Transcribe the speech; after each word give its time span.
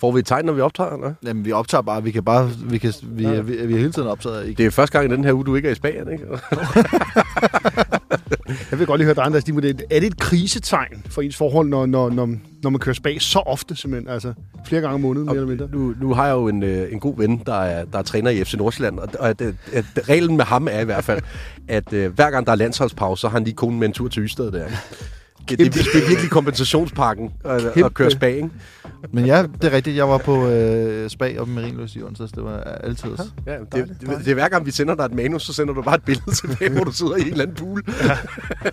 Får 0.00 0.12
vi 0.12 0.18
et 0.18 0.26
tegn, 0.26 0.44
når 0.44 0.52
vi 0.52 0.60
optager, 0.60 0.90
eller? 0.90 1.14
Jamen, 1.26 1.44
vi 1.44 1.52
optager 1.52 1.82
bare. 1.82 2.02
Vi 2.02 2.10
kan 2.10 2.24
bare... 2.24 2.50
Vi, 2.64 2.78
kan, 2.78 2.92
vi, 3.02 3.22
ja. 3.22 3.40
vi, 3.40 3.66
vi 3.66 3.74
er 3.74 3.78
hele 3.78 3.92
tiden 3.92 4.08
optaget. 4.08 4.46
Ikke? 4.46 4.58
Det 4.58 4.66
er 4.66 4.70
første 4.70 4.98
gang 4.98 5.12
i 5.12 5.16
den 5.16 5.24
her 5.24 5.32
uge, 5.32 5.44
du 5.44 5.54
ikke 5.54 5.68
er 5.68 5.72
i 5.72 5.74
Spanien, 5.74 6.12
ikke? 6.12 6.24
Jeg 8.70 8.78
vil 8.78 8.86
godt 8.86 8.98
lige 8.98 9.04
høre 9.06 9.14
dig, 9.14 9.24
Andreas. 9.24 9.44
Er 9.90 10.00
det 10.00 10.06
et 10.06 10.18
krisetegn 10.18 11.02
for 11.10 11.22
ens 11.22 11.36
forhold, 11.36 11.68
når, 11.68 11.86
når, 11.86 12.10
når, 12.10 12.28
når 12.62 12.70
man 12.70 12.80
kører 12.80 12.94
spag 12.94 13.22
så 13.22 13.38
ofte, 13.38 13.76
simpelthen? 13.76 14.08
Altså 14.08 14.32
flere 14.66 14.80
gange 14.80 14.94
om 14.94 15.00
måneden, 15.00 15.26
mere 15.26 15.34
eller 15.34 15.48
mindre? 15.48 15.68
Nu, 15.72 15.94
nu 16.00 16.14
har 16.14 16.26
jeg 16.26 16.34
jo 16.34 16.48
en, 16.48 16.62
øh, 16.62 16.92
en 16.92 17.00
god 17.00 17.16
ven, 17.16 17.42
der 17.46 17.54
er, 17.54 17.84
der 17.84 17.98
er 17.98 18.02
træner 18.02 18.30
i 18.30 18.44
FC 18.44 18.54
Nordsjælland, 18.54 18.98
og, 18.98 19.08
og 19.18 19.28
at, 19.28 19.40
at, 19.40 19.54
at, 19.72 20.08
reglen 20.08 20.36
med 20.36 20.44
ham 20.44 20.68
er 20.70 20.80
i 20.80 20.84
hvert 20.84 21.04
fald, 21.04 21.22
at 21.68 21.92
uh, 21.92 22.06
hver 22.06 22.30
gang 22.30 22.46
der 22.46 22.52
er 22.52 22.56
landsholdspause, 22.56 23.20
så 23.20 23.28
har 23.28 23.32
han 23.32 23.44
lige 23.44 23.54
konen 23.54 23.78
med 23.78 23.88
en 23.88 23.92
tur 23.92 24.08
til 24.08 24.22
Ystad 24.22 24.50
der. 24.52 24.66
Det, 25.48 25.58
det, 25.58 25.74
det 25.74 26.02
er 26.02 26.08
virkelig 26.08 26.30
kompensationspakken 26.30 27.32
at, 27.44 27.64
at 27.64 27.94
køre 27.94 28.10
spag, 28.10 28.36
ikke? 28.36 28.50
Men 29.12 29.26
ja, 29.26 29.42
det 29.42 29.64
er 29.64 29.72
rigtigt. 29.72 29.96
Jeg 29.96 30.08
var 30.08 30.18
på 30.18 30.46
øh, 30.46 31.10
spag 31.10 31.40
op 31.40 31.48
i 31.48 31.50
Marienløs 31.50 31.96
i 31.96 32.02
onsdags. 32.02 32.32
Det 32.32 32.44
var 32.44 32.58
altid. 32.58 33.10
Ja, 33.46 33.52
det, 33.52 33.72
det, 33.72 33.96
det, 34.00 34.08
det, 34.18 34.28
er 34.28 34.34
hver 34.34 34.48
gang, 34.48 34.66
vi 34.66 34.70
sender 34.70 34.94
dig 34.94 35.04
et 35.04 35.14
manus, 35.14 35.42
så 35.42 35.52
sender 35.52 35.74
du 35.74 35.82
bare 35.82 35.94
et 35.94 36.02
billede 36.02 36.30
tilbage, 36.34 36.70
hvor 36.70 36.84
du 36.84 36.92
sidder 36.92 37.16
i 37.16 37.20
en 37.20 37.26
eller 37.26 37.42
anden 37.42 37.56
pool. 37.56 37.84
Ja. 38.02 38.16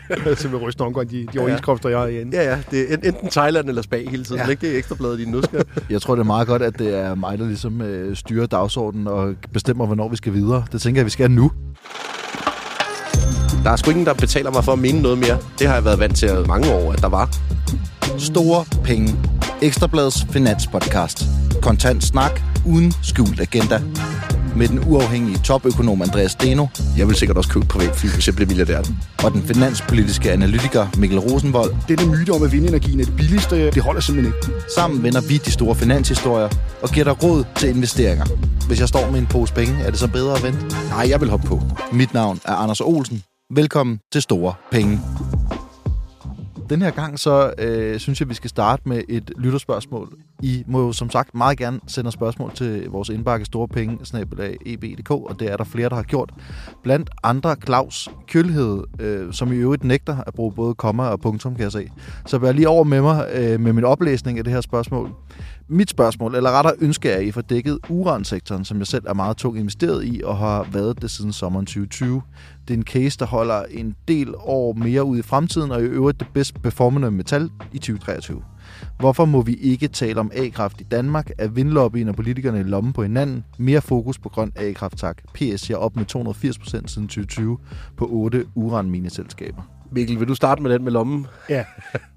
Er 0.10 0.36
simpelthen 0.36 0.68
ryste 0.68 0.82
omgang, 0.82 1.10
de, 1.10 1.28
de 1.34 1.40
overenskomster, 1.40 1.90
jeg 1.90 2.00
har 2.00 2.08
igen. 2.08 2.34
Ja, 2.34 2.50
ja. 2.52 2.60
Det 2.72 2.94
er 2.94 2.98
enten 3.04 3.30
Thailand 3.30 3.70
eller 3.70 3.82
spag 3.82 4.10
hele 4.10 4.24
tiden. 4.24 4.42
Ja. 4.42 4.48
Ikke? 4.48 4.68
Det 4.68 4.74
er 4.74 4.78
ekstrabladet 4.78 5.20
i 5.20 5.26
nødskab. 5.26 5.70
Jeg 5.90 6.02
tror, 6.02 6.16
det 6.16 6.20
er 6.20 6.26
meget 6.26 6.48
godt, 6.48 6.62
at 6.62 6.80
det 6.80 6.96
er 6.96 7.16
mig, 7.16 7.40
der 7.40 7.46
ligesom 7.46 7.82
øh, 7.82 8.16
styrer 8.16 8.46
dagsordenen 8.46 9.08
og 9.08 9.36
bestemmer, 9.54 9.86
hvornår 9.86 10.10
vi 10.10 10.16
skal 10.16 10.34
videre. 10.34 10.66
Det 10.72 10.82
tænker 10.82 11.00
jeg, 11.00 11.06
vi 11.06 11.12
skal 11.12 11.32
nu. 11.32 11.52
Der 13.64 13.72
er 13.72 13.76
sgu 13.76 13.90
ingen, 13.92 14.06
der 14.06 14.14
betaler 14.14 14.52
mig 14.52 14.64
for 14.64 14.74
at 14.74 14.80
mene 14.80 15.02
noget 15.02 15.18
mere. 15.18 15.38
Det 15.60 15.68
har 15.68 15.74
jeg 15.74 15.86
været 15.86 16.00
vant 16.00 16.16
til 16.16 16.30
mange 16.48 16.74
år, 16.74 16.94
at 16.94 17.02
der 17.02 17.10
var. 17.10 17.30
Store 18.18 18.66
penge. 18.84 19.16
Ekstrabladets 19.62 20.26
finanspodcast. 20.32 21.24
Kontant 21.62 22.04
snak 22.04 22.42
uden 22.66 22.94
skjult 23.02 23.42
agenda. 23.42 23.82
Med 24.56 24.68
den 24.68 24.80
uafhængige 24.88 25.38
topøkonom 25.38 26.02
Andreas 26.02 26.32
Steno. 26.32 26.66
Jeg 26.98 27.08
vil 27.08 27.16
sikkert 27.16 27.38
også 27.38 27.50
købe 27.50 27.66
privatfly, 27.66 28.08
hvis 28.08 28.28
jeg 28.28 28.36
bliver 28.36 28.48
milliardær. 28.48 28.82
Og 29.24 29.32
den 29.32 29.44
finanspolitiske 29.44 30.32
analytiker 30.32 30.88
Mikkel 30.98 31.20
Rosenvold. 31.20 31.76
Det 31.88 32.08
myte 32.08 32.30
om, 32.32 32.44
at 32.44 32.52
vindenergien 32.52 33.00
er 33.00 33.06
det 33.06 33.16
billigste, 33.16 33.72
det 33.72 33.84
holder 33.84 34.02
simpelthen 34.02 34.34
ikke. 34.36 34.60
Sammen 34.76 35.04
vender 35.04 35.22
vi 35.22 35.38
de 35.38 35.52
store 35.52 35.76
finanshistorier 35.76 36.50
og 36.82 36.90
giver 36.90 37.04
dig 37.04 37.24
råd 37.24 37.44
til 37.56 37.70
investeringer. 37.70 38.26
Hvis 38.68 38.80
jeg 38.80 38.88
står 38.88 39.12
med 39.12 39.20
en 39.20 39.28
pose 39.28 39.54
penge, 39.54 39.74
er 39.84 39.90
det 39.90 40.00
så 40.00 40.08
bedre 40.08 40.36
at 40.36 40.44
vente? 40.44 40.60
Nej, 40.90 41.10
jeg 41.10 41.22
vil 41.22 41.30
hoppe 41.30 41.48
på. 41.48 41.62
Mit 41.92 42.14
navn 42.14 42.40
er 42.46 42.54
Anders 42.54 42.82
Olsen. 42.82 43.24
Velkommen 43.56 44.00
til 44.12 44.22
Store 44.22 44.54
Penge. 44.72 45.00
Den 46.70 46.82
her 46.82 46.92
gang 46.92 47.20
så 47.20 47.54
øh, 47.58 48.00
synes 48.00 48.20
jeg, 48.20 48.30
vi 48.30 48.34
skal 48.34 48.50
starte 48.50 48.90
med 48.90 49.02
et 49.10 49.32
lytterspørgsmål. 49.38 50.18
I 50.42 50.64
må 50.68 50.86
jo 50.86 50.92
som 50.92 51.10
sagt 51.10 51.36
meget 51.36 51.58
gerne 51.58 51.80
sende 51.88 52.12
spørgsmål 52.12 52.52
til 52.56 52.90
vores 52.90 53.10
indbakke 53.10 53.46
store 53.46 53.68
penge, 53.68 53.98
eb.dk, 54.66 55.12
og 55.12 55.40
det 55.40 55.52
er 55.52 55.58
der 55.58 55.64
flere, 55.64 55.90
der 55.90 55.96
har 55.96 56.04
gjort. 56.04 56.32
Blandt 56.84 57.10
andre 57.24 57.56
Claus 57.66 58.10
Kølhed, 58.28 58.84
øh, 59.00 59.34
som 59.34 59.54
i 59.54 59.56
øvrigt 59.56 59.84
nægter 59.84 60.18
at 60.28 60.34
bruge 60.34 60.52
både 60.52 60.76
komma 60.76 61.04
og 61.04 61.20
punktum, 61.20 61.56
kan 61.56 61.64
jeg 61.64 61.72
se. 61.72 61.90
Så 62.26 62.38
vær 62.38 62.52
lige 62.52 62.70
over 62.70 62.84
med 62.84 63.02
mig 63.02 63.28
øh, 63.34 63.60
med 63.60 63.74
min 63.74 63.84
oplæsning 63.84 64.38
af 64.38 64.44
det 64.44 64.54
her 64.54 64.62
spørgsmål. 64.62 65.10
Mit 65.74 65.90
spørgsmål, 65.90 66.36
eller 66.36 66.52
rettere 66.52 66.74
ønske 66.80 67.10
er, 67.10 67.18
at 67.18 67.24
I 67.24 67.32
får 67.32 67.42
dækket 67.42 67.80
uransektoren, 67.90 68.66
som 68.66 68.80
jeg 68.80 68.88
selv 68.88 69.04
er 69.08 69.14
meget 69.14 69.38
tungt 69.38 69.60
investeret 69.60 70.06
i 70.06 70.22
og 70.26 70.38
har 70.38 70.68
været 70.72 71.02
det 71.02 71.12
siden 71.12 71.34
sommeren 71.34 71.66
2020. 71.66 72.22
Det 72.68 72.74
er 72.74 72.78
en 72.78 72.84
case, 72.84 73.20
der 73.20 73.26
holder 73.26 73.64
en 73.70 73.96
del 74.08 74.34
år 74.38 74.74
mere 74.74 75.04
ud 75.04 75.18
i 75.18 75.22
fremtiden, 75.22 75.72
og 75.72 75.82
i 75.82 75.86
øvrigt 75.86 76.20
det 76.20 76.28
bedst 76.34 76.62
performende 76.62 77.12
metal 77.12 77.50
i 77.72 77.78
2023. 77.78 78.42
Hvorfor 79.00 79.26
må 79.26 79.42
vi 79.42 79.54
ikke 79.54 79.88
tale 79.88 80.20
om 80.20 80.32
A-kraft 80.36 80.82
i 80.82 80.84
Danmark? 80.84 81.30
Er 81.38 81.48
vindlobbyen 81.48 82.10
og 82.10 82.16
politikerne 82.16 82.60
i 82.60 82.64
lommen 82.64 82.94
på 82.94 83.04
hinanden? 83.04 83.46
Mere 83.58 83.82
fokus 83.82 84.20
på 84.20 84.30
grøn 84.30 84.52
A-kraft, 84.56 84.98
tak. 84.98 85.22
PS, 85.34 85.70
jeg 85.70 85.78
op 85.78 85.96
med 85.96 86.06
280% 86.16 86.88
siden 86.88 87.08
2020 87.08 87.58
på 87.98 88.08
8 88.12 88.46
uranmineselskaber. 88.56 89.73
Mikkel, 89.94 90.20
vil 90.20 90.28
du 90.28 90.36
starte 90.36 90.62
med 90.62 90.72
den 90.72 90.84
med 90.84 90.92
lommen? 90.92 91.28
Ja, 91.50 91.66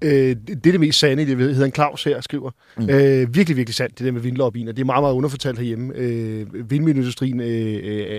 øh, 0.01 0.11
det 0.47 0.67
er 0.67 0.71
det 0.71 0.79
mest 0.79 0.99
sande, 0.99 1.25
det 1.25 1.37
hedder 1.37 1.65
en 1.65 1.73
Claus 1.73 2.03
her, 2.03 2.21
skriver. 2.21 2.51
Mm. 2.77 2.89
Øh, 2.89 3.35
virkelig, 3.35 3.57
virkelig 3.57 3.75
sandt, 3.75 3.99
det 3.99 4.05
der 4.05 4.11
med 4.11 4.21
vindlobbyen, 4.21 4.67
og 4.67 4.75
det 4.77 4.81
er 4.81 4.85
meget, 4.85 5.03
meget 5.03 5.13
underfortalt 5.13 5.57
herhjemme. 5.59 5.93
Øh, 5.95 6.69
vindmølleindustrien 6.69 7.39
øh, 7.39 7.47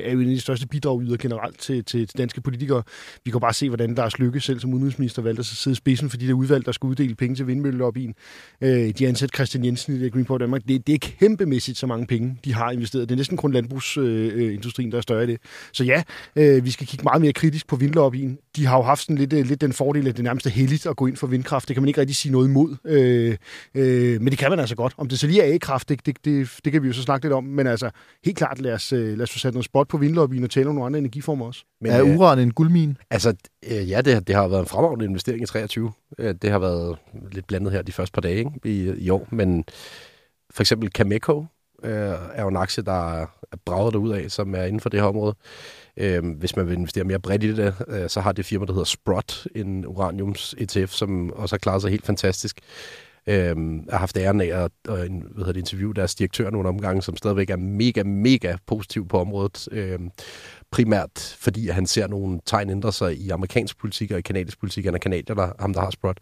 er 0.05 0.13
jo 0.13 0.21
en 0.21 0.29
af 0.29 0.35
de 0.35 0.41
største 0.41 0.67
bidragyder 0.67 1.17
generelt 1.17 1.59
til, 1.59 1.85
til, 1.85 2.07
til 2.07 2.19
danske 2.19 2.41
politikere. 2.41 2.83
Vi 3.25 3.31
kan 3.31 3.41
bare 3.41 3.53
se, 3.53 3.69
hvordan 3.69 3.95
Lars 3.95 4.19
Lykke 4.19 4.41
selv 4.41 4.61
som 4.61 4.75
udenrigsminister 4.75 5.23
valgte 5.23 5.41
at 5.41 5.47
sidde 5.47 5.73
i 5.73 5.77
spidsen 5.77 6.11
for 6.11 6.17
de 6.17 6.27
der 6.27 6.35
udvalg, 6.35 6.67
der 6.67 6.73
skulle 6.73 6.91
uddele 6.91 7.15
penge 7.15 7.37
til 7.37 7.47
vindmøllelobbyen. 7.47 8.15
Øh, 8.61 8.91
de 8.99 9.09
ansat 9.09 9.31
Christian 9.35 9.65
Jensen 9.65 10.05
i 10.05 10.09
Greenport 10.09 10.41
Danmark. 10.41 10.63
Det, 10.69 10.87
det 10.87 10.95
er 10.95 10.99
kæmpemæssigt 10.99 11.79
så 11.79 11.87
mange 11.87 12.07
penge, 12.07 12.37
de 12.45 12.55
har 12.55 12.71
investeret. 12.71 13.09
Det 13.09 13.15
er 13.15 13.17
næsten 13.17 13.37
kun 13.37 13.53
landbrugsindustrien, 13.53 14.93
der 14.93 14.99
er 14.99 15.03
større 15.03 15.25
i 15.25 15.27
det. 15.27 15.39
Så 15.73 15.85
ja, 15.85 16.03
øh, 16.37 16.65
vi 16.65 16.71
skal 16.71 16.87
kigge 16.87 17.05
meget 17.05 17.21
mere 17.21 17.33
kritisk 17.33 17.67
på 17.67 17.77
vindlobbyen. 17.77 18.39
De 18.57 18.67
har 18.67 18.77
jo 18.77 18.83
haft 18.83 19.01
sådan 19.01 19.17
lidt, 19.17 19.48
lidt 19.49 19.61
den 19.61 19.73
fordel, 19.73 20.09
at 20.09 20.17
det 20.17 20.25
nærmest 20.25 20.47
er 20.47 20.51
heldigt 20.51 20.87
at 20.87 20.97
gå 20.97 21.07
ind 21.07 21.17
for 21.17 21.27
vindkraft. 21.27 21.69
Det 21.69 21.77
kan 21.77 21.83
man 21.83 21.89
ikke 21.89 22.01
rigtig 22.01 22.17
sige 22.17 22.33
noget 22.33 22.49
imod. 22.49 22.77
Øh, 22.85 23.37
øh, 23.75 24.21
men 24.21 24.31
det 24.31 24.39
kan 24.39 24.51
man 24.51 24.61
altså 24.61 24.77
godt. 24.77 24.95
Om 24.97 25.09
det 25.09 25.19
så 25.19 25.27
lige 25.27 25.43
er 25.43 25.55
A-kraft, 25.55 25.89
det, 25.89 26.07
det, 26.07 26.25
det, 26.25 26.51
det 26.65 26.73
kan 26.73 26.83
vi 26.83 26.87
jo 26.87 26.93
så 26.93 27.03
snakke 27.03 27.25
lidt 27.25 27.33
om. 27.33 27.45
Men 27.45 27.67
altså, 27.67 27.91
helt 28.25 28.39
klart, 28.39 28.61
lad 28.61 28.73
os, 28.73 28.93
øh, 28.93 29.17
lad 29.17 29.23
os 29.23 29.31
få 29.31 29.39
sat 29.39 29.55
noget 29.55 29.65
spot 29.65 29.89
på 29.89 29.97
vindlobbyen 29.97 30.45
og 30.45 30.51
tale 30.51 30.69
om 30.69 30.75
nogle 30.75 30.87
andre 30.87 30.99
energiformer 30.99 31.47
også. 31.47 31.65
Men, 31.81 31.93
er 31.93 32.05
øh, 32.05 32.17
uran 32.17 32.39
en 32.39 32.53
guldmine? 32.53 32.97
Altså, 33.11 33.35
øh, 33.71 33.91
ja, 33.91 34.01
det, 34.01 34.27
det 34.27 34.35
har 34.35 34.49
været 34.49 34.61
en 34.61 34.67
fremragende 34.67 35.05
investering 35.05 35.43
i 35.43 35.47
23. 35.47 35.93
Det 36.19 36.51
har 36.51 36.59
været 36.59 36.99
lidt 37.33 37.47
blandet 37.47 37.73
her 37.73 37.83
de 37.83 37.93
første 37.93 38.13
par 38.13 38.21
dage 38.21 38.39
ikke? 38.39 38.51
I, 38.65 38.95
i 38.99 39.11
år. 39.11 39.29
Men 39.31 39.65
for 40.51 40.63
eksempel 40.63 40.91
Cameco, 40.91 41.45
øh, 41.83 42.15
er 42.35 42.43
jo 42.43 42.49
en 42.49 42.57
aktie, 42.57 42.83
der 42.83 43.23
er 43.23 43.57
braget 43.65 43.95
ud 43.95 44.11
af, 44.11 44.31
som 44.31 44.55
er 44.55 44.65
inden 44.65 44.81
for 44.81 44.89
det 44.89 45.01
her 45.01 45.07
område. 45.07 45.35
Øh, 45.99 46.37
hvis 46.39 46.57
man 46.57 46.67
vil 46.67 46.75
investere 46.75 47.05
mere 47.05 47.19
bredt 47.19 47.45
i 47.45 47.57
det, 47.57 47.75
øh, 47.89 48.09
så 48.09 48.21
har 48.21 48.33
det 48.33 48.47
firma, 48.47 48.67
der 48.67 48.73
hedder 48.73 48.85
Sprott, 48.85 49.47
en 49.55 49.87
uraniums 49.87 50.55
ETF, 50.59 50.93
som 50.93 51.33
også 51.33 51.55
har 51.55 51.59
klaret 51.59 51.83
sig 51.83 51.91
helt 51.91 52.07
fantastisk. 52.07 52.61
Øh, 53.27 53.35
jeg 53.37 53.55
har 53.91 53.99
haft 53.99 54.17
æren 54.17 54.41
af 54.41 54.47
at, 54.47 54.71
at 54.89 55.11
hvad 55.11 55.37
hedder 55.37 55.53
det, 55.53 55.61
interviewe 55.61 55.95
deres 55.95 56.15
direktør 56.15 56.51
nogle 56.51 56.69
omgange, 56.69 57.03
som 57.03 57.17
stadigvæk 57.17 57.51
er 57.51 57.57
mega, 57.57 58.03
mega 58.03 58.57
positiv 58.67 59.09
på 59.09 59.19
området. 59.21 59.69
Øh, 59.73 59.99
primært 60.71 61.37
fordi 61.39 61.69
han 61.69 61.87
ser 61.87 62.07
nogle 62.07 62.41
tegn 62.47 62.71
ændre 62.71 62.93
sig 62.93 63.17
i 63.17 63.31
amerikansk 63.31 63.79
politik 63.79 64.11
og 64.11 64.19
i 64.19 64.23
kanadisk 64.23 64.61
politik. 64.61 64.85
Han 64.85 64.95
er 64.95 64.99
kanadier, 64.99 65.35
der, 65.35 65.53
ham 65.59 65.75
der 65.75 65.81
har 65.81 65.91
Sprott. 65.91 66.19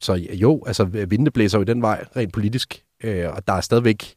Så 0.00 0.14
jo, 0.14 0.64
altså 0.66 0.84
vindene 0.84 1.30
blæser 1.30 1.58
jo 1.58 1.62
i 1.62 1.64
den 1.64 1.82
vej, 1.82 2.04
rent 2.16 2.32
politisk. 2.32 2.82
Øh, 3.04 3.28
og 3.28 3.46
der 3.46 3.52
er 3.52 3.60
stadigvæk 3.60 4.14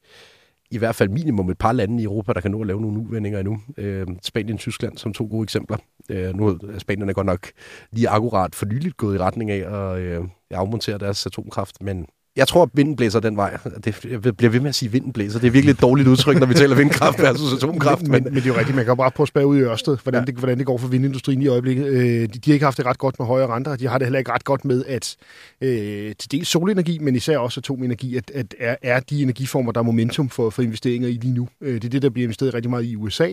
i 0.76 0.78
hvert 0.78 0.96
fald 0.96 1.10
minimum 1.10 1.50
et 1.50 1.58
par 1.58 1.72
lande 1.72 2.02
i 2.02 2.06
Europa, 2.06 2.34
der 2.34 2.42
kan 2.42 2.52
nå 2.52 2.62
at 2.62 2.68
lave 2.68 2.82
nogle 2.82 3.00
uvendinger 3.00 3.40
endnu. 3.40 3.60
Øh, 3.78 4.08
Spanien 4.24 4.54
og 4.54 4.60
Tyskland 4.60 4.98
som 4.98 5.14
to 5.14 5.28
gode 5.32 5.44
eksempler. 5.44 5.78
Øh, 6.10 6.36
nu 6.36 6.48
er 6.48 6.80
Spanien 6.80 7.14
godt 7.14 7.26
nok 7.28 7.48
lige 7.92 8.10
akkurat 8.10 8.56
for 8.56 8.66
nyligt 8.66 8.98
gået 8.98 9.16
i 9.16 9.20
retning 9.20 9.52
af 9.52 9.92
at 9.94 10.00
øh, 10.00 10.24
afmontere 10.52 10.98
deres 10.98 11.26
atomkraft, 11.26 11.82
men 11.82 12.06
jeg 12.36 12.48
tror, 12.48 12.64
at 12.64 12.70
vinden 12.74 12.96
blæser 12.96 13.20
den 13.20 13.38
vej. 13.38 13.58
Det, 13.86 14.06
jeg 14.06 14.22
bliver 14.22 14.50
ved 14.50 14.60
med 14.60 14.70
at 14.70 14.76
sige, 14.76 14.88
at 14.88 14.94
vinden 14.94 15.14
blæser. 15.14 15.40
Det 15.40 15.48
er 15.48 15.52
virkelig 15.52 15.72
et 15.72 15.82
dårligt 15.82 16.08
udtryk, 16.08 16.40
når 16.40 16.46
vi 16.46 16.54
taler 16.54 16.76
vindkraft 16.76 17.20
versus 17.20 17.54
atomkraft. 17.54 18.02
Men, 18.02 18.12
men, 18.12 18.24
men, 18.24 18.36
det 18.36 18.44
er 18.44 18.48
jo 18.48 18.58
rigtigt. 18.60 18.76
Man 18.76 18.86
kan 18.86 18.98
bare 18.98 19.12
prøve 19.12 19.26
at 19.26 19.28
spørge 19.28 19.48
ud 19.48 19.58
i 19.58 19.62
Ørsted, 19.62 19.98
hvordan, 20.04 20.22
ja. 20.22 20.26
det, 20.26 20.36
hvordan 20.36 20.58
det 20.58 20.66
går 20.66 20.78
for 20.78 20.88
vindindustrien 20.88 21.42
i 21.42 21.48
øjeblikket. 21.48 21.86
Øh, 21.86 22.22
de, 22.22 22.28
de 22.28 22.40
har 22.46 22.54
ikke 22.54 22.66
haft 22.66 22.78
det 22.78 22.86
ret 22.86 22.98
godt 22.98 23.20
med 23.20 23.28
højere 23.28 23.48
renter. 23.48 23.76
De 23.76 23.88
har 23.88 23.98
det 23.98 24.08
heller 24.08 24.20
ikke 24.20 24.32
ret 24.32 24.44
godt 24.44 24.66
med, 24.66 24.86
at 24.88 25.16
øh, 25.62 26.16
til 26.20 26.32
dels 26.32 26.48
solenergi, 26.48 27.00
men 27.00 27.16
især 27.16 27.38
også 27.38 27.60
atomenergi, 27.60 28.18
at, 28.18 28.32
at 28.34 28.56
er, 28.60 28.76
er 28.82 29.00
de 29.00 29.22
energiformer, 29.22 29.72
der 29.72 29.80
er 29.80 29.84
momentum 29.84 30.30
for, 30.30 30.50
for 30.50 30.62
investeringer 30.62 31.10
i 31.10 31.14
lige 31.14 31.34
nu. 31.34 31.48
Øh, 31.62 31.74
det 31.74 31.84
er 31.84 31.90
det, 31.90 32.02
der 32.02 32.10
bliver 32.10 32.26
investeret 32.26 32.54
rigtig 32.54 32.70
meget 32.70 32.84
i 32.86 32.96
USA. 32.96 33.30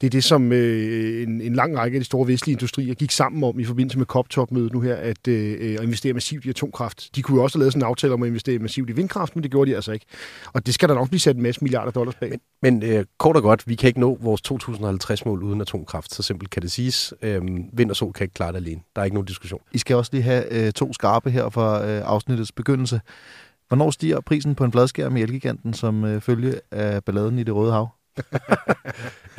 Det 0.00 0.06
er 0.06 0.10
det, 0.10 0.24
som 0.24 0.52
øh, 0.52 1.22
en, 1.22 1.40
en 1.40 1.54
lang 1.54 1.78
række 1.78 1.96
af 1.96 2.00
de 2.00 2.04
store 2.04 2.28
vestlige 2.28 2.52
industrier 2.52 2.94
gik 2.94 3.10
sammen 3.10 3.44
om 3.44 3.60
i 3.60 3.64
forbindelse 3.64 3.98
med 3.98 4.06
COP-topmødet 4.06 4.72
nu 4.72 4.80
her, 4.80 4.94
at 4.94 5.28
øh, 5.28 5.76
at 5.76 5.82
investere 5.82 6.12
massivt 6.12 6.44
i 6.44 6.48
atomkraft. 6.48 7.16
De 7.16 7.22
kunne 7.22 7.36
jo 7.36 7.44
også 7.44 7.58
have 7.58 7.62
lavet 7.62 7.72
sådan 7.72 7.82
en 7.82 7.88
aftale 7.88 8.14
om 8.14 8.22
at 8.22 8.35
investere 8.36 8.58
massivt 8.58 8.90
i 8.90 8.92
vindkraft, 8.92 9.36
men 9.36 9.42
det 9.42 9.50
gjorde 9.50 9.70
de 9.70 9.76
altså 9.76 9.92
ikke. 9.92 10.06
Og 10.52 10.66
det 10.66 10.74
skal 10.74 10.88
der 10.88 10.94
nok 10.94 11.08
blive 11.08 11.20
sat 11.20 11.36
en 11.36 11.42
masse 11.42 11.60
milliarder 11.60 11.90
dollars 11.90 12.14
bag. 12.14 12.30
Men, 12.30 12.40
men 12.62 12.82
øh, 12.82 13.04
kort 13.18 13.36
og 13.36 13.42
godt, 13.42 13.68
vi 13.68 13.74
kan 13.74 13.88
ikke 13.88 14.00
nå 14.00 14.18
vores 14.20 14.42
2050-mål 14.50 15.42
uden 15.42 15.60
atomkraft. 15.60 16.14
Så 16.14 16.22
simpelt 16.22 16.50
kan 16.50 16.62
det 16.62 16.72
siges. 16.72 17.14
Øhm, 17.22 17.64
vind 17.72 17.90
og 17.90 17.96
sol 17.96 18.12
kan 18.12 18.24
ikke 18.24 18.34
klare 18.34 18.52
det 18.52 18.56
alene. 18.56 18.80
Der 18.96 19.00
er 19.02 19.04
ikke 19.04 19.14
nogen 19.14 19.26
diskussion. 19.26 19.60
I 19.72 19.78
skal 19.78 19.96
også 19.96 20.10
lige 20.12 20.22
have 20.22 20.66
øh, 20.66 20.72
to 20.72 20.92
skarpe 20.92 21.30
her 21.30 21.48
fra 21.50 21.86
øh, 21.86 22.02
afsnittets 22.04 22.52
begyndelse. 22.52 23.00
Hvornår 23.68 23.90
stiger 23.90 24.20
prisen 24.20 24.54
på 24.54 24.64
en 24.64 24.72
fladskærm 24.72 25.16
i 25.16 25.22
Elgiganten 25.22 25.74
som 25.74 26.04
øh, 26.04 26.20
følge 26.20 26.60
af 26.70 27.04
balladen 27.04 27.38
i 27.38 27.42
det 27.42 27.54
Røde 27.54 27.72
Hav? 27.72 27.88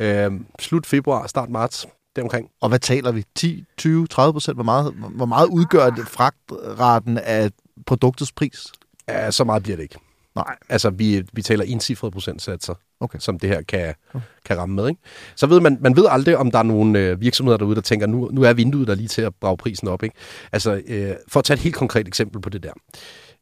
øhm, 0.00 0.46
slut 0.58 0.86
februar, 0.86 1.26
start 1.26 1.50
marts 1.50 1.86
omkring. 2.22 2.50
Og 2.60 2.68
hvad 2.68 2.78
taler 2.78 3.12
vi? 3.12 3.24
10, 3.34 3.64
20, 3.76 4.06
30 4.06 4.32
procent? 4.32 4.56
Hvor 4.56 4.64
meget, 4.64 4.92
hvor 4.92 5.26
meget 5.26 5.48
udgør 5.48 5.90
det 5.90 6.08
fragtraten 6.08 7.18
af 7.18 7.50
produktets 7.86 8.32
pris? 8.32 8.66
Ja, 9.08 9.30
så 9.30 9.44
meget 9.44 9.62
bliver 9.62 9.76
det 9.76 9.82
ikke. 9.82 9.98
Nej. 10.34 10.56
Altså, 10.68 10.90
vi, 10.90 11.24
vi 11.32 11.42
taler 11.42 11.64
encifrede 11.64 12.10
procentsatser, 12.10 12.74
okay. 13.00 13.18
som 13.18 13.38
det 13.38 13.48
her 13.48 13.62
kan, 13.62 13.94
okay. 14.14 14.24
kan 14.44 14.58
ramme 14.58 14.74
med. 14.74 14.88
Ikke? 14.88 15.00
Så 15.36 15.46
ved 15.46 15.60
man, 15.60 15.78
man 15.80 15.96
ved 15.96 16.06
aldrig, 16.08 16.36
om 16.36 16.50
der 16.50 16.58
er 16.58 16.62
nogle 16.62 16.98
øh, 16.98 17.20
virksomheder 17.20 17.58
derude, 17.58 17.74
der 17.74 17.80
tænker, 17.80 18.06
nu, 18.06 18.28
nu 18.32 18.42
er 18.42 18.52
vinduet 18.52 18.88
der 18.88 18.94
lige 18.94 19.08
til 19.08 19.22
at 19.22 19.34
brage 19.40 19.56
prisen 19.56 19.88
op. 19.88 20.02
Ikke? 20.02 20.16
Altså, 20.52 20.82
øh, 20.86 21.14
for 21.28 21.40
at 21.40 21.44
tage 21.44 21.54
et 21.54 21.62
helt 21.62 21.74
konkret 21.74 22.08
eksempel 22.08 22.40
på 22.40 22.48
det 22.48 22.62
der. 22.62 22.72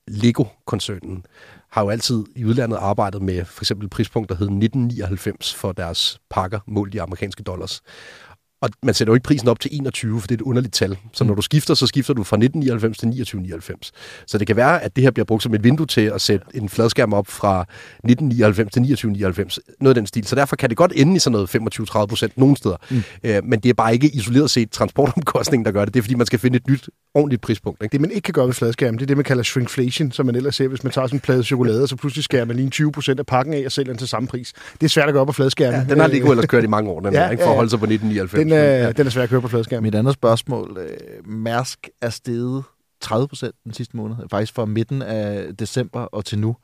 Lego-koncernen 0.09 1.25
har 1.71 1.83
jo 1.83 1.91
altid 1.91 2.25
i 2.37 2.45
udlandet 2.45 2.77
arbejdet 2.77 3.23
med 3.23 3.45
for 3.45 3.63
eksempel 3.63 3.89
prispunkt, 3.89 4.29
der 4.29 4.35
hed 4.35 4.47
1999 4.47 5.55
for 5.55 5.73
deres 5.73 6.21
pakker 6.31 6.61
målt 6.67 6.95
i 6.95 6.99
amerikanske 6.99 7.43
dollars. 7.43 7.83
Og 8.63 8.71
man 8.83 8.95
sætter 8.95 9.13
jo 9.13 9.15
ikke 9.15 9.25
prisen 9.25 9.49
op 9.49 9.61
til 9.61 9.71
21, 9.75 10.21
for 10.21 10.27
det 10.27 10.35
er 10.35 10.39
et 10.39 10.43
underligt 10.43 10.75
tal. 10.75 10.99
Så 11.13 11.25
når 11.25 11.35
du 11.35 11.43
skifter, 11.43 11.75
så 11.75 11.87
skifter 11.87 12.15
du 12.15 12.23
fra 12.23 12.37
1999 12.37 12.99
til 12.99 13.09
2999. 13.09 13.93
Så 14.27 14.39
det 14.39 14.47
kan 14.47 14.57
være, 14.57 14.83
at 14.83 14.97
det 14.97 15.05
her 15.05 15.11
bliver 15.11 15.25
brugt 15.25 15.43
som 15.43 15.55
et 15.55 15.65
vindue 15.65 15.87
til 15.87 16.01
at 16.01 16.21
sætte 16.21 16.47
en 16.55 16.69
fladskærm 16.69 17.13
op 17.13 17.27
fra 17.27 17.61
1999 17.61 18.73
til 18.73 18.83
2999. 18.83 19.59
Noget 19.81 19.91
af 19.91 20.01
den 20.01 20.07
stil. 20.07 20.27
Så 20.27 20.37
derfor 20.37 20.57
kan 20.57 20.69
det 20.69 20.77
godt 20.77 20.93
ende 20.97 21.17
i 21.17 21.19
sådan 21.19 21.33
noget 21.33 21.81
25-30 21.81 22.07
procent 22.07 22.39
nogle 22.39 22.57
steder. 22.57 22.77
Mm. 22.91 23.03
Øh, 23.25 23.45
men 23.45 23.61
det 23.61 23.69
er 23.69 23.75
bare 23.75 23.93
ikke 23.93 24.09
isoleret 24.15 24.51
set 24.51 24.71
transportomkostningen, 24.71 25.65
der 25.65 25.73
gør 25.73 25.85
det. 25.85 25.95
Det 25.95 26.01
er 26.01 26.03
fordi, 26.03 26.15
man 26.15 26.27
skal 26.27 26.39
finde 26.39 26.57
et 26.57 26.69
nyt, 26.69 26.89
ordentligt 27.17 27.43
prispunkt. 27.43 27.83
Ikke? 27.83 27.93
Det, 27.93 28.01
man 28.01 28.11
ikke 28.11 28.21
kan 28.21 28.35
gøre 28.35 28.47
ved 28.47 28.55
fladskærmen, 28.55 28.99
det 28.99 29.03
er 29.03 29.07
det, 29.07 29.17
man 29.17 29.25
kalder 29.25 29.43
shrinkflation, 29.43 30.13
som 30.13 30.27
man 30.27 30.35
ellers 30.35 30.57
ser, 30.57 30.69
hvis 30.69 30.85
man 30.85 30.93
tager 30.93 31.07
sådan 31.07 31.17
en 31.17 31.21
plade 31.21 31.43
chokolade, 31.43 31.83
og 31.83 31.89
så 31.89 31.97
pludselig 31.97 32.25
skærer 32.25 32.45
man 32.45 32.57
lige 32.57 32.71
20 32.71 32.93
procent 32.93 33.21
af 33.21 33.27
pakken 33.27 33.55
af 33.55 33.63
og 33.67 33.73
sælger 33.73 33.93
den 33.93 33.99
til 33.99 34.09
samme 34.09 34.29
pris. 34.29 34.53
Det 34.73 34.83
er 34.83 34.89
svært 34.89 35.09
at 35.09 35.15
gøre 35.15 35.27
på 35.27 35.33
fladskærmen. 35.33 35.81
Ja, 35.81 35.87
den 35.95 36.01
har 36.01 36.09
Lego 36.09 36.31
ellers 36.31 36.47
kørt 36.47 36.65
i 36.65 36.67
mange 36.67 36.91
år, 36.91 37.01
den 37.01 37.13
ja, 37.13 37.25
her, 37.25 37.31
ikke? 37.31 37.43
for 37.43 37.51
at 37.51 37.57
holde 37.57 37.71
sig 37.71 37.79
på 37.79 37.85
1999. 37.85 38.41
Den 38.41 38.46
er, 38.53 38.93
den 38.93 39.07
er 39.07 39.11
svær 39.11 39.23
at 39.23 39.29
køre 39.29 39.41
på 39.41 39.49
fladskærm. 39.49 39.83
Mit 39.83 39.95
andet 39.95 40.15
spørgsmål. 40.15 40.79
Øh, 40.81 41.29
Mærsk 41.29 41.89
er 42.03 42.11
steget 42.11 42.65
30 43.01 43.29
procent 43.29 43.55
den 43.65 43.73
sidste 43.73 43.97
måned, 43.97 44.17
faktisk 44.31 44.55
fra 44.55 44.65
midten 44.65 45.03
af 45.03 45.57
december 45.57 46.01
og 46.01 46.25
til 46.25 46.39
nu. 46.39 46.57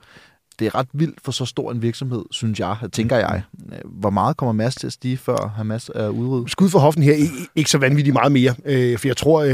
Det 0.58 0.66
er 0.66 0.74
ret 0.74 0.88
vildt 0.92 1.18
for 1.24 1.32
så 1.32 1.44
stor 1.44 1.72
en 1.72 1.82
virksomhed, 1.82 2.24
synes 2.30 2.60
jeg, 2.60 2.76
tænker 2.92 3.16
jeg. 3.16 3.42
Hvor 3.84 4.10
meget 4.10 4.36
kommer 4.36 4.52
Mads 4.52 4.74
til 4.74 4.86
at 4.86 4.92
stige, 4.92 5.16
før 5.16 5.52
Hamas 5.56 5.90
er 5.94 6.08
udryddet? 6.08 6.50
Skud 6.50 6.68
for 6.68 6.78
hoften 6.78 7.02
her, 7.02 7.14
ikke 7.56 7.70
så 7.70 7.78
vanvittigt 7.78 8.14
meget 8.14 8.32
mere, 8.32 8.54
øh, 8.64 8.98
for 8.98 9.08
jeg 9.08 9.16
tror, 9.16 9.42
øh, 9.42 9.52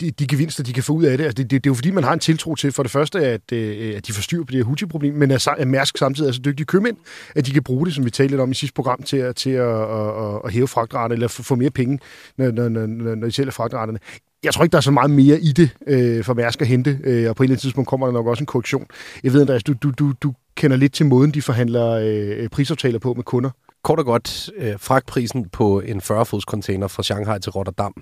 de, 0.00 0.10
de 0.10 0.26
gevinster, 0.26 0.64
de 0.64 0.72
kan 0.72 0.82
få 0.82 0.92
ud 0.92 1.04
af 1.04 1.18
det, 1.18 1.24
altså 1.24 1.42
det, 1.42 1.50
det, 1.50 1.64
det 1.64 1.70
er 1.70 1.70
jo 1.70 1.74
fordi, 1.74 1.90
man 1.90 2.04
har 2.04 2.12
en 2.12 2.18
tiltro 2.18 2.54
til, 2.54 2.72
for 2.72 2.82
det 2.82 2.92
første, 2.92 3.26
at, 3.26 3.52
øh, 3.52 3.96
at 3.96 4.06
de 4.06 4.12
får 4.12 4.22
styr 4.22 4.44
på 4.44 4.50
det 4.50 4.56
her 4.56 4.64
Houthi-problem, 4.64 5.14
men 5.14 5.30
at, 5.30 5.48
at 5.58 5.68
Mærsk 5.68 5.98
samtidig 5.98 6.28
er 6.28 6.32
så 6.32 6.40
dygtige 6.44 6.66
købmænd, 6.66 6.96
at 7.36 7.46
de 7.46 7.52
kan 7.52 7.62
bruge 7.62 7.86
det, 7.86 7.94
som 7.94 8.04
vi 8.04 8.10
talte 8.10 8.30
lidt 8.32 8.40
om 8.40 8.50
i 8.50 8.54
sidste 8.54 8.74
program, 8.74 9.02
til, 9.02 9.16
at, 9.16 9.36
til 9.36 9.50
at, 9.50 9.82
at, 9.82 10.40
at 10.44 10.52
hæve 10.52 10.68
fragtrater, 10.68 11.14
eller 11.14 11.28
få 11.28 11.54
mere 11.54 11.70
penge, 11.70 11.98
når, 12.36 12.50
når, 12.50 12.68
når, 12.68 12.86
når 12.86 13.26
de 13.26 13.32
sælger 13.32 13.52
fragtraterne 13.52 13.98
jeg 14.44 14.54
tror 14.54 14.64
ikke, 14.64 14.72
der 14.72 14.78
er 14.78 14.82
så 14.82 14.90
meget 14.90 15.10
mere 15.10 15.40
i 15.40 15.52
det 15.52 15.70
øh, 15.86 16.24
for 16.24 16.34
Mærsk 16.34 16.60
at 16.60 16.68
hente, 16.68 16.98
øh, 17.04 17.30
og 17.30 17.36
på 17.36 17.42
et 17.42 17.46
eller 17.46 17.52
andet 17.52 17.60
tidspunkt 17.60 17.88
kommer 17.88 18.06
der 18.06 18.12
nok 18.12 18.26
også 18.26 18.42
en 18.42 18.46
korrektion. 18.46 18.86
Jeg 19.24 19.32
ved, 19.32 19.40
Andreas, 19.40 19.62
du, 19.62 19.72
du, 19.82 19.90
du, 19.90 20.12
du 20.22 20.34
kender 20.54 20.76
lidt 20.76 20.92
til 20.92 21.06
måden, 21.06 21.30
de 21.30 21.42
forhandler 21.42 21.90
øh, 22.02 22.48
prisaftaler 22.48 22.98
på 22.98 23.14
med 23.14 23.24
kunder. 23.24 23.50
Kort 23.84 23.98
og 23.98 24.04
godt, 24.04 24.50
øh, 24.56 24.74
fragtprisen 24.78 25.48
på 25.48 25.80
en 25.80 26.00
40-fods 26.00 26.42
container 26.42 26.88
fra 26.88 27.02
Shanghai 27.02 27.40
til 27.40 27.52
Rotterdam 27.52 27.94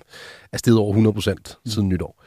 er 0.53 0.57
steget 0.57 0.79
over 0.79 0.89
100 0.89 1.13
procent 1.13 1.57
mm. 1.65 1.71
siden 1.71 1.89
nytår. 1.89 2.23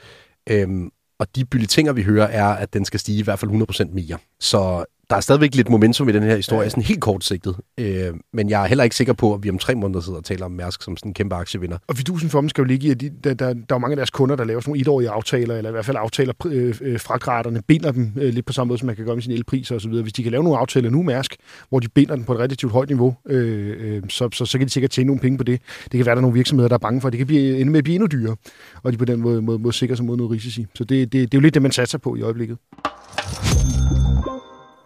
Øhm, 0.50 0.90
og 1.18 1.26
de 1.36 1.44
bylletinger, 1.44 1.92
vi 1.92 2.02
hører, 2.02 2.26
er, 2.26 2.46
at 2.48 2.72
den 2.72 2.84
skal 2.84 3.00
stige 3.00 3.18
i 3.18 3.22
hvert 3.22 3.38
fald 3.38 3.48
100 3.48 3.66
procent 3.66 3.94
mere. 3.94 4.18
Så 4.40 4.84
der 5.10 5.16
er 5.16 5.20
stadigvæk 5.20 5.54
lidt 5.54 5.68
momentum 5.68 6.08
i 6.08 6.12
den 6.12 6.22
her 6.22 6.36
historie, 6.36 6.62
ja. 6.62 6.68
sådan 6.68 6.82
helt 6.82 7.00
kortsigtet. 7.00 7.56
Øh, 7.80 8.14
men 8.32 8.50
jeg 8.50 8.62
er 8.62 8.66
heller 8.66 8.84
ikke 8.84 8.96
sikker 8.96 9.12
på, 9.12 9.34
at 9.34 9.42
vi 9.42 9.50
om 9.50 9.58
tre 9.58 9.74
måneder 9.74 10.00
sidder 10.00 10.18
og 10.18 10.24
taler 10.24 10.44
om 10.44 10.52
Mærsk 10.52 10.82
som 10.82 10.96
sådan 10.96 11.10
en 11.10 11.14
kæmpe 11.14 11.34
aktievinder. 11.34 11.78
Og 11.86 11.96
fidusen 11.96 12.30
for 12.30 12.40
dem 12.40 12.48
skal 12.48 12.62
jo 12.62 12.66
ligge 12.66 12.86
i, 12.86 12.90
at 12.90 13.00
de, 13.00 13.10
der, 13.24 13.34
der, 13.34 13.54
der 13.68 13.74
er 13.74 13.78
mange 13.78 13.92
af 13.92 13.96
deres 13.96 14.10
kunder, 14.10 14.36
der 14.36 14.44
laver 14.44 14.60
sådan 14.60 14.70
nogle 14.70 14.80
etårige 14.80 15.10
aftaler, 15.10 15.56
eller 15.56 15.70
i 15.70 15.72
hvert 15.72 15.84
fald 15.84 15.96
aftaler 16.00 16.32
øh, 16.46 16.74
øh, 16.80 17.00
fragtraterne, 17.00 17.62
binder 17.66 17.92
dem 17.92 18.12
øh, 18.16 18.34
lidt 18.34 18.46
på 18.46 18.52
samme 18.52 18.68
måde, 18.68 18.78
som 18.78 18.86
man 18.86 18.96
kan 18.96 19.04
gøre 19.04 19.16
med 19.16 19.22
sine 19.22 19.34
elpriser 19.34 19.76
osv. 19.76 19.90
Hvis 19.90 20.12
de 20.12 20.22
kan 20.22 20.32
lave 20.32 20.44
nogle 20.44 20.58
aftaler 20.58 20.90
nu, 20.90 21.02
Mærsk, 21.02 21.36
hvor 21.68 21.80
de 21.80 21.88
binder 21.88 22.14
den 22.14 22.24
på 22.24 22.32
et 22.32 22.38
relativt 22.38 22.72
højt 22.72 22.88
niveau, 22.88 23.16
øh, 23.26 23.76
øh, 23.80 24.02
så, 24.08 24.28
så, 24.32 24.44
så 24.44 24.58
kan 24.58 24.66
de 24.66 24.72
sikkert 24.72 24.90
tjene 24.90 25.06
nogle 25.06 25.20
penge 25.20 25.38
på 25.38 25.44
det. 25.44 25.60
Det 25.84 25.90
kan 25.90 26.06
være, 26.06 26.14
der 26.14 26.20
er 26.20 26.22
nogle 26.22 26.34
virksomheder, 26.34 26.68
der 26.68 26.74
er 26.74 26.78
bange 26.78 27.00
for, 27.00 27.08
at 27.08 27.12
det 27.12 27.18
kan 27.18 27.26
blive, 27.26 27.58
ende 27.60 27.72
med 27.72 27.78
at 27.78 27.84
blive 27.84 27.94
endnu 27.94 28.06
dyrere, 28.06 28.36
og 28.82 28.92
de 28.92 28.98
på 28.98 29.04
den 29.04 29.20
måde 29.20 29.42
må, 29.42 29.58
må 29.58 29.72
sikre 29.72 29.96
sig 29.96 30.04
mod 30.04 30.16
noget 30.16 30.30
risici. 30.30 30.66
Så 30.74 30.84
det, 30.84 31.12
det, 31.12 31.32
det 31.32 31.34
er 31.36 31.38
jo 31.38 31.42
lidt 31.42 31.54
det, 31.54 31.62
man 31.62 31.72
satser 31.72 31.98
på 31.98 32.16
i 32.16 32.22
øjeblikket. 32.22 32.58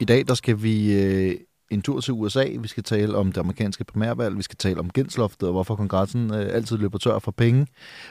I 0.03 0.05
dag 0.05 0.29
der 0.29 0.35
skal 0.35 0.63
vi 0.63 1.03
øh, 1.03 1.37
en 1.71 1.83
tur 1.83 2.01
til 2.01 2.13
USA. 2.13 2.45
Vi 2.59 2.69
skal 2.69 2.83
tale 2.83 3.17
om 3.17 3.33
det 3.33 3.41
amerikanske 3.41 3.85
primærvalg. 3.85 4.37
Vi 4.37 4.43
skal 4.43 4.57
tale 4.57 4.81
om 4.81 4.91
gældsloftet 4.91 5.49
og 5.49 5.53
hvorfor 5.53 5.77
kongressen 5.77 6.35
øh, 6.35 6.55
altid 6.55 6.77
løber 6.77 6.99
tør 6.99 7.19
for 7.19 7.31
penge. 7.31 7.67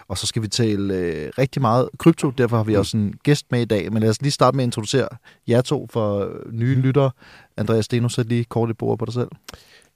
Og 0.07 0.17
så 0.17 0.27
skal 0.27 0.41
vi 0.41 0.47
tale 0.47 0.93
øh, 0.93 1.31
rigtig 1.37 1.61
meget 1.61 1.89
krypto. 1.97 2.29
Derfor 2.29 2.57
har 2.57 2.63
vi 2.63 2.75
også 2.75 2.97
en 2.97 3.13
gæst 3.23 3.51
med 3.51 3.61
i 3.61 3.65
dag. 3.65 3.93
Men 3.93 4.01
lad 4.01 4.09
os 4.09 4.21
lige 4.21 4.31
starte 4.31 4.57
med 4.57 4.63
at 4.63 4.67
introducere 4.67 5.07
jer 5.47 5.61
to 5.61 5.87
for 5.89 6.31
nye 6.51 6.75
lyttere. 6.75 7.11
Andreas 7.57 7.85
Steno, 7.85 8.09
sæt 8.09 8.25
lige 8.25 8.43
kort 8.43 8.69
i 8.69 8.73
bordet 8.73 8.99
på 8.99 9.05
dig 9.05 9.13
selv. 9.13 9.29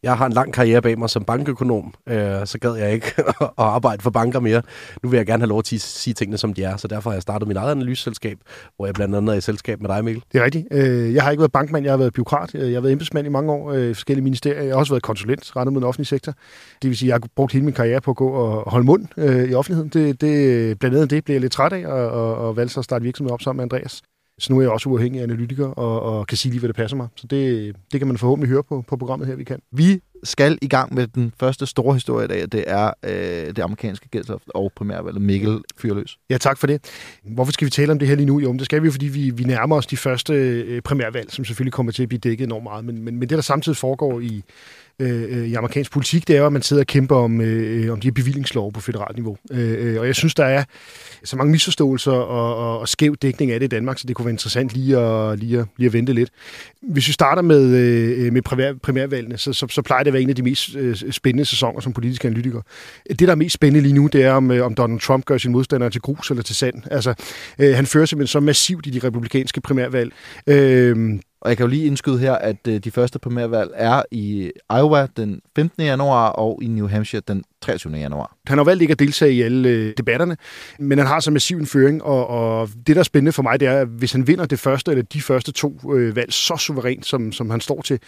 Jeg 0.06 0.18
har 0.18 0.26
en 0.26 0.34
lang 0.34 0.54
karriere 0.54 0.82
bag 0.82 1.00
mig 1.00 1.10
som 1.10 1.24
bankøkonom, 1.24 1.94
øh, 2.10 2.46
så 2.46 2.58
gad 2.62 2.76
jeg 2.76 2.94
ikke 2.94 3.14
at 3.42 3.50
arbejde 3.58 4.02
for 4.02 4.10
banker 4.10 4.40
mere. 4.40 4.62
Nu 5.04 5.10
vil 5.10 5.18
jeg 5.18 5.26
gerne 5.26 5.42
have 5.42 5.50
lov 5.50 5.64
til 5.64 5.76
at 5.76 5.82
sige 5.82 6.14
tingene, 6.14 6.38
som 6.38 6.54
de 6.54 6.64
er, 6.64 6.78
så 6.78 6.88
derfor 6.88 7.10
har 7.10 7.16
jeg 7.16 7.22
startet 7.22 7.48
mit 7.48 7.58
eget 7.58 7.72
analyseselskab, 7.72 8.38
hvor 8.76 8.86
jeg 8.86 8.94
blandt 8.94 9.16
andet 9.16 9.34
er 9.34 9.38
i 9.38 9.42
selskab 9.42 9.82
med 9.82 9.90
dig, 9.90 10.04
Mikkel. 10.04 10.24
Det 10.32 10.40
er 10.42 10.46
rigtigt. 10.46 10.68
Øh, 10.72 11.14
jeg 11.14 11.24
har 11.24 11.32
ikke 11.32 11.42
været 11.42 11.52
bankmand, 11.52 11.84
jeg 11.84 11.92
har 11.92 11.98
været 11.98 12.14
byråkrat. 12.14 12.56
Øh, 12.56 12.72
jeg 12.72 12.78
har 12.78 12.82
været 12.82 12.92
embedsmand 12.92 13.28
i 13.28 13.30
mange 13.30 13.52
år 13.52 13.72
øh, 13.72 13.90
i 13.90 13.94
forskellige 13.94 14.24
ministerier. 14.24 14.62
Jeg 14.62 14.74
har 14.74 14.80
også 14.80 14.94
været 14.94 15.04
konsulent 15.04 15.56
rettet 15.56 15.74
mod 15.74 15.82
den 15.82 15.88
offentlige 15.88 16.08
sektor. 16.08 16.34
Det 16.82 16.90
vil 16.90 16.98
sige, 16.98 17.08
at 17.08 17.10
jeg 17.10 17.16
har 17.24 17.30
brugt 17.36 17.54
hele 17.54 17.66
min 17.66 17.74
karriere 17.74 18.02
på 18.02 18.12
at 18.12 18.18
gå 18.18 18.30
og 18.30 18.72
holde 18.72 18.86
mund 18.86 19.08
i 19.50 19.54
offentligheden. 19.54 19.90
Det, 19.90 20.22
det, 20.22 20.80
blandt 20.80 20.96
andet 20.96 21.10
det 21.10 21.24
bliver 21.24 21.36
jeg 21.36 21.42
lidt 21.42 21.54
træt 21.54 21.74
af, 21.74 21.86
og, 21.88 22.10
og, 22.10 22.36
og 22.36 22.58
valgte 22.58 22.74
så 22.74 22.80
at 22.80 22.84
starte 22.84 23.04
virksomhed 23.04 23.34
op 23.34 23.42
sammen 23.42 23.58
med 23.58 23.64
Andreas. 23.64 24.02
Så 24.40 24.54
nu 24.54 24.60
er 24.60 24.62
jeg 24.62 24.72
også 24.72 24.90
uafhængig 24.90 25.22
analytiker 25.22 25.68
og, 25.68 26.02
og 26.02 26.28
kan 26.28 26.38
sige 26.38 26.52
lige, 26.52 26.60
hvad 26.60 26.68
det 26.68 26.76
passer 26.76 26.98
mig. 26.98 27.08
Så 27.16 27.28
det, 27.28 27.76
det 27.92 28.00
kan 28.00 28.08
man 28.08 28.18
forhåbentlig 28.18 28.50
høre 28.50 28.64
på, 28.64 28.84
på 28.88 28.98
programmet 28.98 29.28
her, 29.28 29.36
vi 29.36 29.44
kan. 29.44 29.60
Vi 29.72 30.02
skal 30.26 30.58
i 30.62 30.68
gang 30.68 30.94
med 30.94 31.08
den 31.08 31.34
første 31.40 31.66
store 31.66 31.94
historie 31.94 32.26
i 32.26 32.28
dag, 32.28 32.42
det 32.52 32.64
er 32.68 32.92
øh, 33.04 33.56
det 33.56 33.60
amerikanske 33.60 34.08
gældsloft 34.10 34.44
og 34.56 34.72
primærvalget. 34.76 35.22
Mikkel 35.22 35.62
Fyrløs. 35.78 36.18
Ja, 36.30 36.38
tak 36.38 36.58
for 36.58 36.68
det. 36.68 36.82
Hvorfor 37.24 37.52
skal 37.52 37.66
vi 37.66 37.72
tale 37.72 37.92
om 37.92 38.00
det 38.00 38.08
her 38.08 38.16
lige 38.16 38.26
nu? 38.26 38.40
Jo, 38.40 38.54
det 38.54 38.66
skal 38.66 38.82
vi 38.82 38.86
jo, 38.86 38.92
fordi 38.92 39.08
vi, 39.08 39.30
vi 39.30 39.44
nærmer 39.44 39.76
os 39.76 39.88
de 39.88 39.98
første 39.98 40.34
øh, 40.34 40.82
primærvalg, 40.82 41.32
som 41.32 41.46
selvfølgelig 41.46 41.74
kommer 41.74 41.92
til 41.92 42.04
at 42.04 42.10
blive 42.10 42.20
dækket 42.20 42.46
enormt 42.46 42.64
meget. 42.64 42.86
Men, 42.86 43.04
men, 43.04 43.16
men 43.16 43.30
det, 43.30 43.36
der 43.36 43.42
samtidig 43.42 43.78
foregår 43.78 44.20
i, 44.20 44.44
øh, 45.00 45.40
øh 45.40 45.48
i 45.48 45.54
amerikansk 45.54 45.92
politik, 45.92 46.28
det 46.28 46.36
er 46.36 46.40
jo, 46.40 46.46
at 46.46 46.54
man 46.54 46.62
sidder 46.62 46.84
og 46.84 46.88
kæmper 46.88 47.16
om, 47.16 47.42
øh, 47.42 47.94
om 47.94 48.00
de 48.00 48.08
her 48.08 48.14
bevillingslov 48.14 48.74
på 48.74 48.82
federalt 48.82 49.18
niveau. 49.18 49.38
Øh, 49.52 49.94
øh, 49.94 50.00
og 50.00 50.08
jeg 50.08 50.16
synes, 50.16 50.36
der 50.36 50.46
er 50.46 50.64
så 51.24 51.36
mange 51.36 51.52
misforståelser 51.52 52.12
og, 52.12 52.56
og, 52.56 52.80
og 52.80 52.88
skæv 52.88 53.16
dækning 53.16 53.52
af 53.52 53.60
det 53.60 53.66
i 53.66 53.76
Danmark, 53.76 54.00
så 54.00 54.08
det 54.08 54.16
kunne 54.16 54.26
være 54.26 54.34
interessant 54.34 54.74
lige 54.74 54.98
at, 54.98 55.40
lige 55.40 55.60
at, 55.60 55.66
lige 55.78 55.88
at 55.88 55.94
vente 55.94 56.14
lidt. 56.14 56.30
Hvis 56.82 57.08
vi 57.08 57.14
starter 57.14 57.42
med, 57.42 57.64
øh, 57.66 58.34
med 58.34 58.42
primær, 58.42 58.74
primærvalgene, 58.84 59.38
så, 59.38 59.54
så, 59.54 59.68
så 59.70 59.82
plejer 59.82 60.04
det 60.04 60.14
være 60.16 60.22
en 60.22 60.30
af 60.30 60.36
de 60.36 60.44
mest 60.44 60.76
øh, 60.76 60.96
spændende 61.12 61.46
sæsoner 61.46 61.80
som 61.80 61.94
politisk 61.94 62.26
analytiker. 62.26 62.62
Det, 63.10 63.20
der 63.20 63.32
er 63.32 63.36
mest 63.36 63.54
spændende 63.54 63.82
lige 63.82 63.96
nu, 63.96 64.08
det 64.08 64.24
er, 64.24 64.32
om, 64.32 64.52
øh, 64.52 64.66
om 64.66 64.76
Donald 64.76 65.00
Trump 65.00 65.26
gør 65.26 65.38
sin 65.38 65.52
modstander 65.52 65.90
til 65.90 66.02
grus 66.02 66.30
eller 66.30 66.44
til 66.44 66.56
sand. 66.56 66.84
Altså, 66.92 67.14
øh, 67.60 67.76
han 67.76 67.86
fører 67.86 68.06
simpelthen 68.06 68.32
så 68.32 68.40
massivt 68.40 68.88
i 68.88 68.90
de 68.90 69.08
republikanske 69.08 69.62
primærvalg. 69.62 70.14
Øh, 70.48 71.20
og 71.42 71.50
jeg 71.50 71.58
kan 71.58 71.64
jo 71.64 71.70
lige 71.70 71.86
indskyde 71.86 72.20
her, 72.20 72.34
at 72.34 72.68
øh, 72.68 72.80
de 72.80 72.92
første 72.92 73.20
primærvalg 73.20 73.72
er 73.74 74.04
i 74.12 74.52
Iowa 74.72 75.08
den 75.18 75.42
15. 75.56 75.84
januar 75.84 76.30
og 76.30 76.60
i 76.64 76.68
New 76.68 76.88
Hampshire 76.88 77.22
den 77.28 77.44
23. 77.66 77.98
januar. 77.98 78.38
Han 78.48 78.58
har 78.58 78.66
valgt 78.66 78.82
ikke 78.82 78.92
at 78.92 79.00
deltage 79.00 79.34
i 79.34 79.42
alle 79.42 79.70
øh, 79.70 79.94
debatterne, 79.98 80.38
men 80.80 80.98
han 80.98 81.08
har 81.08 81.20
så 81.20 81.32
massiv 81.32 81.58
en 81.58 81.66
føring, 81.66 82.04
og, 82.04 82.28
og 82.28 82.70
det, 82.88 82.96
der 82.96 83.00
er 83.00 83.04
spændende 83.04 83.32
for 83.32 83.44
mig, 83.44 83.60
det 83.60 83.68
er, 83.68 83.80
at 83.80 83.88
hvis 83.88 84.12
han 84.12 84.28
vinder 84.28 84.46
det 84.46 84.60
første 84.60 84.92
eller 84.92 85.04
de 85.04 85.22
første 85.22 85.52
to 85.52 85.94
øh, 85.94 86.16
valg 86.16 86.34
så 86.34 86.58
suverænt, 86.58 87.06
som, 87.06 87.32
som 87.32 87.50
han 87.50 87.62
står 87.62 87.82
til, 87.82 88.00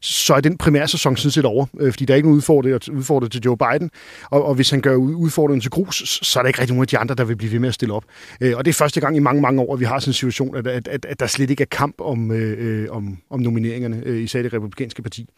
så 0.00 0.34
er 0.34 0.40
den 0.40 0.58
primærsæson 0.58 1.16
sådan 1.16 1.30
set 1.30 1.44
over, 1.44 1.66
øh, 1.80 1.92
fordi 1.92 2.04
der 2.04 2.14
er 2.14 2.16
ikke 2.16 2.28
nogen 2.28 2.36
udfordring, 2.36 2.74
udfordring 2.92 3.32
til 3.32 3.40
Joe 3.44 3.56
Biden, 3.56 3.90
og, 4.30 4.44
og 4.44 4.54
hvis 4.54 4.70
han 4.70 4.80
gør 4.80 4.94
udfordringen 4.94 5.60
til 5.60 5.70
grus, 5.70 6.20
så 6.22 6.38
er 6.38 6.42
der 6.42 6.48
ikke 6.48 6.60
rigtig 6.60 6.74
nogen 6.74 6.82
af 6.82 6.88
de 6.88 6.98
andre, 6.98 7.14
der 7.14 7.24
vil 7.24 7.36
blive 7.36 7.52
ved 7.52 7.58
med 7.58 7.68
at 7.68 7.74
stille 7.74 7.94
op. 7.94 8.04
Øh, 8.40 8.56
og 8.56 8.64
det 8.64 8.70
er 8.70 8.74
første 8.74 9.00
gang 9.00 9.16
i 9.16 9.18
mange, 9.18 9.42
mange 9.42 9.62
år, 9.62 9.74
at 9.74 9.80
vi 9.80 9.84
har 9.84 9.98
sådan 9.98 10.10
en 10.10 10.14
situation, 10.14 10.56
at, 10.56 10.66
at, 10.66 10.88
at, 10.88 11.04
at 11.04 11.20
der 11.20 11.26
slet 11.26 11.50
ikke 11.50 11.62
er 11.62 11.66
kamp 11.70 12.00
om, 12.00 12.30
øh, 12.30 12.56
øh 12.58 12.88
om, 12.90 13.18
om 13.30 13.40
nomineringerne, 13.40 14.02
øh, 14.06 14.22
især 14.22 14.42
det 14.42 14.52
republikanske 14.52 15.02
parti. 15.02 15.28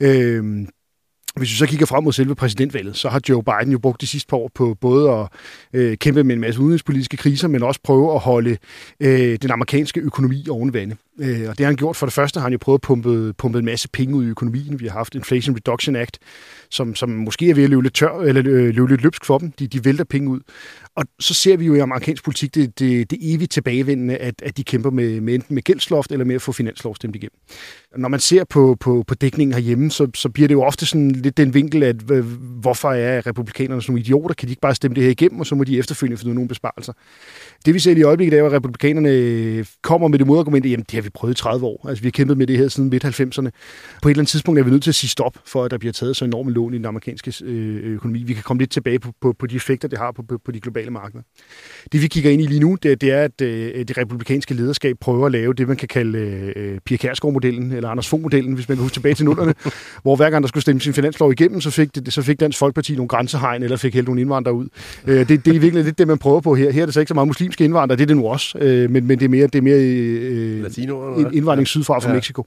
Øh, 0.00 0.66
hvis 1.36 1.50
vi 1.50 1.56
så 1.56 1.66
kigger 1.66 1.86
frem 1.86 2.04
mod 2.04 2.12
selve 2.12 2.34
præsidentvalget, 2.34 2.96
så 2.96 3.08
har 3.08 3.20
Joe 3.28 3.42
Biden 3.42 3.72
jo 3.72 3.78
brugt 3.78 4.00
de 4.00 4.06
sidste 4.06 4.28
par 4.28 4.36
år 4.36 4.50
på 4.54 4.76
både 4.80 5.10
at 5.10 5.28
øh, 5.72 5.96
kæmpe 5.96 6.24
med 6.24 6.34
en 6.34 6.40
masse 6.40 6.60
udenrigspolitiske 6.60 7.16
kriser, 7.16 7.48
men 7.48 7.62
også 7.62 7.80
prøve 7.84 8.14
at 8.14 8.20
holde 8.20 8.56
øh, 9.00 9.38
den 9.42 9.50
amerikanske 9.50 10.00
økonomi 10.00 10.46
oven 10.50 10.74
vande. 10.74 10.96
Øh, 11.20 11.48
og 11.48 11.58
det 11.58 11.60
har 11.60 11.66
han 11.66 11.76
gjort. 11.76 11.96
For 11.96 12.06
det 12.06 12.12
første 12.12 12.40
har 12.40 12.44
han 12.44 12.52
jo 12.52 12.58
prøvet 12.58 12.78
at 12.78 12.82
pumpe, 12.82 13.32
pumpe 13.32 13.58
en 13.58 13.64
masse 13.64 13.88
penge 13.88 14.16
ud 14.16 14.24
i 14.24 14.28
økonomien. 14.28 14.80
Vi 14.80 14.86
har 14.86 14.92
haft 14.92 15.14
Inflation 15.14 15.56
Reduction 15.56 15.96
Act, 15.96 16.18
som, 16.70 16.94
som 16.94 17.10
måske 17.10 17.50
er 17.50 17.54
ved 17.54 17.64
at 17.64 17.70
løbe 17.70 17.82
lidt, 17.82 17.94
tør, 17.94 18.20
eller 18.20 18.42
øh, 18.46 18.74
løbe 18.74 18.88
lidt 18.88 19.02
løbsk 19.02 19.24
for 19.24 19.38
dem. 19.38 19.52
De, 19.58 19.66
de 19.66 19.84
vælter 19.84 20.04
penge 20.04 20.30
ud. 20.30 20.40
Og 20.94 21.04
så 21.20 21.34
ser 21.34 21.56
vi 21.56 21.66
jo 21.66 21.74
i 21.74 21.78
amerikansk 21.78 22.24
politik 22.24 22.54
det, 22.54 22.78
det, 22.78 23.10
det 23.10 23.18
evigt 23.22 23.52
tilbagevendende, 23.52 24.16
at, 24.16 24.34
at 24.42 24.56
de 24.56 24.64
kæmper 24.64 24.90
med, 24.90 25.20
med 25.20 25.34
enten 25.34 25.54
med 25.54 25.62
gældsloft 25.62 26.12
eller 26.12 26.24
med 26.24 26.34
at 26.34 26.42
få 26.42 26.52
finanslov 26.52 26.96
stemt 26.96 27.16
igennem. 27.16 27.38
Når 27.96 28.08
man 28.08 28.20
ser 28.20 28.44
på, 28.44 28.76
på, 28.80 29.04
på 29.06 29.14
dækningen 29.14 29.54
herhjemme, 29.54 29.90
så, 29.90 30.10
så 30.14 30.28
bliver 30.28 30.48
det 30.48 30.54
jo 30.54 30.62
ofte 30.62 30.86
sådan 30.86 31.10
lidt 31.10 31.36
den 31.36 31.54
vinkel, 31.54 31.82
at 31.82 32.10
øh, 32.10 32.24
hvorfor 32.60 32.92
er 32.92 33.26
republikanerne 33.26 33.82
sådan 33.82 33.92
nogle 33.92 34.00
idioter? 34.00 34.34
Kan 34.34 34.46
de 34.46 34.52
ikke 34.52 34.60
bare 34.60 34.74
stemme 34.74 34.94
det 34.94 35.02
her 35.02 35.10
igennem, 35.10 35.40
og 35.40 35.46
så 35.46 35.54
må 35.54 35.64
de 35.64 35.78
efterfølgende 35.78 36.20
finde 36.20 36.34
nogle 36.34 36.48
besparelser? 36.48 36.92
Det 37.66 37.74
vi 37.74 37.78
ser 37.78 37.96
i 37.96 38.02
øjeblikket 38.02 38.38
er, 38.38 38.46
at 38.46 38.52
republikanerne 38.52 39.64
kommer 39.82 40.08
med 40.08 40.18
det 40.18 40.26
modargument, 40.26 40.64
at 40.64 40.70
jamen, 40.70 40.84
det 40.90 40.94
har 40.94 41.02
vi 41.06 41.10
prøvet 41.10 41.38
i 41.38 41.42
30 41.42 41.66
år. 41.66 41.86
Altså, 41.88 42.02
vi 42.02 42.06
har 42.06 42.10
kæmpet 42.10 42.38
med 42.38 42.46
det 42.46 42.58
her 42.58 42.68
siden 42.68 42.90
midt-90'erne. 42.90 43.50
På 44.02 44.08
et 44.08 44.12
eller 44.12 44.20
andet 44.20 44.28
tidspunkt 44.28 44.60
er 44.60 44.64
vi 44.64 44.70
nødt 44.70 44.82
til 44.82 44.90
at 44.90 44.94
sige 44.94 45.10
stop, 45.10 45.38
for 45.46 45.64
at 45.64 45.70
der 45.70 45.78
bliver 45.78 45.92
taget 45.92 46.16
så 46.16 46.24
enorme 46.24 46.50
lån 46.50 46.74
i 46.74 46.76
den 46.76 46.84
amerikanske 46.86 47.34
øh, 47.44 47.94
økonomi. 47.94 48.22
Vi 48.22 48.34
kan 48.34 48.42
komme 48.42 48.62
lidt 48.62 48.70
tilbage 48.70 48.98
på, 48.98 49.12
på, 49.20 49.32
på 49.38 49.46
de 49.46 49.56
effekter, 49.56 49.88
det 49.88 49.98
har 49.98 50.12
på, 50.12 50.22
på, 50.22 50.38
på 50.44 50.52
de 50.52 50.60
globale 50.60 50.90
markeder. 50.90 51.22
Det 51.92 52.02
vi 52.02 52.06
kigger 52.06 52.30
ind 52.30 52.42
i 52.42 52.46
lige 52.46 52.60
nu, 52.60 52.78
det, 52.82 53.00
det 53.00 53.12
er, 53.12 53.22
at 53.22 53.40
øh, 53.40 53.84
det 53.88 53.98
republikanske 53.98 54.54
lederskab 54.54 54.96
prøver 55.00 55.26
at 55.26 55.32
lave 55.32 55.54
det, 55.54 55.68
man 55.68 55.76
kan 55.76 55.88
kalde 55.88 56.18
øh, 56.56 56.78
Pia 56.84 56.96
Kærsgaard-modellen, 56.96 57.72
eller 57.72 57.88
Anders 57.88 58.08
Fogh-modellen, 58.08 58.54
hvis 58.54 58.68
man 58.68 58.76
kan 58.76 58.82
huske 58.82 58.94
tilbage 58.94 59.14
til 59.14 59.24
nullerne, 59.24 59.54
hvor 60.02 60.16
hver 60.16 60.30
gang 60.30 60.42
der 60.42 60.48
skulle 60.48 60.62
stemme 60.62 60.80
sin 60.80 60.92
finanslov 60.92 61.32
igennem, 61.32 61.60
så 61.60 61.70
fik, 61.70 61.94
det, 61.94 62.12
så 62.12 62.22
fik 62.22 62.40
Dansk 62.40 62.58
Folkeparti 62.58 62.94
nogle 62.94 63.08
grænsehegn, 63.08 63.62
eller 63.62 63.76
fik 63.76 63.94
helt 63.94 64.06
nogle 64.06 64.20
indvandrere 64.20 64.54
ud. 64.54 64.68
Øh, 65.06 65.28
det, 65.28 65.44
det 65.44 65.56
er 65.56 65.60
virkelig 65.60 65.84
lidt 65.84 65.98
det, 65.98 66.08
man 66.08 66.18
prøver 66.18 66.40
på 66.40 66.54
her. 66.54 66.70
Her 66.70 66.82
er 66.82 66.86
det 66.86 66.94
så 66.94 67.00
ikke 67.00 67.08
så 67.08 67.14
meget 67.14 67.26
muslimske 67.26 67.64
indvandrere, 67.64 67.96
det 67.96 68.02
er 68.02 68.06
det 68.06 68.16
nu 68.16 68.26
også, 68.26 68.58
øh, 68.58 68.90
men, 68.90 69.06
men 69.06 69.18
det 69.18 69.24
er 69.24 69.28
mere, 69.28 69.46
det 69.46 69.54
er 69.54 69.62
mere 69.62 69.76
øh, 69.76 70.62
Latino, 70.62 70.95
indvandring 71.32 71.68
sydfra 71.68 71.98
fra 71.98 72.08
ja. 72.08 72.14
Mexico. 72.14 72.46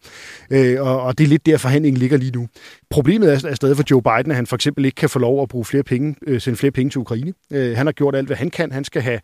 Øh, 0.52 0.82
og, 0.82 1.02
og 1.02 1.18
det 1.18 1.24
er 1.24 1.28
lidt 1.28 1.46
der, 1.46 1.58
forhandlingen 1.58 2.00
ligger 2.00 2.18
lige 2.18 2.32
nu. 2.32 2.48
Problemet 2.90 3.34
er, 3.34 3.50
er 3.50 3.56
stadig 3.56 3.76
for 3.76 3.84
Joe 3.92 4.02
Biden, 4.02 4.32
at 4.32 4.36
han 4.36 4.48
for 4.48 4.56
eksempel 4.56 4.86
ikke 4.86 4.96
kan 4.96 5.10
få 5.10 5.20
lov 5.20 5.42
at 5.42 5.50
bruge 5.50 5.66
flere 5.66 5.84
penge, 5.84 6.16
øh, 6.28 6.42
sende 6.42 6.58
flere 6.58 6.72
penge 6.72 6.90
til 6.90 7.00
Ukraine. 7.00 7.34
Øh, 7.52 7.78
han 7.78 7.88
har 7.88 7.94
gjort 7.94 8.16
alt, 8.16 8.28
hvad 8.28 8.38
han 8.38 8.50
kan. 8.50 8.72
Han 8.72 8.84
skal 8.84 9.02
have 9.02 9.20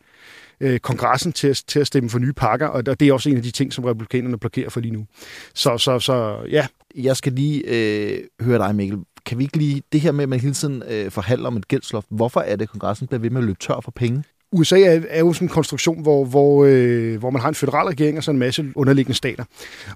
øh, 0.62 0.79
kongressen 0.79 1.34
til 1.34 1.48
at, 1.48 1.63
til 1.67 1.79
at 1.79 1.88
stemme 1.88 2.10
for 2.10 2.20
nye 2.20 2.34
pakker, 2.34 2.67
og 2.67 3.00
det 3.00 3.01
er 3.01 3.13
også 3.13 3.29
en 3.29 3.38
af 3.38 3.44
de 3.44 3.51
ting, 3.51 3.74
som 3.74 3.84
republikanerne 3.84 4.39
blokerer 4.39 4.70
for 4.70 4.79
lige 4.79 4.94
nu. 4.94 5.05
Så, 5.53 5.77
så, 5.77 6.00
så 6.00 6.38
ja. 6.50 6.67
Jeg 6.98 7.17
skal 7.17 7.34
lige 7.34 7.63
øh, 7.67 8.20
høre 8.41 8.58
dig, 8.58 8.75
Mikkel. 8.75 9.00
Kan 9.25 9.38
vi 9.38 9.44
ikke 9.44 9.58
lige, 9.58 9.82
det 9.91 10.01
her 10.01 10.12
med, 10.12 10.24
at 10.24 10.29
man 10.29 10.39
hele 10.39 10.53
tiden 10.53 10.84
øh, 10.89 11.12
forhandler 11.12 11.48
om 11.48 11.58
et 11.58 11.67
gældsloft, 11.67 12.08
hvorfor 12.10 12.39
er 12.39 12.55
det, 12.55 12.62
at 12.62 12.70
kongressen 12.70 13.08
bliver 13.08 13.20
ved 13.20 13.29
med 13.29 13.41
at 13.41 13.46
løbe 13.46 13.60
tør 13.60 13.79
for 13.84 13.91
penge? 13.91 14.24
USA 14.51 14.79
er, 14.81 15.01
er 15.09 15.19
jo 15.19 15.33
sådan 15.33 15.45
en 15.45 15.49
konstruktion, 15.49 16.01
hvor, 16.01 16.25
hvor, 16.25 16.65
øh, 16.65 17.19
hvor 17.19 17.29
man 17.29 17.41
har 17.41 17.49
en 17.49 17.55
federal 17.55 17.87
regering 17.87 18.17
og 18.17 18.23
så 18.23 18.31
en 18.31 18.37
masse 18.37 18.65
underliggende 18.75 19.17
stater. 19.17 19.43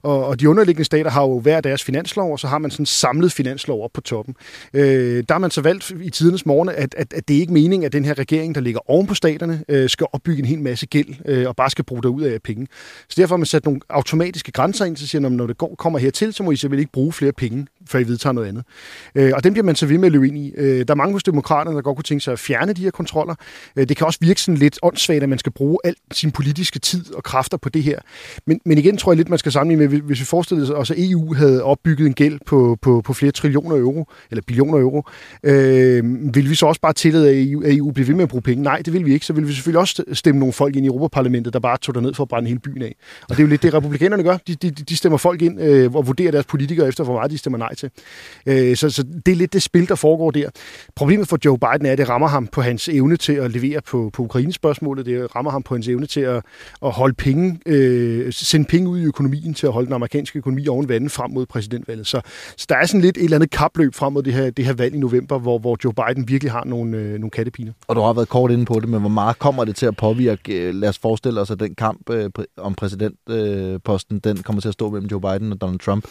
Og, 0.01 0.25
og 0.25 0.39
de 0.39 0.49
underliggende 0.49 0.85
stater 0.85 1.11
har 1.11 1.21
jo 1.21 1.39
hver 1.39 1.61
deres 1.61 1.83
finanslov, 1.83 2.31
og 2.31 2.39
så 2.39 2.47
har 2.47 2.57
man 2.57 2.71
sådan 2.71 2.81
en 2.81 2.85
samlet 2.85 3.31
finanslov 3.31 3.83
op 3.83 3.91
på 3.93 4.01
toppen. 4.01 4.35
Øh, 4.73 5.23
der 5.29 5.33
har 5.33 5.39
man 5.39 5.51
så 5.51 5.61
valgt 5.61 5.91
i 6.01 6.09
tidernes 6.09 6.45
morgen, 6.45 6.69
at, 6.69 6.95
at, 6.97 7.13
at 7.13 7.27
det 7.27 7.35
er 7.35 7.39
ikke 7.39 7.53
meningen, 7.53 7.85
at 7.85 7.93
den 7.93 8.05
her 8.05 8.19
regering, 8.19 8.55
der 8.55 8.61
ligger 8.61 8.89
oven 8.89 9.07
på 9.07 9.15
staterne, 9.15 9.63
øh, 9.69 9.89
skal 9.89 10.07
opbygge 10.13 10.39
en 10.39 10.45
hel 10.45 10.61
masse 10.61 10.85
gæld 10.85 11.15
øh, 11.25 11.47
og 11.47 11.55
bare 11.55 11.69
skal 11.69 11.85
bruge 11.85 12.03
derud 12.03 12.21
af 12.21 12.41
penge. 12.41 12.67
Så 13.09 13.15
derfor 13.17 13.35
har 13.35 13.37
man 13.37 13.45
sat 13.45 13.65
nogle 13.65 13.79
automatiske 13.89 14.51
grænser 14.51 14.85
ind, 14.85 14.97
så 14.97 15.07
siger 15.07 15.29
når 15.29 15.47
det 15.47 15.57
går, 15.57 15.75
kommer 15.75 15.99
hertil, 15.99 16.33
så 16.33 16.43
må 16.43 16.51
I 16.51 16.55
simpelthen 16.55 16.79
ikke 16.79 16.91
bruge 16.91 17.13
flere 17.13 17.31
penge, 17.31 17.67
før 17.87 17.99
I 17.99 18.03
vedtager 18.03 18.33
noget 18.33 18.47
andet. 18.47 18.63
Øh, 19.15 19.31
og 19.35 19.43
den 19.43 19.53
bliver 19.53 19.65
man 19.65 19.75
så 19.75 19.85
ved 19.85 19.97
med 19.97 20.05
at 20.05 20.11
løbe 20.11 20.27
ind 20.27 20.37
i. 20.37 20.53
Øh, 20.57 20.87
der 20.87 20.93
er 20.93 20.95
mange 20.95 21.13
hos 21.13 21.23
demokraterne, 21.23 21.75
der 21.75 21.81
godt 21.81 21.97
kunne 21.97 22.03
tænke 22.03 22.23
sig 22.23 22.33
at 22.33 22.39
fjerne 22.39 22.73
de 22.73 22.81
her 22.81 22.91
kontroller. 22.91 23.35
Øh, 23.75 23.89
det 23.89 23.97
kan 23.97 24.07
også 24.07 24.19
virke 24.21 24.41
sådan 24.41 24.57
lidt 24.57 24.79
åndssvagt, 24.83 25.23
at 25.23 25.29
man 25.29 25.39
skal 25.39 25.51
bruge 25.51 25.77
al 25.83 25.95
sin 26.11 26.31
politiske 26.31 26.79
tid 26.79 27.13
og 27.13 27.23
kræfter 27.23 27.57
på 27.57 27.69
det 27.69 27.83
her. 27.83 27.99
Men, 28.45 28.61
men 28.65 28.77
igen 28.77 28.97
tror 28.97 29.11
jeg 29.11 29.17
lidt, 29.17 29.29
man 29.29 29.39
skal 29.39 29.51
sammenligne 29.51 29.87
med, 29.87 30.01
hvis 30.01 30.19
vi 30.19 30.25
forestillede 30.25 30.75
os, 30.75 30.91
at 30.91 30.97
EU 30.99 31.33
havde 31.33 31.63
opbygget 31.63 32.07
en 32.07 32.13
gæld 32.13 32.39
på, 32.45 32.77
på, 32.81 33.01
på 33.01 33.13
flere 33.13 33.31
trillioner 33.31 33.75
euro, 33.75 34.07
eller 34.31 34.41
billioner 34.47 34.79
euro, 34.79 35.03
øh, 35.43 36.35
vil 36.35 36.49
vi 36.49 36.55
så 36.55 36.65
også 36.65 36.81
bare 36.81 36.93
tillade, 36.93 37.29
at 37.29 37.47
EU, 37.47 37.63
at 37.63 37.73
EU 37.73 37.91
bliver 37.91 38.07
ved 38.07 38.15
med 38.15 38.23
at 38.23 38.29
bruge 38.29 38.41
penge? 38.41 38.63
Nej, 38.63 38.81
det 38.85 38.93
vil 38.93 39.05
vi 39.05 39.13
ikke. 39.13 39.25
Så 39.25 39.33
vil 39.33 39.47
vi 39.47 39.53
selvfølgelig 39.53 39.79
også 39.79 40.03
stemme 40.13 40.39
nogle 40.39 40.53
folk 40.53 40.75
ind 40.75 40.85
i 40.85 40.87
Europaparlamentet, 40.87 41.53
der 41.53 41.59
bare 41.59 41.77
tog 41.77 42.01
ned 42.01 42.13
for 42.13 42.23
at 42.23 42.29
brænde 42.29 42.47
hele 42.47 42.59
byen 42.59 42.81
af. 42.81 42.95
Og 43.21 43.29
det 43.29 43.39
er 43.39 43.43
jo 43.43 43.49
lidt 43.49 43.63
det, 43.63 43.73
republikanerne 43.73 44.23
gør. 44.23 44.37
De, 44.47 44.55
de, 44.55 44.71
de 44.71 44.97
stemmer 44.97 45.17
folk 45.17 45.41
ind 45.41 45.61
øh, 45.61 45.95
og 45.95 46.07
vurderer 46.07 46.31
deres 46.31 46.45
politikere 46.45 46.87
efter, 46.87 47.03
hvor 47.03 47.13
meget 47.13 47.31
de 47.31 47.37
stemmer 47.37 47.57
nej 47.57 47.68
til. 47.75 47.89
Øh, 48.45 48.75
så, 48.75 48.89
så 48.89 49.03
det 49.25 49.31
er 49.31 49.35
lidt 49.35 49.53
det 49.53 49.63
spil, 49.63 49.89
der 49.89 49.95
foregår 49.95 50.31
der. 50.31 50.49
Problemet 50.95 51.27
for 51.27 51.37
Joe 51.45 51.57
Biden 51.57 51.85
er, 51.85 51.91
at 51.91 51.97
det 51.97 52.09
rammer 52.09 52.27
ham 52.27 52.47
på 52.47 52.61
hans 52.61 52.89
evne 52.89 53.17
til 53.17 53.33
at 53.33 53.51
levere 53.51 53.81
på, 53.81 54.09
på 54.13 54.23
Ukraine-spørgsmålet. 54.23 55.05
Det 55.05 55.35
rammer 55.35 55.51
ham 55.51 55.63
på 55.63 55.75
hans 55.75 55.87
evne 55.87 56.05
til 56.05 56.21
at, 56.21 56.43
at 56.85 56.91
holde 56.91 57.13
penge, 57.13 57.59
øh, 57.65 58.33
sende 58.33 58.65
penge 58.65 58.89
ud 58.89 58.99
i 58.99 59.03
økonomien, 59.03 59.53
til 59.53 59.67
at 59.67 59.73
holde 59.73 59.85
den 59.85 59.93
amerikanske 59.93 60.39
økonomi 60.39 60.67
oven 60.67 60.89
vandet 60.89 61.11
frem 61.11 61.31
mod 61.31 61.45
præsidentvalget. 61.45 62.07
Så, 62.07 62.21
så 62.57 62.65
der 62.69 62.75
er 62.75 62.85
sådan 62.85 63.01
lidt 63.01 63.17
et 63.17 63.23
eller 63.23 63.37
andet 63.37 63.51
kapløb 63.51 63.95
frem 63.95 64.13
mod 64.13 64.23
det 64.23 64.33
her, 64.33 64.49
det 64.49 64.65
her 64.65 64.73
valg 64.73 64.95
i 64.95 64.97
november, 64.97 65.39
hvor, 65.39 65.59
hvor 65.59 65.77
Joe 65.83 65.93
Biden 65.93 66.27
virkelig 66.27 66.51
har 66.51 66.63
nogle, 66.65 66.97
øh, 66.97 67.11
nogle 67.11 67.29
kattepiner. 67.29 67.73
Og 67.87 67.95
du 67.95 68.01
har 68.01 68.13
været 68.13 68.29
kort 68.29 68.51
inde 68.51 68.65
på 68.65 68.79
det, 68.79 68.89
men 68.89 68.99
hvor 68.99 69.09
meget 69.09 69.39
kommer 69.39 69.65
det 69.65 69.75
til 69.75 69.85
at 69.85 69.95
påvirke? 69.95 70.67
Øh, 70.67 70.75
lad 70.75 70.89
os 70.89 70.97
forestille 70.97 71.41
os, 71.41 71.51
at 71.51 71.59
den 71.59 71.75
kamp 71.75 72.09
øh, 72.09 72.29
om 72.57 72.75
præsidentposten, 72.75 74.15
øh, 74.15 74.23
den 74.23 74.43
kommer 74.43 74.61
til 74.61 74.67
at 74.67 74.73
stå 74.73 74.89
mellem 74.89 75.07
Joe 75.07 75.21
Biden 75.21 75.51
og 75.51 75.61
Donald 75.61 75.79
Trump. 75.79 76.05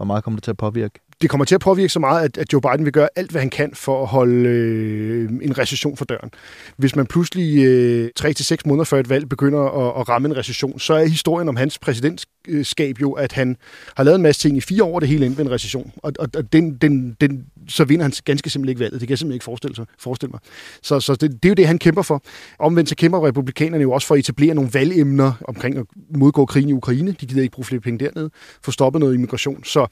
Hvor 0.00 0.06
meget 0.06 0.24
kommer 0.24 0.36
det 0.36 0.44
til 0.44 0.50
at 0.50 0.56
påvirke? 0.56 1.00
det 1.22 1.30
kommer 1.30 1.44
til 1.44 1.54
at 1.54 1.60
påvirke 1.60 1.88
så 1.88 1.98
meget, 1.98 2.24
at, 2.24 2.38
at 2.38 2.52
Joe 2.52 2.60
Biden 2.60 2.84
vil 2.84 2.92
gøre 2.92 3.08
alt, 3.16 3.30
hvad 3.30 3.40
han 3.40 3.50
kan 3.50 3.74
for 3.74 4.02
at 4.02 4.08
holde 4.08 4.48
øh, 4.48 5.30
en 5.42 5.58
recession 5.58 5.96
for 5.96 6.04
døren. 6.04 6.30
Hvis 6.76 6.96
man 6.96 7.06
pludselig 7.06 7.64
øh, 7.64 8.10
3-6 8.20 8.56
måneder 8.64 8.84
før 8.84 9.00
et 9.00 9.08
valg 9.08 9.28
begynder 9.28 9.60
at, 9.60 10.00
at 10.00 10.08
ramme 10.08 10.28
en 10.28 10.36
recession, 10.36 10.78
så 10.78 10.94
er 10.94 11.04
historien 11.04 11.48
om 11.48 11.56
hans 11.56 11.78
præsidentskab 11.78 13.00
jo, 13.00 13.12
at 13.12 13.32
han 13.32 13.56
har 13.96 14.04
lavet 14.04 14.16
en 14.16 14.22
masse 14.22 14.40
ting 14.40 14.56
i 14.56 14.60
fire 14.60 14.84
år, 14.84 15.00
det 15.00 15.08
hele 15.08 15.26
endte 15.26 15.42
en 15.42 15.50
recession. 15.50 15.92
Og, 15.96 16.12
og, 16.18 16.28
og 16.36 16.52
den, 16.52 16.74
den, 16.76 17.16
den, 17.20 17.46
så 17.70 17.84
vinder 17.84 18.04
han 18.04 18.12
ganske 18.24 18.50
simpelthen 18.50 18.70
ikke 18.70 18.80
valget. 18.80 19.00
Det 19.00 19.08
kan 19.08 19.10
jeg 19.10 19.18
simpelthen 19.18 19.36
ikke 19.36 19.44
forestille, 19.44 19.76
sig, 19.76 19.86
forestille 19.98 20.30
mig. 20.30 20.40
Så, 20.82 21.00
så 21.00 21.14
det, 21.14 21.32
det 21.32 21.44
er 21.44 21.48
jo 21.48 21.54
det, 21.54 21.66
han 21.66 21.78
kæmper 21.78 22.02
for. 22.02 22.22
Omvendt 22.58 22.88
så 22.88 22.96
kæmper 22.96 23.26
republikanerne 23.26 23.82
jo 23.82 23.92
også 23.92 24.06
for 24.06 24.14
at 24.14 24.18
etablere 24.18 24.54
nogle 24.54 24.70
valgemner 24.74 25.32
omkring 25.48 25.78
at 25.78 25.86
modgå 26.16 26.46
krigen 26.46 26.68
i 26.68 26.72
Ukraine. 26.72 27.12
De 27.12 27.26
gider 27.26 27.42
ikke 27.42 27.52
bruge 27.52 27.64
flere 27.64 27.80
penge 27.80 28.04
dernede. 28.04 28.30
Få 28.64 28.70
stoppet 28.70 29.00
noget 29.00 29.14
immigration. 29.14 29.64
Så, 29.64 29.86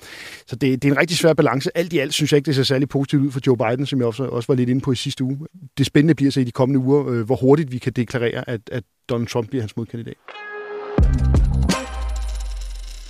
så 0.46 0.56
det, 0.56 0.82
det 0.82 0.88
er 0.88 0.92
en 0.92 0.98
rigtig 0.98 1.16
svær 1.16 1.32
balance. 1.32 1.78
Alt 1.78 1.92
i 1.92 1.98
alt 1.98 2.14
synes 2.14 2.32
jeg 2.32 2.36
ikke, 2.36 2.46
det 2.46 2.54
ser 2.54 2.62
særlig 2.62 2.88
positivt 2.88 3.22
ud 3.22 3.30
for 3.30 3.40
Joe 3.46 3.56
Biden, 3.56 3.86
som 3.86 3.98
jeg 3.98 4.06
også, 4.06 4.24
også 4.24 4.46
var 4.46 4.54
lidt 4.54 4.68
inde 4.68 4.80
på 4.80 4.92
i 4.92 4.96
sidste 4.96 5.24
uge. 5.24 5.38
Det 5.78 5.86
spændende 5.86 6.14
bliver 6.14 6.32
så 6.32 6.40
i 6.40 6.44
de 6.44 6.50
kommende 6.50 6.80
uger, 6.80 7.08
øh, 7.08 7.26
hvor 7.26 7.36
hurtigt 7.36 7.72
vi 7.72 7.78
kan 7.78 7.92
deklarere, 7.92 8.50
at, 8.50 8.60
at 8.72 8.84
Donald 9.08 9.28
Trump 9.28 9.48
bliver 9.48 9.62
hans 9.62 9.76
modkandidat. 9.76 10.16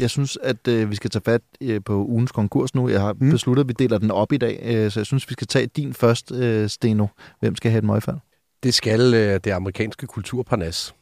Jeg 0.00 0.10
synes, 0.10 0.38
at 0.42 0.68
øh, 0.68 0.90
vi 0.90 0.96
skal 0.96 1.10
tage 1.10 1.22
fat 1.24 1.42
øh, 1.60 1.80
på 1.84 2.04
ugens 2.04 2.32
konkurs 2.32 2.74
nu. 2.74 2.88
Jeg 2.88 3.00
har 3.00 3.12
mm. 3.12 3.30
besluttet, 3.30 3.64
at 3.64 3.68
vi 3.68 3.72
deler 3.72 3.98
den 3.98 4.10
op 4.10 4.32
i 4.32 4.36
dag, 4.36 4.60
øh, 4.62 4.90
så 4.90 5.00
jeg 5.00 5.06
synes, 5.06 5.28
vi 5.28 5.32
skal 5.32 5.46
tage 5.46 5.66
din 5.66 5.94
først, 5.94 6.32
øh, 6.32 6.68
Steno. 6.68 7.06
Hvem 7.40 7.56
skal 7.56 7.70
have 7.70 7.78
et 7.78 7.84
møgfald? 7.84 8.16
Det 8.62 8.74
skal 8.74 9.14
øh, 9.14 9.40
det 9.44 9.50
amerikanske 9.50 10.06
kulturparnas. 10.06 10.94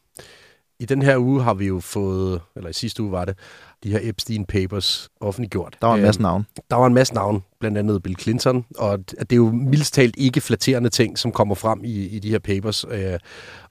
I 0.81 0.85
den 0.85 1.03
her 1.03 1.19
uge 1.19 1.43
har 1.43 1.55
vi 1.55 1.67
jo 1.67 1.81
fået, 1.81 2.41
eller 2.57 2.71
i 2.71 2.73
sidste 2.73 3.03
uge 3.03 3.13
var 3.13 3.25
det, 3.25 3.39
de 3.85 3.91
her 3.91 3.99
Epstein 4.03 4.45
Papers 4.45 5.09
offentliggjort. 5.21 5.77
Der 5.81 5.87
var 5.87 5.95
en 5.95 6.03
masse 6.03 6.23
navn. 6.23 6.47
Øh, 6.59 6.63
der 6.71 6.77
var 6.77 6.87
en 6.87 6.95
masse 6.95 7.15
navn, 7.15 7.43
blandt 7.61 7.79
andet 7.79 8.03
Bill 8.03 8.19
Clinton, 8.21 8.65
og 8.79 8.99
det 9.09 9.33
er 9.33 9.37
jo 9.37 9.51
mildst 9.51 9.95
talt 9.95 10.15
ikke 10.19 10.41
flatterende 10.41 10.89
ting, 10.89 11.19
som 11.19 11.33
kommer 11.33 11.55
frem 11.55 11.85
i, 11.85 12.07
i 12.07 12.19
de 12.19 12.31
her 12.31 12.39
papers. 12.39 12.85
Øh, 12.91 13.19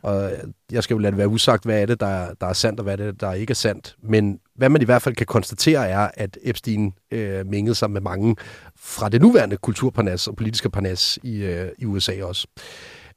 og 0.04 0.32
jeg 0.72 0.84
skal 0.84 0.94
jo 0.94 0.98
lade 0.98 1.12
det 1.12 1.18
være 1.18 1.28
usagt, 1.28 1.64
hvad 1.66 1.82
er 1.82 1.86
det, 1.86 2.00
der, 2.00 2.34
der 2.42 2.48
er 2.48 2.54
sandt, 2.54 2.80
og 2.80 2.84
hvad 2.84 3.00
er 3.00 3.06
det, 3.06 3.22
der 3.22 3.34
ikke 3.34 3.52
er 3.52 3.56
sandt. 3.56 3.96
Men 4.04 4.40
hvad 4.56 4.70
man 4.70 4.82
i 4.82 4.86
hvert 4.86 5.02
fald 5.02 5.16
kan 5.16 5.26
konstatere 5.26 5.88
er, 5.88 6.10
at 6.14 6.38
Epstein 6.44 6.94
øh, 7.12 7.46
mingede 7.46 7.76
sig 7.76 7.92
med 7.92 8.02
mange 8.02 8.36
fra 8.76 9.10
det 9.10 9.22
nuværende 9.22 9.58
kulturparnas 9.58 10.28
og 10.28 10.36
politiske 10.36 10.70
parnas 10.70 11.20
i, 11.24 11.44
øh, 11.44 11.70
i 11.80 11.86
USA 11.86 12.24
også. 12.24 12.48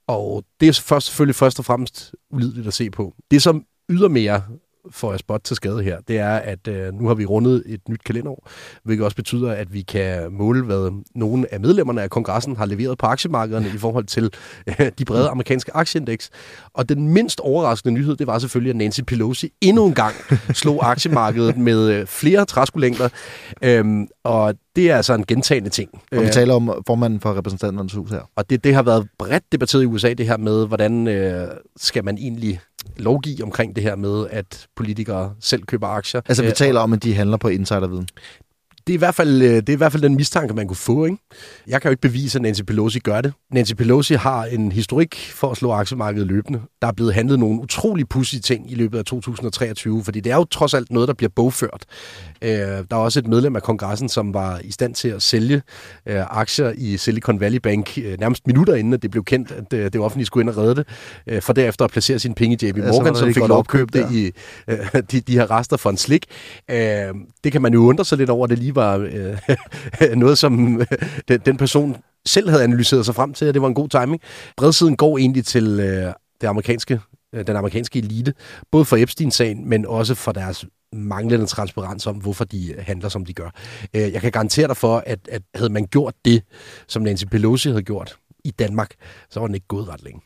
Og 0.07 0.45
det 0.61 0.69
er 0.69 0.81
først, 0.85 1.07
selvfølgelig 1.07 1.35
først 1.35 1.59
og 1.59 1.65
fremmest 1.65 2.15
ulideligt 2.31 2.67
at 2.67 2.75
se 2.75 2.91
på. 2.91 3.15
Det, 3.31 3.43
som 3.43 3.65
ydermere 3.89 4.43
får 4.91 5.13
jeg 5.13 5.19
spot 5.19 5.41
til 5.45 5.57
skade 5.57 5.83
her, 5.83 5.99
det 6.09 6.19
er, 6.19 6.37
at 6.37 6.69
øh, 6.69 6.95
nu 6.95 7.07
har 7.07 7.15
vi 7.15 7.25
rundet 7.25 7.63
et 7.67 7.89
nyt 7.89 8.05
kalenderår, 8.05 8.49
hvilket 8.85 9.05
også 9.05 9.17
betyder, 9.17 9.53
at 9.53 9.73
vi 9.73 9.83
kan 9.83 10.33
måle, 10.33 10.65
hvad 10.65 11.03
nogle 11.15 11.55
af 11.55 11.61
medlemmerne 11.61 12.03
af 12.03 12.11
kongressen 12.11 12.57
har 12.57 12.67
leveret 12.67 12.99
på 12.99 13.07
aktiemarkederne 13.07 13.69
i 13.75 13.79
forhold 13.79 14.05
til 14.05 14.31
øh, 14.67 14.91
de 14.99 15.05
brede 15.05 15.29
amerikanske 15.29 15.77
aktieindeks. 15.77 16.31
Og 16.75 16.89
den 16.89 17.09
mindst 17.09 17.41
overraskende 17.41 17.95
nyhed, 17.95 18.17
det 18.17 18.27
var 18.27 18.39
selvfølgelig, 18.39 18.71
at 18.71 18.77
Nancy 18.77 19.01
Pelosi 19.07 19.53
endnu 19.61 19.87
en 19.87 19.95
gang 19.95 20.15
slog 20.53 20.91
aktiemarkedet 20.91 21.57
med 21.57 21.91
øh, 21.91 22.07
flere 22.07 22.45
træskolængder. 22.45 23.09
Øhm, 23.63 24.09
og 24.25 24.55
det 24.77 24.91
er 24.91 24.97
altså 24.97 25.15
en 25.15 25.27
gentagende 25.27 25.71
ting. 25.71 25.91
Og 26.13 26.21
vi 26.21 26.27
øh, 26.27 26.33
taler 26.33 26.55
om 26.55 26.83
formanden 26.87 27.21
for 27.21 27.35
repræsentanternes 27.35 27.93
hus 27.93 28.11
her. 28.11 28.31
Og 28.37 28.51
det, 28.51 28.65
det 28.65 28.75
har 28.75 28.83
været 28.83 29.09
bredt 29.19 29.53
debatteret 29.53 29.83
i 29.83 29.87
USA, 29.87 30.13
det 30.13 30.27
her 30.27 30.37
med, 30.37 30.67
hvordan 30.67 31.09
øh, 31.09 31.49
skal 31.77 32.05
man 32.05 32.19
egentlig 32.19 32.61
lovgive 32.97 33.45
omkring 33.45 33.77
det 33.77 33.83
her 33.83 33.97
med, 33.97 34.27
at 34.31 34.67
politikere 34.77 35.35
selv 35.41 35.63
køber 35.63 35.87
aktier. 35.87 36.21
Altså 36.29 36.43
vi 36.43 36.53
taler 36.53 36.81
om, 36.81 36.93
at 36.93 37.03
de 37.03 37.15
handler 37.15 37.37
på 37.37 37.49
insiderviden 37.49 38.09
det 38.89 38.95
er, 38.95 38.99
i 38.99 39.05
hvert 39.05 39.15
fald, 39.15 39.43
øh, 39.43 39.57
det 39.57 39.69
er 39.69 39.73
i 39.73 39.77
hvert 39.77 39.93
fald 39.93 40.03
den 40.03 40.17
mistanke, 40.17 40.55
man 40.55 40.67
kunne 40.67 40.77
få. 40.77 41.05
Ikke? 41.05 41.19
Jeg 41.67 41.83
kan 41.83 41.89
jo 41.89 41.91
ikke 41.91 42.01
bevise, 42.01 42.39
at 42.39 42.43
Nancy 42.43 42.63
Pelosi 42.63 42.99
gør 42.99 43.21
det. 43.21 43.33
Nancy 43.53 43.73
Pelosi 43.73 44.15
har 44.15 44.45
en 44.45 44.73
historik 44.73 45.17
for 45.35 45.51
at 45.51 45.57
slå 45.57 45.73
aktiemarkedet 45.73 46.27
løbende. 46.27 46.61
Der 46.83 46.89
er 46.89 46.93
blevet 46.93 47.15
handlet 47.15 47.39
nogle 47.39 47.61
utrolig 47.61 48.09
pudsige 48.09 48.41
ting 48.41 48.73
i 48.73 48.75
løbet 48.75 48.99
af 48.99 49.05
2023, 49.05 50.05
fordi 50.05 50.21
det 50.21 50.33
er 50.33 50.37
jo 50.37 50.45
trods 50.45 50.75
alt 50.75 50.91
noget, 50.91 51.09
der 51.09 51.15
bliver 51.15 51.31
bogført. 51.37 51.85
Øh, 52.43 52.51
der 52.51 52.85
er 52.91 52.97
også 52.97 53.19
et 53.19 53.27
medlem 53.27 53.57
af 53.57 53.63
kongressen, 53.63 54.09
som 54.09 54.35
var 54.35 54.61
i 54.65 54.73
stand 54.73 54.95
til 54.95 55.09
at 55.09 55.23
sælge 55.23 55.63
øh, 56.07 56.23
aktier 56.31 56.73
i 56.77 56.97
Silicon 56.97 57.41
Valley 57.41 57.59
Bank 57.59 57.99
nærmest 58.19 58.47
minutter 58.47 58.75
inden, 58.75 58.93
at 58.93 59.03
det 59.03 59.11
blev 59.11 59.25
kendt, 59.25 59.53
at 59.73 59.93
det 59.93 60.01
offentlige 60.01 60.27
skulle 60.27 60.43
ind 60.43 60.51
og 60.51 60.57
redde 60.57 60.85
det, 61.29 61.45
for 61.45 61.53
derefter 61.53 61.85
at 61.85 61.91
placere 61.91 62.19
sine 62.19 62.35
penge 62.35 62.59
i 62.63 62.67
JP 62.67 62.77
Morgan, 62.77 63.15
ja, 63.15 63.19
som 63.19 63.35
fik 63.35 63.49
lov 63.49 63.59
at 63.59 63.69
købe 63.69 63.99
det 63.99 64.13
i 64.13 64.31
de, 65.13 65.21
de 65.21 65.33
her 65.33 65.51
rester 65.51 65.77
for 65.77 65.91
en 65.91 65.97
slik. 65.97 66.27
Det 67.45 67.53
kan 67.53 67.63
man 67.63 67.73
jo 67.73 67.81
undre 67.81 68.05
sig 68.05 68.19
lidt 68.19 68.31
over, 68.31 68.47
det 68.47 68.59
lige 68.59 68.78
var 68.79 69.09
øh, 70.01 70.17
noget, 70.23 70.39
som 70.39 70.81
øh, 70.81 70.87
den, 71.29 71.41
den 71.47 71.57
person 71.57 71.97
selv 72.27 72.51
havde 72.51 72.65
analyseret 72.65 73.05
sig 73.05 73.15
frem 73.15 73.35
til, 73.35 73.45
at 73.45 73.55
det 73.55 73.63
var 73.63 73.69
en 73.69 73.75
god 73.75 73.89
timing. 73.89 74.23
Bredsiden 74.57 74.97
går 74.97 75.19
egentlig 75.19 75.45
til 75.45 75.81
øh, 75.81 76.13
det 76.41 76.47
amerikanske, 76.47 77.01
øh, 77.35 77.47
den 77.47 77.57
amerikanske 77.57 77.99
elite, 77.99 78.35
både 78.71 78.85
for 78.85 78.97
Epstein-sagen, 78.97 79.69
men 79.69 79.87
også 79.87 80.15
for 80.15 80.33
deres 80.33 80.65
manglende 80.93 81.47
transparens 81.47 82.07
om, 82.07 82.17
hvorfor 82.17 82.45
de 82.45 82.73
øh, 82.73 82.85
handler, 82.87 83.09
som 83.09 83.25
de 83.25 83.33
gør. 83.33 83.51
Øh, 83.95 84.13
jeg 84.13 84.21
kan 84.21 84.33
garantere 84.33 84.69
dig 84.69 84.77
for, 84.77 85.03
at, 85.07 85.19
at 85.29 85.43
havde 85.55 85.73
man 85.73 85.87
gjort 85.87 86.15
det, 86.25 86.43
som 86.89 87.03
Nancy 87.03 87.25
Pelosi 87.25 87.69
havde 87.69 87.83
gjort 87.83 88.17
i 88.45 88.51
Danmark, 88.51 88.95
så 89.31 89.41
var 89.41 89.47
den 89.47 89.55
ikke 89.55 89.69
gået 89.69 89.89
ret 89.89 90.03
længe. 90.03 90.21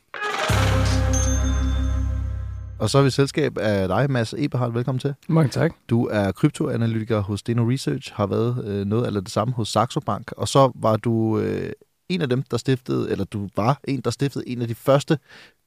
Og 2.82 2.90
så 2.90 2.98
er 2.98 3.02
vi 3.02 3.10
selskab 3.10 3.58
af 3.58 3.88
dig, 3.88 4.10
Mads 4.10 4.34
Eberhardt. 4.38 4.74
Velkommen 4.74 4.98
til. 5.00 5.14
Mange 5.28 5.48
tak. 5.48 5.72
Du 5.90 6.06
er 6.06 6.32
kryptoanalytiker 6.32 7.20
hos 7.20 7.42
Deno 7.42 7.70
Research, 7.70 8.12
har 8.14 8.26
været 8.26 8.64
øh, 8.64 8.86
noget 8.86 9.06
eller 9.06 9.20
det 9.20 9.30
samme 9.30 9.54
hos 9.54 9.68
Saxo 9.68 10.00
Bank, 10.00 10.32
og 10.32 10.48
så 10.48 10.72
var 10.74 10.96
du 10.96 11.38
øh, 11.38 11.72
en 12.08 12.22
af 12.22 12.28
dem, 12.28 12.42
der 12.42 12.56
stiftede, 12.56 13.10
eller 13.10 13.24
du 13.24 13.48
var 13.56 13.80
en, 13.84 14.00
der 14.00 14.10
stiftede 14.10 14.48
en 14.48 14.62
af 14.62 14.68
de 14.68 14.74
første 14.74 15.18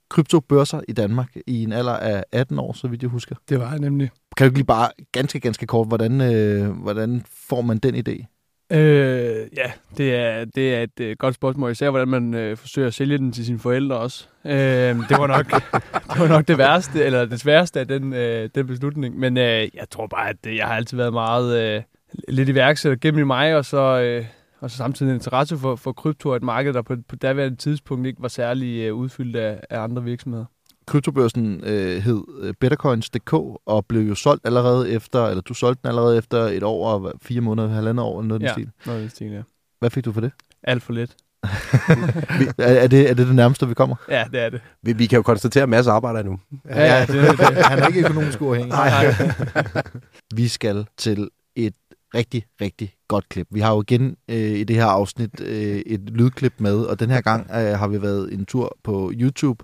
kryptobørser 0.09 0.81
i 0.87 0.93
Danmark 0.93 1.35
i 1.47 1.63
en 1.63 1.73
alder 1.73 1.93
af 1.93 2.23
18 2.31 2.59
år, 2.59 2.73
så 2.73 2.87
vidt 2.87 3.01
jeg 3.01 3.09
husker. 3.09 3.35
Det 3.49 3.59
var 3.59 3.69
jeg 3.69 3.79
nemlig. 3.79 4.09
Kan 4.37 4.49
du 4.49 4.55
lige 4.55 4.65
bare 4.65 4.89
ganske, 5.11 5.39
ganske 5.39 5.65
kort, 5.65 5.87
hvordan, 5.87 6.21
øh, 6.21 6.69
hvordan 6.69 7.23
får 7.47 7.61
man 7.61 7.77
den 7.77 7.95
idé? 7.95 8.34
Øh, 8.71 9.47
ja, 9.57 9.71
det 9.97 10.15
er, 10.15 10.45
det 10.45 10.75
er 10.75 10.83
et 10.83 10.99
øh, 10.99 11.15
godt 11.19 11.35
spørgsmål. 11.35 11.71
Især 11.71 11.89
hvordan 11.89 12.07
man 12.07 12.33
øh, 12.33 12.57
forsøger 12.57 12.87
at 12.87 12.93
sælge 12.93 13.17
den 13.17 13.31
til 13.31 13.45
sine 13.45 13.59
forældre 13.59 13.97
også. 13.97 14.27
Øh, 14.45 14.51
det, 14.53 15.17
var 15.17 15.27
nok, 15.27 15.45
det 16.13 16.19
var 16.19 16.27
nok 16.27 16.47
det 16.47 16.57
værste, 16.57 17.03
eller 17.03 17.25
det 17.25 17.39
sværeste 17.39 17.79
af 17.79 17.87
den, 17.87 18.13
øh, 18.13 18.49
den 18.55 18.67
beslutning. 18.67 19.19
Men 19.19 19.37
øh, 19.37 19.43
jeg 19.73 19.89
tror 19.91 20.07
bare, 20.07 20.29
at 20.29 20.37
øh, 20.47 20.55
jeg 20.55 20.67
har 20.67 20.75
altid 20.75 20.97
været 20.97 21.13
meget 21.13 21.75
øh, 21.77 21.81
lidt 22.27 22.49
iværksætter 22.49 22.97
gennem 23.01 23.27
mig, 23.27 23.55
og 23.55 23.65
så, 23.65 24.01
øh, 24.01 24.25
og 24.59 24.71
så 24.71 24.77
samtidig 24.77 25.09
en 25.09 25.15
interesse 25.15 25.57
for, 25.57 25.75
for 25.75 25.91
krypto, 25.91 26.33
et 26.33 26.43
marked, 26.43 26.73
der 26.73 26.81
på, 26.81 26.95
på 27.09 27.15
daværende 27.15 27.57
tidspunkt 27.57 28.07
ikke 28.07 28.21
var 28.21 28.27
særlig 28.27 28.79
øh, 28.79 28.93
udfyldt 28.93 29.35
af, 29.35 29.59
af 29.69 29.79
andre 29.79 30.03
virksomheder. 30.03 30.45
Kryptobørsen 30.87 31.63
øh, 31.63 32.01
hed 32.01 32.23
øh, 32.41 32.53
bettercoins.dk 32.59 33.33
og 33.65 33.85
blev 33.87 34.01
jo 34.01 34.15
solgt 34.15 34.45
allerede 34.45 34.89
efter, 34.89 35.27
eller 35.27 35.41
du 35.41 35.53
solgte 35.53 35.81
den 35.81 35.89
allerede 35.89 36.17
efter 36.17 36.37
et 36.37 36.63
år 36.63 36.89
og 36.89 37.13
fire 37.21 37.41
måneder, 37.41 37.67
halvandet 37.67 38.05
år, 38.05 38.19
eller 38.19 38.27
noget 38.27 38.41
ja, 38.41 38.47
den 38.47 38.53
stil. 38.53 38.69
noget 38.85 39.01
den 39.01 39.09
stil, 39.09 39.31
ja. 39.31 39.41
Hvad 39.79 39.89
fik 39.89 40.05
du 40.05 40.11
for 40.11 40.21
det? 40.21 40.31
Alt 40.63 40.83
for 40.83 40.93
lidt. 40.93 41.15
er, 42.57 42.73
er, 42.73 42.87
det, 42.87 43.09
er 43.09 43.13
det 43.13 43.27
det 43.27 43.35
nærmeste, 43.35 43.67
vi 43.67 43.73
kommer? 43.73 43.95
Ja, 44.09 44.25
det 44.31 44.39
er 44.39 44.49
det. 44.49 44.61
Vi, 44.81 44.93
vi 44.93 45.05
kan 45.05 45.17
jo 45.17 45.23
konstatere, 45.23 45.63
at 45.63 45.69
masser 45.69 45.91
arbejder 45.91 46.23
nu. 46.23 46.39
Ja, 46.69 46.95
ja 46.95 47.05
det, 47.05 47.39
det. 47.39 47.39
han 47.65 47.79
er 47.79 47.87
ikke 47.87 47.99
økonomisk 47.99 48.41
uafhængig. 48.41 48.71
Nej. 48.71 49.15
vi 50.35 50.47
skal 50.47 50.85
til 50.97 51.29
et 51.55 51.73
rigtig, 52.15 52.45
rigtig 52.61 52.93
godt 53.07 53.29
klip. 53.29 53.47
Vi 53.51 53.59
har 53.59 53.73
jo 53.73 53.81
igen 53.81 54.17
øh, 54.29 54.37
i 54.37 54.63
det 54.63 54.75
her 54.75 54.85
afsnit 54.85 55.41
øh, 55.41 55.77
et 55.85 56.09
lydklip 56.09 56.53
med, 56.57 56.77
og 56.77 56.99
den 56.99 57.09
her 57.09 57.21
gang 57.21 57.49
øh, 57.51 57.79
har 57.79 57.87
vi 57.87 58.01
været 58.01 58.33
en 58.33 58.45
tur 58.45 58.77
på 58.83 59.11
YouTube, 59.13 59.63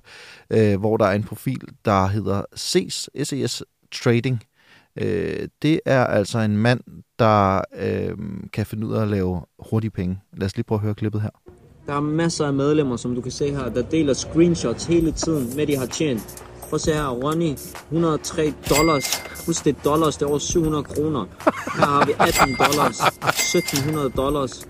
øh, 0.49 0.79
hvor 0.79 0.97
der 0.97 1.05
er 1.05 1.15
en 1.15 1.23
profil, 1.23 1.61
der 1.85 2.07
hedder 2.07 2.41
SES, 2.55 3.09
SES 3.23 3.63
Trading. 3.91 4.43
Øh, 4.95 5.47
det 5.61 5.79
er 5.85 6.05
altså 6.05 6.39
en 6.39 6.57
mand, 6.57 6.81
der 7.19 7.61
øh, 7.79 8.17
kan 8.53 8.65
finde 8.65 8.87
ud 8.87 8.93
af 8.93 9.01
at 9.01 9.07
lave 9.07 9.41
hurtige 9.59 9.91
penge. 9.91 10.19
Lad 10.37 10.45
os 10.45 10.55
lige 10.55 10.63
prøve 10.63 10.77
at 10.77 10.83
høre 10.83 10.95
klippet 10.95 11.21
her. 11.21 11.29
Der 11.87 11.93
er 11.93 11.99
masser 11.99 12.45
af 12.45 12.53
medlemmer, 12.53 12.97
som 12.97 13.15
du 13.15 13.21
kan 13.21 13.31
se 13.31 13.51
her, 13.51 13.69
der 13.69 13.81
deler 13.81 14.13
screenshots 14.13 14.85
hele 14.85 15.11
tiden 15.11 15.55
med, 15.55 15.67
de 15.67 15.77
har 15.77 15.85
tjent. 15.85 16.43
Prøv 16.71 16.75
at 16.75 16.81
se 16.81 16.93
her, 16.93 17.07
Ronny, 17.07 17.51
103 17.91 18.53
dollars. 18.69 19.05
Husk, 19.45 19.65
det 19.65 19.75
er 19.75 19.81
dollars, 19.83 20.17
det 20.17 20.25
er 20.25 20.29
over 20.29 20.39
700 20.39 20.83
kroner. 20.83 21.25
Her 21.77 21.85
har 21.85 22.05
vi 22.05 22.13
18 22.19 22.55
dollars, 22.55 22.99
1700 22.99 24.09
dollars, 24.09 24.67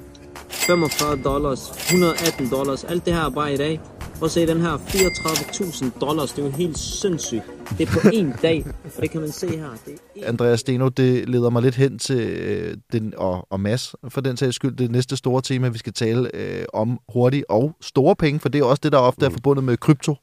45 0.50 1.24
dollars, 1.24 1.70
118 1.70 2.50
dollars. 2.50 2.84
Alt 2.84 3.05
det 3.05 3.13
her 3.13 3.25
er 3.25 3.29
bare 3.29 3.53
i 3.53 3.58
dag. 3.58 3.79
Prøv 4.20 4.25
at 4.25 4.31
se 4.31 4.48
den 4.48 4.62
her, 4.62 4.77
34.000 4.77 6.00
dollars. 6.00 6.31
Det 6.31 6.41
er 6.41 6.46
jo 6.46 6.51
helt 6.51 6.77
sindssygt. 6.77 7.43
Det 7.77 7.88
er 7.88 7.91
på 8.01 8.10
en 8.13 8.34
dag, 8.41 8.65
og 8.96 9.01
det 9.01 9.12
kan 9.12 9.22
man 9.22 9.31
se 9.31 9.58
her. 9.58 9.70
Det 9.86 9.93
er 10.15 10.27
Andreas 10.27 10.60
Steno, 10.60 10.88
det 10.89 11.29
leder 11.29 11.50
mig 11.50 11.62
lidt 11.62 11.75
hen 11.75 12.00
til 12.00 12.20
øh, 12.20 12.77
den, 12.91 13.13
og, 13.17 13.48
og 13.50 13.60
Mads, 13.60 13.96
for 14.10 14.22
den 14.22 14.38
sags 14.38 14.55
skyld, 14.55 14.75
det 14.75 14.91
næste 14.91 15.17
store 15.17 15.41
tema, 15.41 15.70
vi 15.70 15.77
skal 15.77 15.93
tale 15.93 16.36
øh, 16.36 16.65
om 16.74 17.00
hurtigt 17.13 17.46
og 17.50 17.75
store 17.81 18.15
penge, 18.15 18.39
for 18.39 18.50
det 18.50 18.62
er 18.62 18.65
også 18.65 18.79
det, 18.84 18.91
der 18.91 18.98
ofte 18.98 19.25
er 19.25 19.29
forbundet 19.29 19.63
med 19.63 19.77
krypto. 19.77 20.15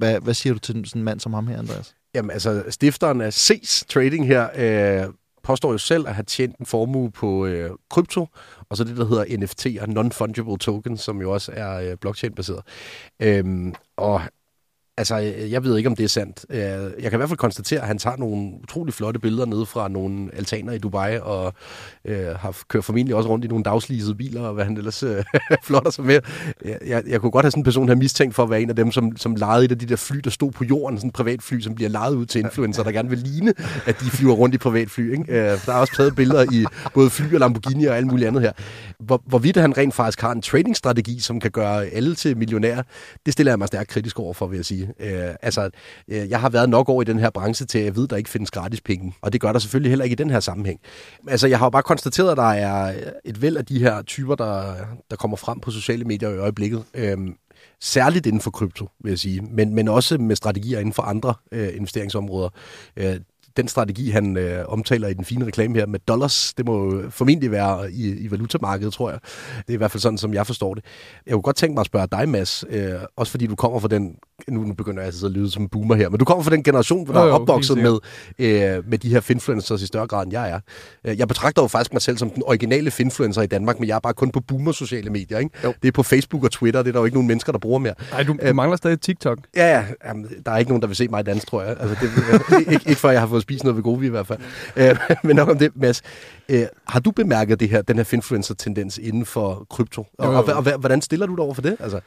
Hvad, 0.00 0.20
hvad 0.20 0.34
siger 0.34 0.52
du 0.52 0.58
til 0.58 0.74
sådan 0.86 1.00
en 1.00 1.04
mand 1.04 1.20
som 1.20 1.32
ham 1.32 1.46
her, 1.46 1.58
Andreas? 1.58 1.94
Jamen 2.14 2.30
altså, 2.30 2.64
stifteren 2.68 3.20
af 3.20 3.32
SES 3.32 3.84
Trading 3.88 4.26
her 4.26 4.48
øh, 4.54 5.12
påstår 5.42 5.72
jo 5.72 5.78
selv 5.78 6.08
at 6.08 6.14
have 6.14 6.24
tjent 6.24 6.58
en 6.58 6.66
formue 6.66 7.10
på 7.10 7.46
øh, 7.46 7.70
krypto, 7.90 8.26
og 8.70 8.76
så 8.76 8.84
det, 8.84 8.96
der 8.96 9.06
hedder 9.06 9.24
NFT'er, 9.24 9.84
Non-Fungible 9.84 10.56
Tokens, 10.56 11.00
som 11.00 11.20
jo 11.20 11.32
også 11.32 11.52
er 11.54 11.90
øh, 11.90 11.96
blockchain-baseret. 11.96 12.62
Øhm, 13.22 13.74
og 13.96 14.22
altså, 15.00 15.20
øh, 15.20 15.52
jeg 15.52 15.64
ved 15.64 15.76
ikke, 15.76 15.88
om 15.88 15.96
det 15.96 16.04
er 16.04 16.08
sandt. 16.08 16.46
Øh, 16.50 16.58
jeg 16.58 17.02
kan 17.02 17.12
i 17.12 17.16
hvert 17.16 17.28
fald 17.28 17.38
konstatere, 17.38 17.80
at 17.80 17.86
han 17.86 17.98
tager 17.98 18.16
nogle 18.16 18.50
utrolig 18.62 18.94
flotte 18.94 19.20
billeder 19.20 19.46
ned 19.46 19.66
fra 19.66 19.88
nogle 19.88 20.30
altaner 20.36 20.72
i 20.72 20.78
Dubai, 20.78 21.18
og 21.22 21.54
øh, 22.04 22.26
har 22.36 22.56
kørt 22.68 22.84
formentlig 22.84 23.14
også 23.14 23.28
rundt 23.28 23.44
i 23.44 23.48
nogle 23.48 23.64
dagslisede 23.64 24.14
biler, 24.14 24.40
og 24.40 24.54
hvad 24.54 24.64
han 24.64 24.76
ellers 24.76 25.02
øh, 25.02 25.24
flotter 25.66 25.90
sig 25.90 26.04
med. 26.04 26.20
Jeg, 26.64 26.78
jeg, 26.86 27.02
jeg 27.06 27.20
kunne 27.20 27.30
godt 27.30 27.44
have 27.44 27.50
sådan 27.50 27.60
en 27.60 27.64
person 27.64 27.88
her 27.88 27.94
mistænkt 27.94 28.34
for 28.34 28.42
at 28.42 28.50
være 28.50 28.62
en 28.62 28.70
af 28.70 28.76
dem, 28.76 28.92
som, 28.92 29.16
som 29.16 29.34
lejede 29.34 29.64
et 29.64 29.70
af 29.70 29.78
de 29.78 29.86
der 29.86 29.96
fly, 29.96 30.16
der 30.24 30.30
stod 30.30 30.50
på 30.52 30.64
jorden, 30.64 30.98
sådan 30.98 31.08
en 31.08 31.12
privatfly, 31.12 31.60
som 31.60 31.74
bliver 31.74 31.88
lejet 31.90 32.14
ud 32.14 32.26
til 32.26 32.38
influencer, 32.38 32.82
der 32.82 32.92
gerne 32.92 33.08
vil 33.08 33.18
ligne, 33.18 33.54
at 33.86 34.00
de 34.00 34.10
flyver 34.10 34.34
rundt 34.34 34.54
i 34.54 34.58
privatfly. 34.58 35.12
Ikke? 35.12 35.24
Øh, 35.32 35.66
der 35.66 35.72
er 35.72 35.76
også 35.76 35.96
taget 35.96 36.16
billeder 36.16 36.46
i 36.52 36.64
både 36.94 37.10
fly 37.10 37.34
og 37.34 37.40
Lamborghini 37.40 37.84
og 37.84 37.96
alt 37.96 38.06
muligt 38.06 38.28
andet 38.28 38.42
her. 38.42 38.52
Hvor, 38.98 39.22
hvorvidt 39.26 39.56
han 39.56 39.76
rent 39.78 39.94
faktisk 39.94 40.20
har 40.20 40.32
en 40.32 40.42
tradingstrategi, 40.42 41.20
som 41.20 41.40
kan 41.40 41.50
gøre 41.50 41.86
alle 41.86 42.14
til 42.14 42.36
millionærer, 42.36 42.82
det 43.26 43.32
stiller 43.32 43.52
jeg 43.52 43.58
mig 43.58 43.68
stærkt 43.68 43.88
kritisk 43.88 44.18
over 44.18 44.34
for, 44.34 44.46
vil 44.46 44.56
jeg 44.56 44.64
sige. 44.64 44.89
Øh, 45.00 45.34
altså, 45.42 45.70
øh, 46.08 46.30
jeg 46.30 46.40
har 46.40 46.48
været 46.48 46.68
nok 46.68 46.88
over 46.88 47.02
i 47.02 47.04
den 47.04 47.18
her 47.18 47.30
branche 47.30 47.66
til, 47.66 47.78
at 47.78 47.84
jeg 47.84 47.96
ved, 47.96 48.08
der 48.08 48.16
ikke 48.16 48.30
findes 48.30 48.50
gratis 48.50 48.80
penge. 48.80 49.14
Og 49.22 49.32
det 49.32 49.40
gør 49.40 49.52
der 49.52 49.58
selvfølgelig 49.58 49.90
heller 49.90 50.04
ikke 50.04 50.14
i 50.14 50.22
den 50.22 50.30
her 50.30 50.40
sammenhæng. 50.40 50.80
Altså, 51.28 51.46
jeg 51.46 51.58
har 51.58 51.66
jo 51.66 51.70
bare 51.70 51.82
konstateret, 51.82 52.30
at 52.30 52.36
der 52.36 52.52
er 52.52 52.94
et 53.24 53.42
væld 53.42 53.56
af 53.56 53.64
de 53.64 53.78
her 53.78 54.02
typer, 54.02 54.34
der, 54.34 54.74
der 55.10 55.16
kommer 55.16 55.36
frem 55.36 55.60
på 55.60 55.70
sociale 55.70 56.04
medier 56.04 56.30
i 56.30 56.38
øjeblikket. 56.38 56.84
Øh, 56.94 57.18
særligt 57.80 58.26
inden 58.26 58.40
for 58.40 58.50
krypto, 58.50 58.88
vil 59.00 59.10
jeg 59.10 59.18
sige, 59.18 59.40
men, 59.40 59.74
men 59.74 59.88
også 59.88 60.18
med 60.18 60.36
strategier 60.36 60.78
inden 60.78 60.92
for 60.92 61.02
andre 61.02 61.34
øh, 61.52 61.76
investeringsområder. 61.76 62.48
Øh, 62.96 63.16
den 63.56 63.68
strategi, 63.68 64.10
han 64.10 64.36
øh, 64.36 64.64
omtaler 64.68 65.08
i 65.08 65.14
den 65.14 65.24
fine 65.24 65.46
reklame 65.46 65.74
her 65.74 65.86
med 65.86 66.00
dollars, 66.08 66.54
det 66.56 66.66
må 66.66 66.84
jo 66.94 67.10
formentlig 67.10 67.50
være 67.50 67.92
i, 67.92 68.10
i 68.10 68.30
valutamarkedet, 68.30 68.92
tror 68.92 69.10
jeg. 69.10 69.18
Det 69.58 69.68
er 69.68 69.72
i 69.72 69.76
hvert 69.76 69.90
fald 69.90 70.00
sådan, 70.00 70.18
som 70.18 70.34
jeg 70.34 70.46
forstår 70.46 70.74
det. 70.74 70.84
Jeg 71.26 71.32
kunne 71.32 71.42
godt 71.42 71.56
tænke 71.56 71.74
mig 71.74 71.80
at 71.80 71.86
spørge 71.86 72.06
dig, 72.12 72.28
Mads, 72.28 72.64
øh, 72.70 72.92
også 73.16 73.30
fordi 73.30 73.46
du 73.46 73.56
kommer 73.56 73.78
fra 73.80 73.88
den, 73.88 74.14
nu, 74.48 74.60
nu 74.62 74.74
begynder 74.74 75.00
jeg 75.00 75.06
altså 75.06 75.26
at 75.26 75.32
lyde 75.32 75.50
som 75.50 75.62
en 75.62 75.68
boomer 75.68 75.94
her, 75.94 76.08
men 76.08 76.18
du 76.18 76.24
kommer 76.24 76.44
fra 76.44 76.50
den 76.50 76.62
generation, 76.62 77.06
der 77.06 77.22
Jo, 77.22 77.28
er 77.28 77.32
opvokset 77.32 77.78
med, 77.78 77.98
øh, 78.38 78.88
med 78.90 78.98
de 78.98 79.08
her 79.08 79.20
finfluencers 79.20 79.82
i 79.82 79.86
større 79.86 80.06
grad, 80.06 80.24
end 80.24 80.32
jeg 80.32 80.50
er. 80.50 80.60
Øh, 81.04 81.18
Jeg 81.18 81.28
betragter 81.28 81.62
jo 81.62 81.68
faktisk 81.68 81.92
mig 81.92 82.02
selv 82.02 82.18
som 82.18 82.30
den 82.30 82.42
originale 82.46 82.90
finfluencer 82.90 83.42
i 83.42 83.46
Danmark, 83.46 83.80
men 83.80 83.88
jeg 83.88 83.94
er 83.94 84.00
bare 84.00 84.14
kun 84.14 84.30
på 84.30 84.40
boomer 84.40 84.72
sociale 84.72 85.10
medier. 85.10 85.38
Ikke? 85.38 85.50
Jo. 85.64 85.74
Det 85.82 85.88
er 85.88 85.92
på 85.92 86.02
Facebook 86.02 86.44
og 86.44 86.50
Twitter, 86.50 86.82
det 86.82 86.88
er 86.88 86.92
der 86.92 87.00
jo 87.00 87.04
ikke 87.04 87.16
nogen 87.16 87.28
mennesker, 87.28 87.52
der 87.52 87.58
bruger 87.58 87.78
mere. 87.78 87.94
Nej, 88.10 88.22
du, 88.22 88.36
du 88.48 88.54
mangler 88.54 88.76
stadig 88.76 89.00
TikTok. 89.00 89.38
Ja, 89.56 89.66
ja. 89.76 89.84
Jamen, 90.06 90.26
der 90.46 90.52
er 90.52 90.58
ikke 90.58 90.70
nogen, 90.70 90.80
der 90.80 90.86
vil 90.86 90.96
se 90.96 91.08
mig 91.08 91.26
danse, 91.26 91.46
tror 91.46 91.62
jeg. 91.62 91.76
Altså, 91.80 91.96
det, 92.00 92.58
ikke, 92.58 92.72
ikke, 92.72 92.88
ikke 92.88 93.00
før 93.00 93.10
jeg 93.10 93.20
har 93.20 93.26
fået 93.28 93.42
spist 93.50 93.64
noget 93.64 93.76
ved 93.76 93.82
Govi 93.82 94.06
i 94.06 94.10
hvert 94.10 94.26
fald. 94.26 94.38
Øh, 94.76 94.96
men 95.24 95.36
nok 95.36 95.48
om 95.48 95.58
det, 95.58 95.76
Mads. 95.76 96.02
Øh, 96.48 96.62
har 96.86 97.00
du 97.00 97.10
bemærket 97.10 97.60
det 97.60 97.68
her, 97.68 97.82
den 97.82 97.96
her 97.96 98.04
finfluencer-tendens 98.04 98.98
inden 98.98 99.26
for 99.26 99.66
krypto? 99.70 100.06
Og, 100.18 100.26
Jo, 100.26 100.32
jo. 100.32 100.38
og, 100.38 100.44
og, 100.44 100.72
og 100.72 100.78
hvordan 100.78 101.02
stiller 101.02 101.26
du 101.26 101.34
dig 101.34 101.44
over 101.44 101.54
for 101.54 101.62
det? 101.62 101.76
Altså, 101.80 102.00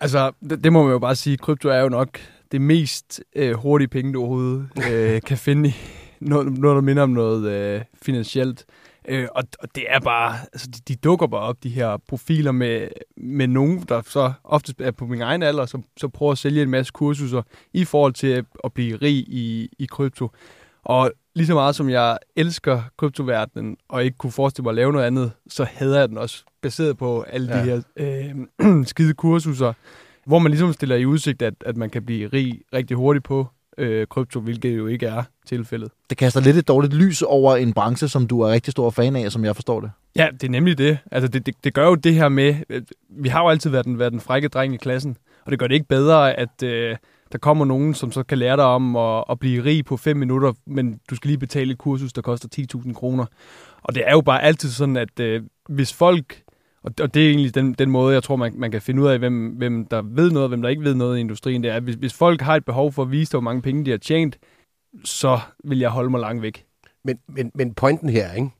Altså, 0.00 0.32
det, 0.50 0.64
det 0.64 0.72
må 0.72 0.82
man 0.82 0.92
jo 0.92 0.98
bare 0.98 1.16
sige. 1.16 1.36
Krypto 1.36 1.68
er 1.68 1.80
jo 1.80 1.88
nok 1.88 2.18
det 2.52 2.60
mest 2.60 3.20
øh, 3.36 3.54
hurtige 3.54 3.88
penge, 3.88 4.12
du 4.12 4.20
overhovedet 4.20 4.68
øh, 4.90 5.20
kan 5.28 5.38
finde 5.38 5.68
i 5.68 5.74
noget, 6.20 6.52
noget, 6.58 6.74
der 6.74 6.80
minder 6.82 7.02
om 7.02 7.10
noget 7.10 7.50
øh, 7.50 7.80
finansielt. 8.02 8.64
Øh, 9.08 9.28
og, 9.34 9.44
og 9.60 9.68
det 9.74 9.84
er 9.88 10.00
bare, 10.00 10.36
altså 10.52 10.68
de, 10.70 10.80
de 10.88 10.96
dukker 10.96 11.26
bare 11.26 11.40
op, 11.40 11.56
de 11.62 11.68
her 11.68 11.96
profiler 12.08 12.52
med, 12.52 12.88
med 13.16 13.46
nogen, 13.46 13.84
der 13.88 14.02
så 14.06 14.32
ofte 14.44 14.74
er 14.78 14.90
på 14.90 15.06
min 15.06 15.20
egen 15.22 15.42
alder, 15.42 15.66
som 15.66 15.84
så 15.96 16.08
prøver 16.08 16.32
at 16.32 16.38
sælge 16.38 16.62
en 16.62 16.70
masse 16.70 16.92
kursuser 16.92 17.42
i 17.72 17.84
forhold 17.84 18.12
til 18.12 18.26
at, 18.26 18.44
at 18.64 18.72
blive 18.72 18.96
rig 18.96 19.16
i, 19.16 19.68
i 19.78 19.86
krypto. 19.86 20.30
Og 20.84 21.12
lige 21.34 21.46
så 21.46 21.54
meget 21.54 21.74
som 21.74 21.90
jeg 21.90 22.18
elsker 22.36 22.82
kryptoverdenen, 22.96 23.76
og 23.88 24.04
ikke 24.04 24.18
kunne 24.18 24.32
forestille 24.32 24.62
mig 24.62 24.70
at 24.70 24.74
lave 24.74 24.92
noget 24.92 25.04
andet, 25.06 25.32
så 25.48 25.64
hader 25.64 25.98
jeg 25.98 26.08
den 26.08 26.18
også, 26.18 26.44
baseret 26.62 26.96
på 26.96 27.22
alle 27.22 27.56
ja. 27.56 27.60
de 27.60 27.64
her 27.64 27.82
øh, 28.60 28.84
skide 28.92 29.14
kursuser, 29.14 29.72
hvor 30.26 30.38
man 30.38 30.50
ligesom 30.50 30.72
stiller 30.72 30.96
i 30.96 31.06
udsigt, 31.06 31.42
at, 31.42 31.54
at 31.66 31.76
man 31.76 31.90
kan 31.90 32.02
blive 32.06 32.28
rig 32.28 32.60
rigtig 32.74 32.96
hurtigt 32.96 33.24
på 33.24 33.46
øh, 33.78 34.06
krypto, 34.06 34.40
hvilket 34.40 34.76
jo 34.76 34.86
ikke 34.86 35.06
er 35.06 35.22
tilfældet. 35.46 35.90
Det 36.10 36.18
kaster 36.18 36.40
lidt 36.40 36.56
et 36.56 36.68
dårligt 36.68 36.94
lys 36.94 37.22
over 37.22 37.56
en 37.56 37.72
branche, 37.72 38.08
som 38.08 38.26
du 38.26 38.40
er 38.40 38.52
rigtig 38.52 38.72
stor 38.72 38.90
fan 38.90 39.16
af, 39.16 39.32
som 39.32 39.44
jeg 39.44 39.54
forstår 39.56 39.80
det. 39.80 39.90
Ja, 40.16 40.28
det 40.32 40.42
er 40.42 40.50
nemlig 40.50 40.78
det. 40.78 40.98
Altså, 41.12 41.28
det, 41.28 41.46
det, 41.46 41.54
det 41.64 41.74
gør 41.74 41.86
jo 41.86 41.94
det 41.94 42.14
her 42.14 42.28
med... 42.28 42.54
øh, 42.70 42.82
Vi 43.08 43.28
har 43.28 43.42
jo 43.42 43.48
altid 43.48 43.70
været 43.70 43.84
den, 43.84 43.98
været 43.98 44.12
den 44.12 44.20
frække 44.20 44.48
dreng 44.48 44.74
i 44.74 44.76
klassen, 44.76 45.16
og 45.44 45.50
det 45.50 45.58
gør 45.58 45.66
det 45.66 45.74
ikke 45.74 45.88
bedre, 45.88 46.34
at 46.34 46.62
øh, 46.64 46.96
der 47.32 47.38
kommer 47.38 47.64
nogen, 47.64 47.94
som 47.94 48.12
så 48.12 48.22
kan 48.22 48.38
lære 48.38 48.56
dig 48.56 48.64
om 48.64 48.96
at, 48.96 49.24
at 49.30 49.38
blive 49.38 49.64
rig 49.64 49.84
på 49.84 49.96
5 49.96 50.16
minutter, 50.16 50.52
men 50.66 51.00
du 51.10 51.16
skal 51.16 51.28
lige 51.28 51.38
betale 51.38 51.72
et 51.72 51.78
kursus, 51.78 52.12
der 52.12 52.22
koster 52.22 52.66
10.000 52.76 52.92
kroner. 52.92 53.26
Og 53.82 53.94
det 53.94 54.02
er 54.06 54.12
jo 54.12 54.20
bare 54.20 54.42
altid 54.42 54.70
sådan, 54.70 54.96
at 54.96 55.20
øh, 55.20 55.42
hvis 55.68 55.92
folk... 55.92 56.42
Og 56.82 56.92
og 57.00 57.14
det 57.14 57.26
er 57.26 57.30
egentlig 57.30 57.54
den, 57.54 57.72
den 57.72 57.90
måde, 57.90 58.14
jeg 58.14 58.22
tror, 58.22 58.36
man, 58.36 58.52
man 58.56 58.70
kan 58.70 58.82
finde 58.82 59.02
ud 59.02 59.06
af, 59.08 59.18
hvem, 59.18 59.48
hvem 59.48 59.86
der 59.86 60.02
ved 60.02 60.30
noget, 60.30 60.44
og 60.44 60.48
hvem 60.48 60.62
der 60.62 60.68
ikke 60.68 60.84
ved 60.84 60.94
noget 60.94 61.16
i 61.16 61.20
industrien. 61.20 61.62
Det 61.62 61.70
er, 61.70 61.74
at 61.74 61.82
hvis, 61.82 61.94
hvis 61.94 62.14
folk 62.14 62.40
har 62.40 62.56
et 62.56 62.64
behov 62.64 62.92
for 62.92 63.02
at 63.02 63.10
vise 63.10 63.32
dig, 63.32 63.38
hvor 63.38 63.44
mange 63.44 63.62
penge 63.62 63.84
de 63.84 63.90
har 63.90 63.98
tjent, 63.98 64.38
så 65.04 65.40
vil 65.64 65.78
jeg 65.78 65.90
holde 65.90 66.10
mig 66.10 66.20
langt 66.20 66.42
væk. 66.42 66.64
Men, 67.04 67.18
men, 67.28 67.50
men 67.54 67.74
pointen 67.74 68.08
her, 68.08 68.32
ikke? 68.32 68.50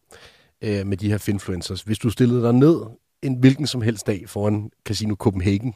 Øh, 0.81 0.87
med 0.87 0.97
de 0.97 1.11
her 1.11 1.19
finfluencers, 1.19 1.83
hvis 1.83 1.99
du 1.99 2.11
stillede 2.11 2.43
dig 2.43 2.53
ned 2.53 2.81
en 3.23 3.35
hvilken 3.35 3.67
som 3.67 3.83
helst 3.83 4.07
dag 4.07 4.25
foran 4.29 4.71
Casino 4.85 5.15
Copenhagen, 5.15 5.75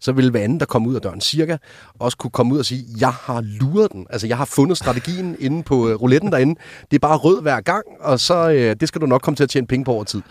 så 0.00 0.12
ville 0.12 0.30
hver 0.30 0.40
anden, 0.40 0.60
der 0.60 0.66
kom 0.66 0.86
ud 0.86 0.94
af 0.94 1.00
døren 1.00 1.20
cirka, 1.20 1.56
også 1.98 2.16
kunne 2.16 2.30
komme 2.30 2.54
ud 2.54 2.58
og 2.58 2.64
sige, 2.64 2.84
jeg 3.00 3.12
har 3.12 3.40
luret 3.40 3.92
den. 3.92 4.06
Altså, 4.10 4.26
jeg 4.26 4.36
har 4.36 4.44
fundet 4.44 4.76
strategien 4.76 5.36
inde 5.46 5.62
på 5.62 5.74
uh, 5.74 6.02
rouletten 6.02 6.32
derinde. 6.32 6.60
Det 6.90 6.96
er 6.96 6.98
bare 6.98 7.16
rød 7.16 7.42
hver 7.42 7.60
gang, 7.60 7.84
og 8.00 8.20
så 8.20 8.48
uh, 8.48 8.80
det 8.80 8.88
skal 8.88 9.00
du 9.00 9.06
nok 9.06 9.22
komme 9.22 9.36
til 9.36 9.44
at 9.44 9.50
tjene 9.50 9.66
penge 9.66 9.84
på 9.84 9.92
over 9.92 10.04
tid. 10.04 10.22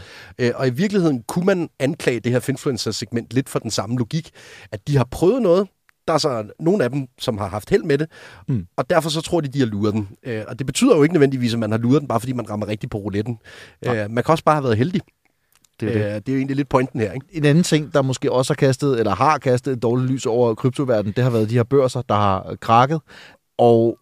Uh, 0.42 0.48
og 0.56 0.68
i 0.68 0.70
virkeligheden 0.70 1.24
kunne 1.28 1.46
man 1.46 1.70
anklage 1.80 2.20
det 2.20 2.32
her 2.32 2.40
Finfluencer-segment 2.40 3.34
lidt 3.34 3.50
for 3.50 3.60
den 3.60 3.72
samme 3.72 3.98
logik, 3.98 4.30
at 4.72 4.88
de 4.88 4.98
har 4.98 5.08
prøvet 5.12 5.42
noget, 5.42 5.68
der 6.08 6.14
er 6.14 6.18
så 6.18 6.46
nogle 6.60 6.84
af 6.84 6.90
dem, 6.90 7.08
som 7.20 7.38
har 7.38 7.48
haft 7.48 7.70
held 7.70 7.84
med 7.84 7.98
det, 7.98 8.08
mm. 8.48 8.66
og 8.78 8.90
derfor 8.90 9.10
så 9.10 9.22
tror 9.22 9.42
de, 9.42 9.48
de 9.48 9.60
har 9.60 9.66
luret 9.66 9.94
den. 9.94 10.08
Uh, 10.28 10.34
og 10.48 10.60
det 10.60 10.68
betyder 10.68 10.96
jo 10.96 11.04
ikke 11.04 11.14
nødvendigvis, 11.14 11.54
at 11.54 11.60
man 11.60 11.72
har 11.72 11.78
luret 11.78 12.02
den, 12.02 12.08
bare 12.08 12.20
fordi 12.20 12.34
man 12.34 12.50
rammer 12.50 12.68
rigtigt 12.68 12.92
på 12.92 12.98
rouletten. 12.98 13.38
Uh, 13.88 13.94
man 13.96 14.24
kan 14.24 14.28
også 14.28 14.44
bare 14.44 14.56
have 14.56 14.64
været 14.64 14.78
heldig. 14.78 15.02
Det 15.80 15.90
er, 15.90 15.94
det. 15.94 16.00
Øh, 16.00 16.16
det 16.16 16.30
er 16.30 16.34
jo 16.34 16.38
egentlig 16.38 16.56
lidt 16.56 16.70
pointen 16.70 17.00
her. 17.00 17.12
Ikke? 17.12 17.26
En 17.32 17.46
anden 17.46 17.64
ting, 17.64 17.94
der 17.94 18.02
måske 18.02 18.32
også 18.32 18.54
har 18.54 18.56
kastet, 18.56 19.00
eller 19.00 19.16
har 19.16 19.38
kastet 19.38 19.74
et 19.74 19.84
dårligt 19.84 20.12
lys 20.12 20.26
over 20.26 20.56
kryptoverdenen, 20.56 21.14
det 21.16 21.24
har 21.24 21.32
været 21.32 21.50
de 21.50 21.56
her 21.56 21.64
børser, 21.64 22.02
der 22.02 22.16
har 22.16 22.56
krakket. 22.62 23.02
Og 23.58 23.98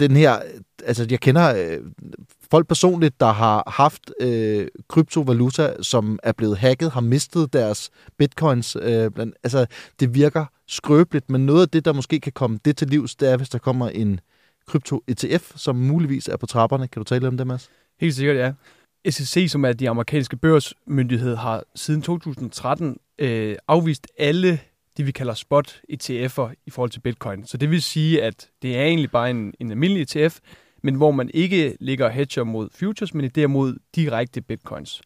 den 0.00 0.16
her, 0.16 0.38
altså 0.84 1.06
jeg 1.10 1.20
kender 1.20 1.54
øh, 1.56 1.78
folk 2.50 2.68
personligt, 2.68 3.20
der 3.20 3.32
har 3.32 3.62
haft 3.66 4.10
øh, 4.20 4.68
kryptovaluta, 4.88 5.82
som 5.82 6.18
er 6.22 6.32
blevet 6.32 6.58
hacket, 6.58 6.90
har 6.90 7.00
mistet 7.00 7.52
deres 7.52 7.90
bitcoins. 8.18 8.76
Øh, 8.82 9.10
blandt, 9.10 9.34
altså 9.44 9.66
det 10.00 10.14
virker 10.14 10.46
skrøbeligt, 10.68 11.30
men 11.30 11.46
noget 11.46 11.62
af 11.62 11.68
det, 11.68 11.84
der 11.84 11.92
måske 11.92 12.20
kan 12.20 12.32
komme 12.32 12.58
det 12.64 12.76
til 12.76 12.88
livs, 12.88 13.16
det 13.16 13.30
er, 13.30 13.36
hvis 13.36 13.48
der 13.48 13.58
kommer 13.58 13.88
en 13.88 14.20
krypto-ETF, 14.66 15.52
som 15.56 15.76
muligvis 15.76 16.28
er 16.28 16.36
på 16.36 16.46
trapperne. 16.46 16.88
Kan 16.88 17.00
du 17.00 17.04
tale 17.04 17.28
om 17.28 17.36
det, 17.36 17.46
Mads? 17.46 17.70
Helt 18.00 18.14
sikkert, 18.14 18.36
ja. 18.36 18.52
SEC, 19.10 19.50
som 19.50 19.64
er 19.64 19.72
de 19.72 19.90
amerikanske 19.90 20.36
børsmyndighed, 20.36 21.36
har 21.36 21.64
siden 21.74 22.02
2013 22.02 22.96
øh, 23.18 23.56
afvist 23.68 24.06
alle 24.18 24.58
det, 24.96 25.06
vi 25.06 25.12
kalder 25.12 25.34
spot 25.34 25.80
ETF'er 25.92 26.52
i 26.66 26.70
forhold 26.70 26.90
til 26.90 27.00
bitcoin. 27.00 27.46
Så 27.46 27.56
det 27.56 27.70
vil 27.70 27.82
sige, 27.82 28.22
at 28.22 28.48
det 28.62 28.76
er 28.76 28.84
egentlig 28.84 29.10
bare 29.10 29.30
en, 29.30 29.54
en 29.60 29.70
almindelig 29.70 30.02
ETF, 30.02 30.38
men 30.82 30.94
hvor 30.94 31.10
man 31.10 31.30
ikke 31.34 31.76
ligger 31.80 32.08
hedger 32.08 32.44
mod 32.44 32.68
futures, 32.72 33.14
men 33.14 33.30
derimod 33.30 33.76
direkte 33.94 34.40
bitcoins. 34.40 35.02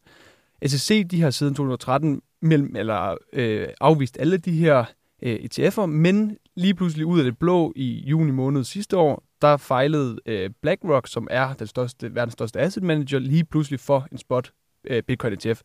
SEC 0.65 1.07
de 1.07 1.21
har 1.21 1.29
siden 1.29 1.53
2013 1.53 2.21
mellem, 2.41 2.75
eller, 2.75 3.17
øh, 3.33 3.67
afvist 3.81 4.17
alle 4.19 4.37
de 4.37 4.51
her 4.51 4.85
øh, 5.23 5.35
ETF'er, 5.35 5.85
men 5.85 6.37
lige 6.55 6.73
pludselig 6.73 7.05
ud 7.05 7.19
af 7.19 7.25
det 7.25 7.37
blå 7.37 7.73
i 7.75 8.03
juni 8.05 8.31
måned 8.31 8.63
sidste 8.63 8.97
år, 8.97 9.23
der 9.41 9.57
fejlede 9.57 10.19
øh, 10.25 10.49
BlackRock, 10.61 11.07
som 11.07 11.27
er 11.31 11.53
den 11.53 11.67
største, 11.67 12.15
verdens 12.15 12.33
største 12.33 12.59
asset 12.59 12.83
manager, 12.83 13.19
lige 13.19 13.43
pludselig 13.43 13.79
for 13.79 14.07
en 14.11 14.17
spot 14.17 14.51
øh, 14.87 15.03
Bitcoin 15.03 15.33
ETF. 15.33 15.61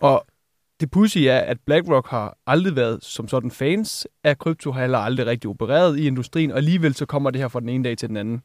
Og 0.00 0.26
det 0.80 0.90
pussy 0.90 1.18
er, 1.18 1.38
at 1.38 1.56
BlackRock 1.66 2.08
har 2.08 2.38
aldrig 2.46 2.76
været 2.76 3.04
som 3.04 3.28
sådan 3.28 3.50
fans 3.50 4.06
af 4.24 4.38
krypto, 4.38 4.72
har 4.72 4.80
heller 4.80 4.98
aldrig 4.98 5.26
rigtig 5.26 5.50
opereret 5.50 5.98
i 5.98 6.06
industrien, 6.06 6.50
og 6.50 6.56
alligevel 6.56 6.94
så 6.94 7.06
kommer 7.06 7.30
det 7.30 7.40
her 7.40 7.48
fra 7.48 7.60
den 7.60 7.68
ene 7.68 7.84
dag 7.84 7.98
til 7.98 8.08
den 8.08 8.16
anden. 8.16 8.42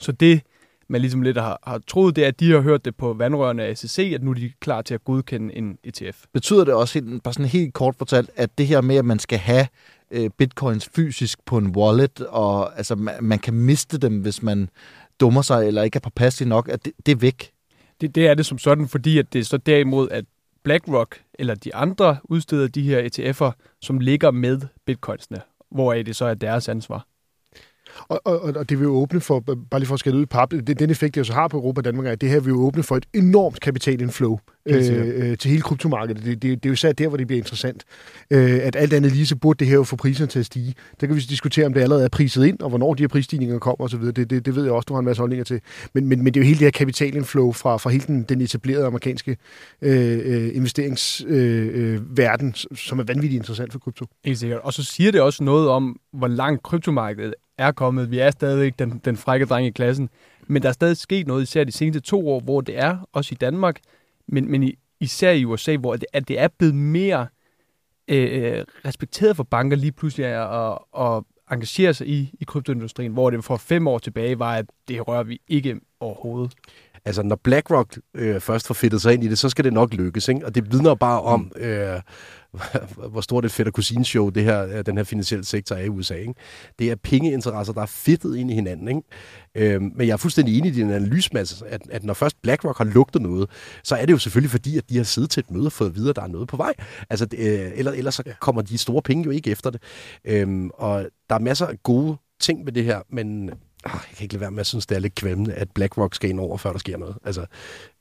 Så 0.00 0.12
det, 0.12 0.42
man 0.88 1.00
ligesom 1.00 1.22
lidt 1.22 1.36
har, 1.36 1.58
har 1.62 1.78
troet, 1.86 2.16
det 2.16 2.24
er, 2.24 2.28
at 2.28 2.40
de 2.40 2.50
har 2.50 2.60
hørt 2.60 2.84
det 2.84 2.96
på 2.96 3.12
vandrørene 3.12 3.64
af 3.64 3.78
SEC, 3.78 4.12
at 4.14 4.22
nu 4.22 4.30
er 4.30 4.34
de 4.34 4.52
klar 4.60 4.82
til 4.82 4.94
at 4.94 5.04
godkende 5.04 5.56
en 5.56 5.78
ETF. 5.84 6.24
Betyder 6.32 6.64
det 6.64 6.74
også, 6.74 7.00
helt, 7.00 7.22
bare 7.22 7.34
sådan 7.34 7.46
helt 7.46 7.74
kort 7.74 7.96
fortalt, 7.96 8.30
at 8.36 8.58
det 8.58 8.66
her 8.66 8.80
med, 8.80 8.96
at 8.96 9.04
man 9.04 9.18
skal 9.18 9.38
have 9.38 9.66
øh, 10.10 10.30
bitcoins 10.30 10.88
fysisk 10.94 11.44
på 11.44 11.58
en 11.58 11.76
wallet, 11.76 12.20
og 12.20 12.76
altså, 12.78 12.96
man, 12.96 13.14
man 13.20 13.38
kan 13.38 13.54
miste 13.54 13.98
dem, 13.98 14.20
hvis 14.20 14.42
man 14.42 14.70
dummer 15.20 15.42
sig, 15.42 15.66
eller 15.66 15.82
ikke 15.82 15.96
er 15.96 16.00
påpasselig 16.00 16.48
nok, 16.48 16.68
at 16.68 16.84
det, 16.84 16.92
det 17.06 17.12
er 17.12 17.16
væk? 17.16 17.50
Det, 18.00 18.14
det 18.14 18.26
er 18.26 18.34
det 18.34 18.46
som 18.46 18.58
sådan, 18.58 18.88
fordi 18.88 19.18
at 19.18 19.32
det 19.32 19.38
er 19.38 19.44
så 19.44 19.56
derimod, 19.56 20.08
at 20.10 20.24
BlackRock 20.62 21.20
eller 21.38 21.54
de 21.54 21.74
andre 21.74 22.16
udsteder 22.24 22.68
de 22.68 22.82
her 22.82 23.08
ETF'er, 23.08 23.52
som 23.80 23.98
ligger 23.98 24.30
med 24.30 24.60
bitcoinsene, 24.86 25.40
hvor 25.70 25.94
det 25.94 26.16
så 26.16 26.24
er 26.24 26.34
deres 26.34 26.68
ansvar. 26.68 27.06
Og, 28.08 28.20
og, 28.24 28.40
og 28.40 28.68
det 28.68 28.78
vil 28.78 28.84
jo 28.84 28.94
åbne 28.94 29.20
for, 29.20 29.40
bare 29.40 29.80
lige 29.80 29.86
for 29.86 29.94
at 29.94 30.00
skære 30.00 30.14
ud 30.14 30.22
i 30.22 30.26
pap, 30.26 30.50
det, 30.50 30.78
den 30.78 30.90
effekt, 30.90 31.14
det 31.14 31.26
så 31.26 31.32
har 31.32 31.48
på 31.48 31.56
Europa 31.56 31.80
og 31.80 31.84
Danmark, 31.84 32.06
er, 32.06 32.10
at 32.10 32.20
det 32.20 32.30
her 32.30 32.40
vil 32.40 32.50
jo 32.50 32.60
åbne 32.60 32.82
for 32.82 32.96
et 32.96 33.06
enormt 33.14 33.60
kapitalinflow 33.60 34.38
øh, 34.66 35.30
øh, 35.30 35.38
til 35.38 35.50
hele 35.50 35.62
kryptomarkedet. 35.62 36.24
Det, 36.24 36.42
det, 36.42 36.42
det 36.42 36.68
er 36.68 36.70
jo 36.70 36.72
især 36.72 36.92
der, 36.92 37.08
hvor 37.08 37.16
det 37.16 37.26
bliver 37.26 37.38
interessant. 37.38 37.84
Øh, 38.30 38.60
at 38.62 38.76
alt 38.76 38.92
andet 38.92 39.12
lige, 39.12 39.26
så 39.26 39.36
burde 39.36 39.58
det 39.58 39.66
her 39.66 39.74
jo 39.74 39.84
få 39.84 39.96
priserne 39.96 40.28
til 40.28 40.38
at 40.38 40.46
stige. 40.46 40.74
Der 41.00 41.06
kan 41.06 41.16
vi 41.16 41.20
diskutere, 41.20 41.66
om 41.66 41.74
det 41.74 41.80
allerede 41.80 42.04
er 42.04 42.08
priset 42.08 42.46
ind, 42.46 42.60
og 42.60 42.68
hvornår 42.68 42.94
de 42.94 43.02
her 43.02 43.08
prisstigninger 43.08 43.58
kommer 43.58 43.84
osv. 43.84 44.02
Det, 44.02 44.30
det, 44.30 44.46
det 44.46 44.56
ved 44.56 44.64
jeg 44.64 44.72
også, 44.72 44.86
du 44.86 44.94
har 44.94 44.98
en 44.98 45.04
masse 45.04 45.20
holdninger 45.20 45.44
til. 45.44 45.60
Men, 45.94 46.06
men, 46.06 46.24
men 46.24 46.34
det 46.34 46.40
er 46.40 46.44
jo 46.44 46.46
hele 46.46 46.58
det 46.58 46.66
her 46.66 46.70
kapitalinflow 46.70 47.52
fra, 47.52 47.76
fra 47.76 47.90
hele 47.90 48.04
den, 48.06 48.22
den 48.22 48.40
etablerede 48.40 48.86
amerikanske 48.86 49.36
øh, 49.82 50.18
øh 50.24 50.56
investeringsverden, 50.56 52.48
øh, 52.48 52.54
øh, 52.70 52.76
som 52.76 52.98
er 52.98 53.04
vanvittigt 53.04 53.40
interessant 53.40 53.72
for 53.72 53.78
krypto. 53.78 54.06
Helt 54.24 54.38
sikkert. 54.38 54.60
Og 54.60 54.72
så 54.72 54.84
siger 54.84 55.12
det 55.12 55.20
også 55.20 55.44
noget 55.44 55.68
om, 55.68 56.00
hvor 56.12 56.28
langt 56.28 56.62
kryptomarkedet 56.62 57.34
er 57.58 57.72
kommet. 57.72 58.10
Vi 58.10 58.18
er 58.18 58.30
stadig 58.30 58.78
den, 58.78 59.00
den 59.04 59.16
frække 59.16 59.46
dreng 59.46 59.66
i 59.66 59.70
klassen. 59.70 60.10
Men 60.46 60.62
der 60.62 60.68
er 60.68 60.72
stadig 60.72 60.96
sket 60.96 61.26
noget, 61.26 61.42
især 61.42 61.64
de 61.64 61.72
seneste 61.72 62.00
to 62.00 62.28
år, 62.28 62.40
hvor 62.40 62.60
det 62.60 62.78
er, 62.78 63.08
også 63.12 63.32
i 63.32 63.36
Danmark, 63.40 63.80
men, 64.26 64.50
men 64.50 64.72
især 65.00 65.30
i 65.30 65.44
USA, 65.44 65.76
hvor 65.76 65.96
det, 65.96 66.06
at 66.12 66.28
det 66.28 66.38
er 66.38 66.48
blevet 66.48 66.74
mere 66.74 67.26
øh, 68.08 68.58
øh, 68.58 68.64
respekteret 68.84 69.36
for 69.36 69.42
banker 69.42 69.76
lige 69.76 69.92
pludselig 69.92 70.26
at, 70.26 70.48
at, 70.60 70.78
at 71.00 71.22
engagere 71.50 71.94
sig 71.94 72.08
i, 72.08 72.30
i 72.40 72.44
kryptoindustrien, 72.44 73.12
hvor 73.12 73.30
det 73.30 73.44
for 73.44 73.56
fem 73.56 73.86
år 73.86 73.98
tilbage 73.98 74.38
var, 74.38 74.54
at 74.54 74.66
det 74.88 75.08
rører 75.08 75.22
vi 75.22 75.40
ikke 75.48 75.80
overhovedet. 76.00 76.52
Altså, 77.04 77.22
når 77.22 77.40
BlackRock 77.44 77.98
øh, 78.14 78.40
først 78.40 78.66
får 78.66 78.74
fedtet 78.74 79.02
sig 79.02 79.14
ind 79.14 79.24
i 79.24 79.28
det, 79.28 79.38
så 79.38 79.48
skal 79.48 79.64
det 79.64 79.72
nok 79.72 79.94
lykkes, 79.94 80.28
ikke? 80.28 80.46
Og 80.46 80.54
det 80.54 80.72
vidner 80.72 80.94
bare 80.94 81.20
om, 81.20 81.52
mm. 81.56 81.62
øh, 81.62 82.00
hvor 83.10 83.20
stort 83.20 83.44
et 83.44 83.52
fedt 83.52 83.72
kusinshow 83.72 84.28
det 84.30 84.44
her, 84.44 84.66
øh, 84.66 84.86
den 84.86 84.96
her 84.96 85.04
finansielle 85.04 85.44
sektor 85.44 85.76
er 85.76 85.84
i 85.84 85.88
USA. 85.88 86.14
Ikke? 86.14 86.34
Det 86.78 86.90
er 86.90 86.96
pengeinteresser, 86.96 87.72
der 87.72 87.82
er 87.82 87.86
fedtet 87.86 88.36
ind 88.36 88.50
i 88.50 88.54
hinanden. 88.54 88.88
Ikke? 88.88 89.74
Øhm, 89.74 89.92
men 89.96 90.06
jeg 90.06 90.12
er 90.12 90.16
fuldstændig 90.16 90.58
enig 90.58 90.70
i 90.70 90.74
din 90.74 90.90
analysemasse, 90.90 91.66
at, 91.66 91.80
at 91.90 92.04
når 92.04 92.14
først 92.14 92.42
BlackRock 92.42 92.78
har 92.78 92.84
lugtet 92.84 93.22
noget, 93.22 93.50
så 93.84 93.96
er 93.96 94.06
det 94.06 94.12
jo 94.12 94.18
selvfølgelig 94.18 94.50
fordi, 94.50 94.78
at 94.78 94.90
de 94.90 94.96
har 94.96 95.04
siddet 95.04 95.30
til 95.30 95.40
et 95.40 95.50
møde 95.50 95.66
og 95.66 95.72
fået 95.72 95.88
at 95.88 95.96
vide, 95.96 96.10
at 96.10 96.16
der 96.16 96.22
er 96.22 96.26
noget 96.26 96.48
på 96.48 96.56
vej. 96.56 96.74
Altså, 97.10 97.26
øh, 97.38 97.70
eller, 97.74 97.92
ellers 97.92 98.14
så 98.14 98.22
kommer 98.40 98.62
de 98.62 98.78
store 98.78 99.02
penge 99.02 99.24
jo 99.24 99.30
ikke 99.30 99.50
efter 99.50 99.70
det. 99.70 99.82
Øhm, 100.24 100.70
og 100.74 101.06
der 101.28 101.34
er 101.34 101.40
masser 101.40 101.66
af 101.66 101.82
gode 101.82 102.16
ting 102.40 102.64
med 102.64 102.72
det 102.72 102.84
her, 102.84 103.00
men 103.10 103.50
jeg 103.94 104.16
kan 104.16 104.24
ikke 104.24 104.34
lade 104.34 104.40
være 104.40 104.50
med 104.50 104.60
at 104.60 104.66
synes, 104.66 104.86
det 104.86 104.96
er 104.96 104.98
lidt 104.98 105.14
kvæmmende, 105.14 105.54
at 105.54 105.70
BlackRock 105.70 106.14
skal 106.14 106.30
ind 106.30 106.40
over, 106.40 106.56
før 106.56 106.72
der 106.72 106.78
sker 106.78 106.96
noget. 106.96 107.16
Altså, 107.24 107.46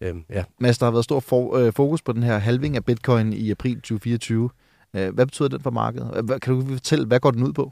øhm, 0.02 0.24
ja. 0.30 0.44
Mads, 0.60 0.78
der 0.78 0.86
har 0.86 0.92
været 0.92 1.04
stor 1.04 1.20
for, 1.20 1.56
øh, 1.56 1.74
fokus 1.74 2.02
på 2.02 2.12
den 2.12 2.24
her 2.24 2.38
halving 2.38 2.76
af 2.76 2.86
bitcoin 2.86 3.34
i 3.34 3.52
april 3.52 3.76
2024. 3.76 4.50
Øh, 4.96 5.14
hvad 5.14 5.26
betyder 5.26 5.48
den 5.48 5.60
for 5.60 5.72
markedet? 5.72 6.42
Kan 6.42 6.54
du 6.54 6.66
fortælle, 6.66 7.06
hvad 7.06 7.20
går 7.20 7.32
den 7.32 7.44
ud 7.44 7.54
på? 7.54 7.72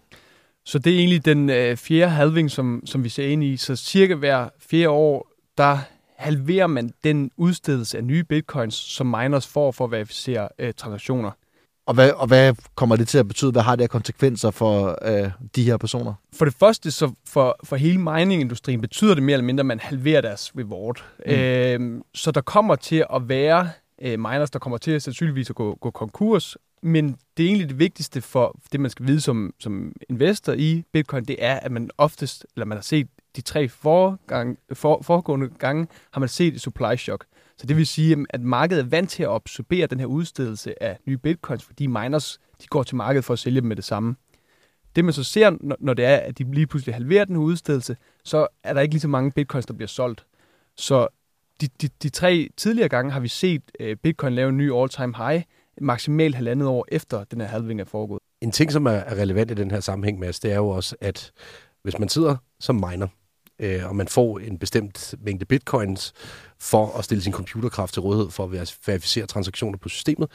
Så 0.66 0.80
det 0.80 0.94
er 0.94 0.98
egentlig 0.98 1.26
den 1.26 1.50
øh, 1.50 1.78
fjerde 1.78 2.12
halving, 2.12 2.52
som, 2.52 2.82
som 2.86 3.04
vi 3.04 3.10
ser 3.10 3.28
ind 3.28 3.44
i. 3.44 3.58
Så 3.58 3.76
cirka 3.76 4.16
hver 4.16 4.50
fjerde 4.60 4.90
år, 4.90 5.28
der 5.58 5.78
halverer 6.18 6.68
man 6.68 6.94
den 7.04 7.32
udstedelse 7.38 7.98
af 7.98 8.04
nye 8.04 8.24
bitcoins, 8.24 8.76
som 8.76 9.08
miners 9.08 9.48
får 9.48 9.72
for 9.72 9.86
at 9.86 9.92
verificere 9.92 10.50
øh, 10.60 10.74
transaktioner. 10.74 11.32
Og 11.86 11.94
hvad, 11.94 12.12
og 12.12 12.28
hvad 12.28 12.54
kommer 12.76 12.96
det 12.96 13.08
til 13.08 13.18
at 13.18 13.28
betyde? 13.28 13.52
Hvad 13.52 13.62
har 13.62 13.76
det 13.76 13.84
af 13.84 13.90
konsekvenser 13.90 14.52
for 14.52 14.98
øh, 15.02 15.32
de 15.56 15.64
her 15.64 15.78
personer? 15.78 16.14
For 16.34 16.46
det 16.46 16.54
første, 16.60 16.92
så 16.92 17.12
for, 17.28 17.60
for 17.64 17.76
hele 17.76 18.00
miningindustrien 18.00 18.82
betyder 18.82 19.14
det 19.14 19.24
mere 19.24 19.34
eller 19.34 19.46
mindre, 19.46 19.62
at 19.62 19.66
man 19.66 19.80
halverer 19.80 20.22
deres 20.22 20.52
reward. 20.58 21.06
Mm. 21.26 21.32
Øh, 21.32 22.02
så 22.14 22.32
der 22.32 22.42
kommer 22.42 22.76
til 22.76 23.06
at 23.14 23.30
være 23.30 23.70
øh, 24.02 24.20
miners, 24.20 24.52
der 24.52 24.60
kommer 24.60 24.78
til 24.78 24.92
at 24.92 25.04
sandsynligvis 25.04 25.50
at 25.50 25.56
gå, 25.56 25.76
gå 25.82 25.92
konkurs. 25.92 26.58
Men 26.82 27.18
det 27.38 27.44
er 27.44 27.48
egentlig 27.48 27.70
det 27.70 27.80
vigtigste 27.80 28.22
for 28.22 28.60
det, 28.72 28.80
man 28.80 28.92
skal 28.92 29.08
vide 29.08 29.22
som, 29.22 29.54
som 29.60 29.94
investor 30.10 30.54
i 30.54 30.84
Bitcoin, 30.94 31.26
det 31.26 31.36
er, 31.40 31.56
at 31.56 31.72
man 31.72 31.90
oftest, 31.98 32.46
eller 32.56 32.66
man 32.66 32.78
har 32.78 32.84
set 32.84 33.08
de 33.36 33.42
tre 33.42 33.70
forgang, 33.70 34.58
for, 34.74 35.02
foregående 35.02 35.50
gange, 35.60 35.88
har 36.12 36.20
man 36.20 36.30
set 36.30 36.54
et 36.54 36.62
supply 36.62 36.96
shock. 36.96 37.26
Så 37.58 37.66
det 37.68 37.78
vil 37.78 37.88
sige, 37.88 38.26
at 38.30 38.42
markedet 38.42 38.82
er 38.82 38.88
vant 38.88 39.10
til 39.10 39.24
at 39.24 39.30
absorbere 39.30 39.88
den 39.88 40.00
her 40.00 40.06
udstedelse 40.06 40.84
af 40.84 40.98
nye 41.08 41.18
bitcoins, 41.18 41.64
fordi 41.64 41.88
miners 41.88 42.40
de 42.62 42.68
går 42.68 42.84
til 42.84 42.96
markedet 42.96 43.26
for 43.26 43.34
at 43.34 43.40
sælge 43.40 43.62
dem 43.62 43.68
med 43.68 43.76
det 43.76 43.84
samme. 43.84 44.16
Det 44.96 45.06
man 45.06 45.14
så 45.14 45.24
ser, 45.24 45.76
når 45.80 45.94
det 45.94 46.06
er, 46.06 46.18
at 46.18 46.38
de 46.38 46.52
lige 46.54 46.68
pludselig 46.68 46.96
halverer 46.96 47.26
den 47.26 47.36
her 47.36 47.44
udstedelse, 47.44 47.98
så 48.24 48.48
er 48.64 48.74
der 48.74 48.82
ikke 48.82 48.94
lige 48.94 49.02
så 49.02 49.08
mange 49.08 49.32
bitcoins, 49.32 49.66
der 49.66 49.74
bliver 49.74 49.88
solgt. 49.88 50.26
Så 50.78 51.08
de, 51.62 51.68
de, 51.82 51.90
de 52.04 52.10
tre 52.10 52.50
tidligere 52.58 52.90
gange 52.90 53.12
har 53.12 53.20
vi 53.20 53.28
set 53.28 53.62
uh, 53.84 53.88
bitcoin 54.04 54.34
lave 54.34 54.50
en 54.50 54.58
ny 54.58 54.74
all-time 54.74 55.14
high, 55.18 55.44
maksimalt 55.82 56.36
halvandet 56.36 56.68
år 56.68 56.86
efter 56.92 57.24
den 57.24 57.42
her 57.42 57.48
halving 57.48 57.82
er 57.82 57.86
foregået. 57.86 58.20
En 58.42 58.52
ting, 58.52 58.72
som 58.72 58.86
er 58.86 59.12
relevant 59.12 59.52
i 59.52 59.54
den 59.54 59.72
her 59.72 59.80
sammenhæng, 59.80 60.20
Mads, 60.20 60.40
det 60.40 60.52
er 60.52 60.56
jo 60.56 60.70
også, 60.70 60.96
at 61.02 61.32
hvis 61.84 62.00
man 62.00 62.10
sidder 62.10 62.36
som 62.60 62.76
miner, 62.76 63.08
øh, 63.60 63.90
og 63.90 63.96
man 63.96 64.08
får 64.08 64.40
en 64.40 64.60
bestemt 64.60 65.16
mængde 65.20 65.46
bitcoins, 65.46 66.14
for 66.60 66.98
at 66.98 67.06
stille 67.06 67.24
sin 67.24 67.34
computerkraft 67.34 67.94
til 67.94 68.02
rådighed 68.02 68.32
for 68.32 68.44
at 68.44 68.78
verificere 68.88 69.26
transaktioner 69.26 69.78
på 69.78 69.90
systemet. 69.90 70.30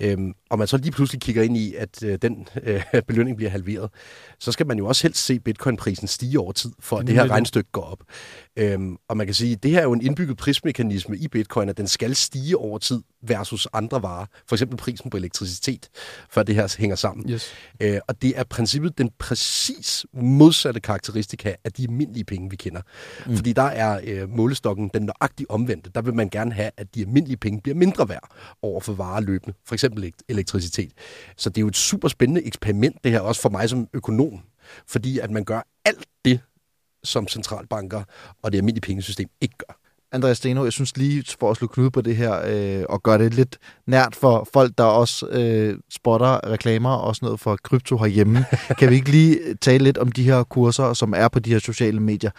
Øhm, 0.00 0.34
og 0.50 0.58
man 0.58 0.66
så 0.66 0.76
lige 0.76 0.92
pludselig 0.92 1.20
kigger 1.20 1.42
ind 1.42 1.56
i, 1.56 1.74
at 1.74 2.02
øh, 2.02 2.18
den 2.22 2.48
øh, 2.62 2.82
belønning 3.08 3.36
bliver 3.36 3.50
halveret, 3.50 3.90
så 4.38 4.52
skal 4.52 4.66
man 4.66 4.78
jo 4.78 4.86
også 4.86 5.02
helst 5.02 5.24
se 5.24 5.40
bitcoin-prisen 5.40 6.06
stige 6.06 6.40
over 6.40 6.52
tid, 6.52 6.72
for 6.80 6.98
at 6.98 7.06
det 7.06 7.14
her 7.14 7.30
regnstykke 7.30 7.70
går 7.72 7.82
op. 7.84 7.98
Øhm, 8.56 8.96
og 9.08 9.16
man 9.16 9.26
kan 9.26 9.34
sige, 9.34 9.52
at 9.52 9.62
det 9.62 9.70
her 9.70 9.78
er 9.78 9.82
jo 9.82 9.92
en 9.92 10.02
indbygget 10.02 10.36
prismekanisme 10.36 11.16
i 11.16 11.28
bitcoin, 11.28 11.68
at 11.68 11.76
den 11.76 11.86
skal 11.86 12.16
stige 12.16 12.58
over 12.58 12.78
tid 12.78 13.02
versus 13.22 13.68
andre 13.72 14.02
varer. 14.02 14.26
For 14.48 14.56
eksempel 14.56 14.76
prisen 14.76 15.10
på 15.10 15.16
elektricitet, 15.16 15.88
før 16.30 16.42
det 16.42 16.54
her 16.54 16.74
hænger 16.78 16.96
sammen. 16.96 17.30
Yes. 17.30 17.52
Øh, 17.80 17.98
og 18.08 18.22
det 18.22 18.38
er 18.38 18.44
princippet 18.44 18.98
den 18.98 19.10
præcis 19.18 20.06
modsatte 20.12 20.80
karakteristika 20.80 21.54
af 21.64 21.72
de 21.72 21.82
almindelige 21.82 22.24
penge, 22.24 22.50
vi 22.50 22.56
kender. 22.56 22.80
Mm. 23.26 23.36
Fordi 23.36 23.52
der 23.52 23.62
er 23.62 24.00
øh, 24.04 24.28
målestokken 24.28 24.90
den 24.94 25.02
nøjagtigt 25.02 25.50
omvendte. 25.60 25.90
Der 25.94 26.02
vil 26.02 26.14
man 26.14 26.28
gerne 26.28 26.52
have, 26.52 26.70
at 26.76 26.94
de 26.94 27.00
almindelige 27.00 27.36
penge 27.36 27.60
bliver 27.60 27.76
mindre 27.76 28.08
værd 28.08 28.30
over 28.62 28.80
for 28.80 28.92
varer 28.92 29.20
løbende. 29.20 29.54
For 29.66 29.74
eksempel 29.74 30.12
elektricitet. 30.28 30.92
Så 31.36 31.50
det 31.50 31.58
er 31.58 31.62
jo 31.62 31.68
et 31.68 31.76
super 31.76 32.08
spændende 32.08 32.44
eksperiment, 32.44 33.04
det 33.04 33.12
her 33.12 33.20
også 33.20 33.40
for 33.40 33.48
mig 33.48 33.70
som 33.70 33.88
økonom. 33.92 34.40
Fordi 34.86 35.18
at 35.18 35.30
man 35.30 35.44
gør 35.44 35.66
alt 35.84 36.06
det, 36.24 36.40
som 37.04 37.28
centralbanker 37.28 38.02
og 38.42 38.52
det 38.52 38.58
almindelige 38.58 38.80
pengesystem 38.80 39.28
ikke 39.40 39.54
gør. 39.58 39.80
Andreas 40.12 40.36
Steno, 40.36 40.64
jeg 40.64 40.72
synes 40.72 40.96
lige 40.96 41.24
for 41.40 41.50
at 41.50 41.56
slå 41.56 41.66
knude 41.66 41.90
på 41.90 42.00
det 42.00 42.16
her 42.16 42.42
øh, 42.46 42.84
og 42.88 43.02
gøre 43.02 43.18
det 43.18 43.34
lidt 43.34 43.58
nært 43.86 44.16
for 44.16 44.48
folk, 44.52 44.72
der 44.78 44.84
også 44.84 45.26
øh, 45.26 45.78
spotter 45.90 46.50
reklamer 46.50 46.90
og 46.90 47.16
sådan 47.16 47.26
noget 47.26 47.40
for 47.40 47.58
krypto 47.62 47.96
herhjemme. 47.98 48.44
kan 48.78 48.90
vi 48.90 48.94
ikke 48.94 49.10
lige 49.10 49.54
tale 49.54 49.84
lidt 49.84 49.98
om 49.98 50.12
de 50.12 50.22
her 50.22 50.42
kurser, 50.42 50.92
som 50.92 51.14
er 51.16 51.28
på 51.28 51.38
de 51.38 51.50
her 51.50 51.58
sociale 51.58 52.00
medier? 52.00 52.30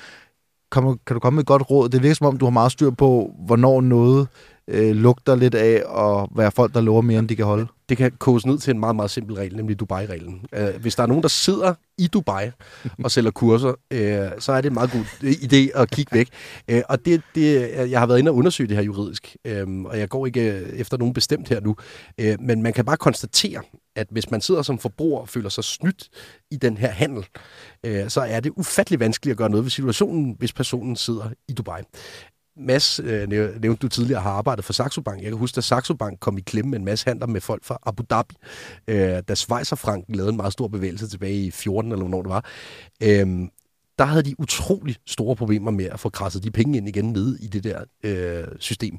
Kan, 0.71 0.97
kan 1.07 1.13
du 1.13 1.19
komme 1.19 1.36
med 1.36 1.43
et 1.43 1.47
godt 1.47 1.69
råd? 1.71 1.89
Det 1.89 2.03
virker 2.03 2.15
som 2.15 2.27
om, 2.27 2.38
du 2.38 2.45
har 2.45 2.51
meget 2.51 2.71
styr 2.71 2.89
på, 2.89 3.31
hvornår 3.45 3.81
noget 3.81 4.27
øh, 4.71 4.95
lugter 4.95 5.36
lidt 5.36 5.55
af 5.55 5.84
at 6.05 6.27
være 6.36 6.51
folk, 6.51 6.73
der 6.73 6.81
lover 6.81 7.01
mere, 7.01 7.19
end 7.19 7.29
de 7.29 7.36
kan 7.36 7.45
holde? 7.45 7.67
Det 7.89 7.97
kan 7.97 8.12
koges 8.12 8.45
ned 8.45 8.57
til 8.57 8.71
en 8.71 8.79
meget, 8.79 8.95
meget 8.95 9.12
simpel 9.12 9.36
regel, 9.36 9.55
nemlig 9.55 9.79
Dubai-reglen. 9.79 10.45
Øh, 10.53 10.81
hvis 10.81 10.95
der 10.95 11.03
er 11.03 11.07
nogen, 11.07 11.23
der 11.23 11.29
sidder 11.29 11.73
i 11.97 12.07
Dubai 12.07 12.51
og 13.03 13.12
sælger 13.12 13.31
kurser, 13.31 13.73
øh, 13.91 14.29
så 14.39 14.51
er 14.51 14.62
det 14.62 14.69
en 14.69 14.73
meget 14.73 14.91
god 14.91 15.05
idé 15.23 15.81
at 15.81 15.91
kigge 15.91 16.15
væk. 16.15 16.27
Øh, 16.67 16.81
og 16.89 17.05
det, 17.05 17.21
det, 17.36 17.71
jeg 17.91 17.99
har 17.99 18.07
været 18.07 18.19
inde 18.19 18.31
og 18.31 18.36
undersøge 18.36 18.67
det 18.67 18.77
her 18.77 18.84
juridisk, 18.84 19.36
øh, 19.45 19.81
og 19.81 19.99
jeg 19.99 20.10
går 20.10 20.25
ikke 20.25 20.51
øh, 20.51 20.69
efter 20.69 20.97
nogen 20.97 21.13
bestemt 21.13 21.49
her 21.49 21.62
nu, 21.62 21.75
øh, 22.17 22.38
men 22.39 22.62
man 22.62 22.73
kan 22.73 22.86
bare 22.86 22.97
konstatere, 22.97 23.62
at 23.95 24.07
hvis 24.12 24.31
man 24.31 24.41
sidder 24.41 24.62
som 24.62 24.79
forbruger 24.79 25.21
og 25.21 25.29
føler 25.29 25.49
sig 25.49 25.63
snydt 25.63 26.10
i 26.51 26.55
den 26.55 26.77
her 26.77 26.91
handel, 26.91 27.25
øh, 27.86 28.10
så 28.10 28.21
er 28.21 28.39
det 28.39 28.51
ufattelig 28.55 28.99
vanskeligt 28.99 29.31
at 29.31 29.38
gøre 29.38 29.49
noget 29.49 29.65
ved 29.65 29.69
situationen, 29.69 30.36
hvis 30.39 30.53
personen 30.53 30.95
sidder 30.95 31.29
i 31.47 31.53
Dubai. 31.53 31.81
Mads, 32.57 32.99
øh, 32.99 33.29
nævnte 33.29 33.75
du 33.81 33.87
tidligere, 33.87 34.21
har 34.21 34.31
arbejdet 34.31 34.65
for 34.65 34.73
Saxo 34.73 35.01
Bank. 35.01 35.21
Jeg 35.21 35.29
kan 35.29 35.37
huske, 35.37 35.57
at 35.57 35.63
Saxo 35.63 35.93
Bank 35.93 36.19
kom 36.19 36.37
i 36.37 36.41
klemme 36.41 36.71
med 36.71 36.79
en 36.79 36.85
masse 36.85 37.05
handler 37.07 37.27
med 37.27 37.41
folk 37.41 37.63
fra 37.63 37.77
Abu 37.85 38.03
Dhabi, 38.09 38.35
øh, 38.87 39.23
da 39.27 39.35
Schweizerfranken 39.35 40.15
lavede 40.15 40.29
en 40.29 40.37
meget 40.37 40.53
stor 40.53 40.67
bevægelse 40.67 41.07
tilbage 41.07 41.45
i 41.45 41.51
14 41.51 41.91
eller 41.91 42.05
hvornår 42.05 42.21
det 42.21 42.29
var. 42.29 42.45
Øh, 43.03 43.47
der 44.01 44.07
havde 44.07 44.23
de 44.23 44.39
utrolig 44.39 44.95
store 45.07 45.35
problemer 45.35 45.71
med 45.71 45.85
at 45.85 45.99
få 45.99 46.09
krasset 46.09 46.43
de 46.43 46.51
penge 46.51 46.77
ind 46.77 46.87
igen 46.87 47.05
nede 47.05 47.37
i 47.41 47.47
det 47.47 47.63
der 47.63 47.83
øh, 48.03 48.47
system. 48.59 48.97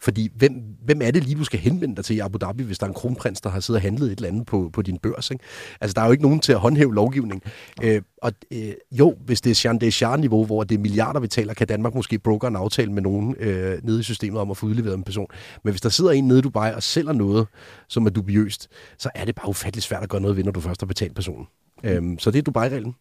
Fordi 0.00 0.30
hvem, 0.34 0.52
hvem 0.84 1.02
er 1.02 1.10
det 1.10 1.24
lige, 1.24 1.38
du 1.38 1.44
skal 1.44 1.60
henvende 1.60 1.96
dig 1.96 2.04
til 2.04 2.16
i 2.16 2.18
Abu 2.18 2.38
Dhabi, 2.38 2.62
hvis 2.62 2.78
der 2.78 2.86
er 2.86 2.88
en 2.88 2.94
kronprins, 2.94 3.40
der 3.40 3.50
har 3.50 3.60
siddet 3.60 3.78
og 3.78 3.82
handlet 3.82 4.12
et 4.12 4.16
eller 4.16 4.28
andet 4.28 4.46
på, 4.46 4.70
på 4.72 4.82
din 4.82 4.98
børs? 4.98 5.30
Ikke? 5.30 5.44
Altså, 5.80 5.94
der 5.94 6.00
er 6.00 6.06
jo 6.06 6.12
ikke 6.12 6.22
nogen 6.22 6.40
til 6.40 6.52
at 6.52 6.58
håndhæve 6.58 6.94
lovgivning. 6.94 7.42
Øh, 7.82 8.02
og 8.22 8.32
øh, 8.50 8.72
jo, 8.92 9.14
hvis 9.24 9.40
det 9.40 9.50
er 9.50 9.60
Jean 9.64 9.78
Deschamps-niveau, 9.78 10.44
hvor 10.44 10.64
det 10.64 10.74
er 10.74 10.78
milliarder, 10.78 11.20
vi 11.20 11.28
taler, 11.28 11.54
kan 11.54 11.66
Danmark 11.66 11.94
måske 11.94 12.18
broker 12.18 12.48
en 12.48 12.56
aftale 12.56 12.92
med 12.92 13.02
nogen 13.02 13.34
øh, 13.38 13.78
nede 13.82 14.00
i 14.00 14.02
systemet 14.02 14.40
om 14.40 14.50
at 14.50 14.56
få 14.56 14.66
udleveret 14.66 14.94
en 14.94 15.04
person. 15.04 15.26
Men 15.64 15.72
hvis 15.72 15.80
der 15.80 15.88
sidder 15.88 16.10
en 16.10 16.28
nede 16.28 16.38
i 16.38 16.42
Dubai 16.42 16.72
og 16.72 16.82
sælger 16.82 17.12
noget, 17.12 17.46
som 17.88 18.06
er 18.06 18.10
dubiøst, 18.10 18.68
så 18.98 19.10
er 19.14 19.24
det 19.24 19.34
bare 19.34 19.48
ufattelig 19.48 19.82
svært 19.82 20.02
at 20.02 20.08
gøre 20.08 20.20
noget 20.20 20.36
ved, 20.36 20.44
når 20.44 20.52
du 20.52 20.60
først 20.60 20.80
har 20.80 20.86
betalt 20.86 21.14
personen. 21.14 21.46
Øh, 21.84 22.02
så 22.18 22.30
det 22.30 22.38
er 22.38 22.42
Dubai-reglen. 22.42 22.94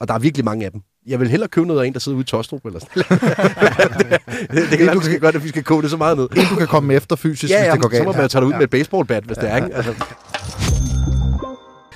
Og 0.00 0.08
der 0.08 0.14
er 0.14 0.18
virkelig 0.18 0.44
mange 0.44 0.64
af 0.64 0.72
dem. 0.72 0.82
Jeg 1.06 1.20
vil 1.20 1.28
hellere 1.28 1.48
købe 1.48 1.66
noget 1.66 1.80
af 1.80 1.86
en, 1.86 1.92
der 1.92 1.98
sidder 1.98 2.16
ude 2.16 2.22
i 2.22 2.26
Tostrup. 2.26 2.64
Eller 2.66 2.80
sådan. 2.80 3.02
det, 3.02 4.20
det, 4.50 4.70
det 4.70 4.78
kan 4.78 4.88
du 4.88 5.00
kan 5.00 5.20
godt, 5.20 5.34
at 5.34 5.44
vi 5.44 5.48
skal 5.48 5.64
kode 5.64 5.82
det 5.82 5.90
så 5.90 5.96
meget 5.96 6.16
ned. 6.16 6.28
En, 6.36 6.44
du 6.50 6.56
kan 6.56 6.66
komme 6.66 6.94
efter 6.94 7.16
fysisk, 7.16 7.50
ja, 7.50 7.60
hvis 7.62 7.72
det 7.72 7.82
går 7.82 7.88
galt. 7.88 8.00
så 8.00 8.04
må 8.04 8.12
man 8.12 8.28
tage 8.28 8.40
dig 8.40 8.46
ud 8.46 8.52
ja. 8.52 8.58
med 8.58 8.64
et 8.64 8.70
baseballbat, 8.70 9.24
hvis 9.24 9.36
ja, 9.36 9.42
det 9.42 9.50
er. 9.50 9.56
Ikke? 9.56 9.76
Altså. 9.76 9.94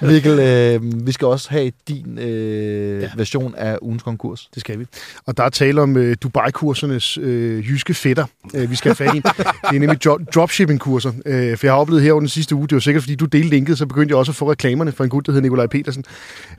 Mikkel, 0.02 0.38
øh, 0.38 1.06
vi 1.06 1.12
skal 1.12 1.26
også 1.26 1.50
have 1.50 1.72
din 1.88 2.18
øh, 2.18 3.02
ja. 3.02 3.10
version 3.16 3.54
af 3.54 3.78
ugens 3.82 4.02
konkurs. 4.02 4.48
Det 4.54 4.60
skal 4.60 4.78
vi. 4.78 4.86
Og 5.26 5.36
der 5.36 5.42
er 5.42 5.48
tale 5.48 5.82
om 5.82 5.96
øh, 5.96 6.16
Dubai-kursernes 6.22 7.18
øh, 7.18 7.68
jyske 7.68 7.94
fætter, 7.94 8.24
øh, 8.54 8.70
vi 8.70 8.76
skal 8.76 8.94
have 8.96 9.10
fat 9.10 9.16
i. 9.16 9.18
det 9.18 9.76
er 9.76 9.78
nemlig 9.78 10.02
dropshipping-kurser. 10.34 11.12
Øh, 11.26 11.56
for 11.56 11.66
jeg 11.66 11.72
har 11.72 11.80
oplevet 11.80 12.02
her 12.02 12.12
over 12.12 12.20
den 12.20 12.28
sidste 12.28 12.54
uge, 12.54 12.68
det 12.68 12.74
var 12.74 12.80
sikkert 12.80 13.02
fordi 13.02 13.14
du 13.14 13.24
delte 13.24 13.48
linket, 13.48 13.78
så 13.78 13.86
begyndte 13.86 14.12
jeg 14.12 14.18
også 14.18 14.32
at 14.32 14.36
få 14.36 14.50
reklamerne 14.50 14.92
for 14.92 15.04
en 15.04 15.10
gut, 15.10 15.26
der 15.26 15.32
hedder 15.32 15.42
Nikolaj 15.42 15.66
Petersen. 15.66 16.04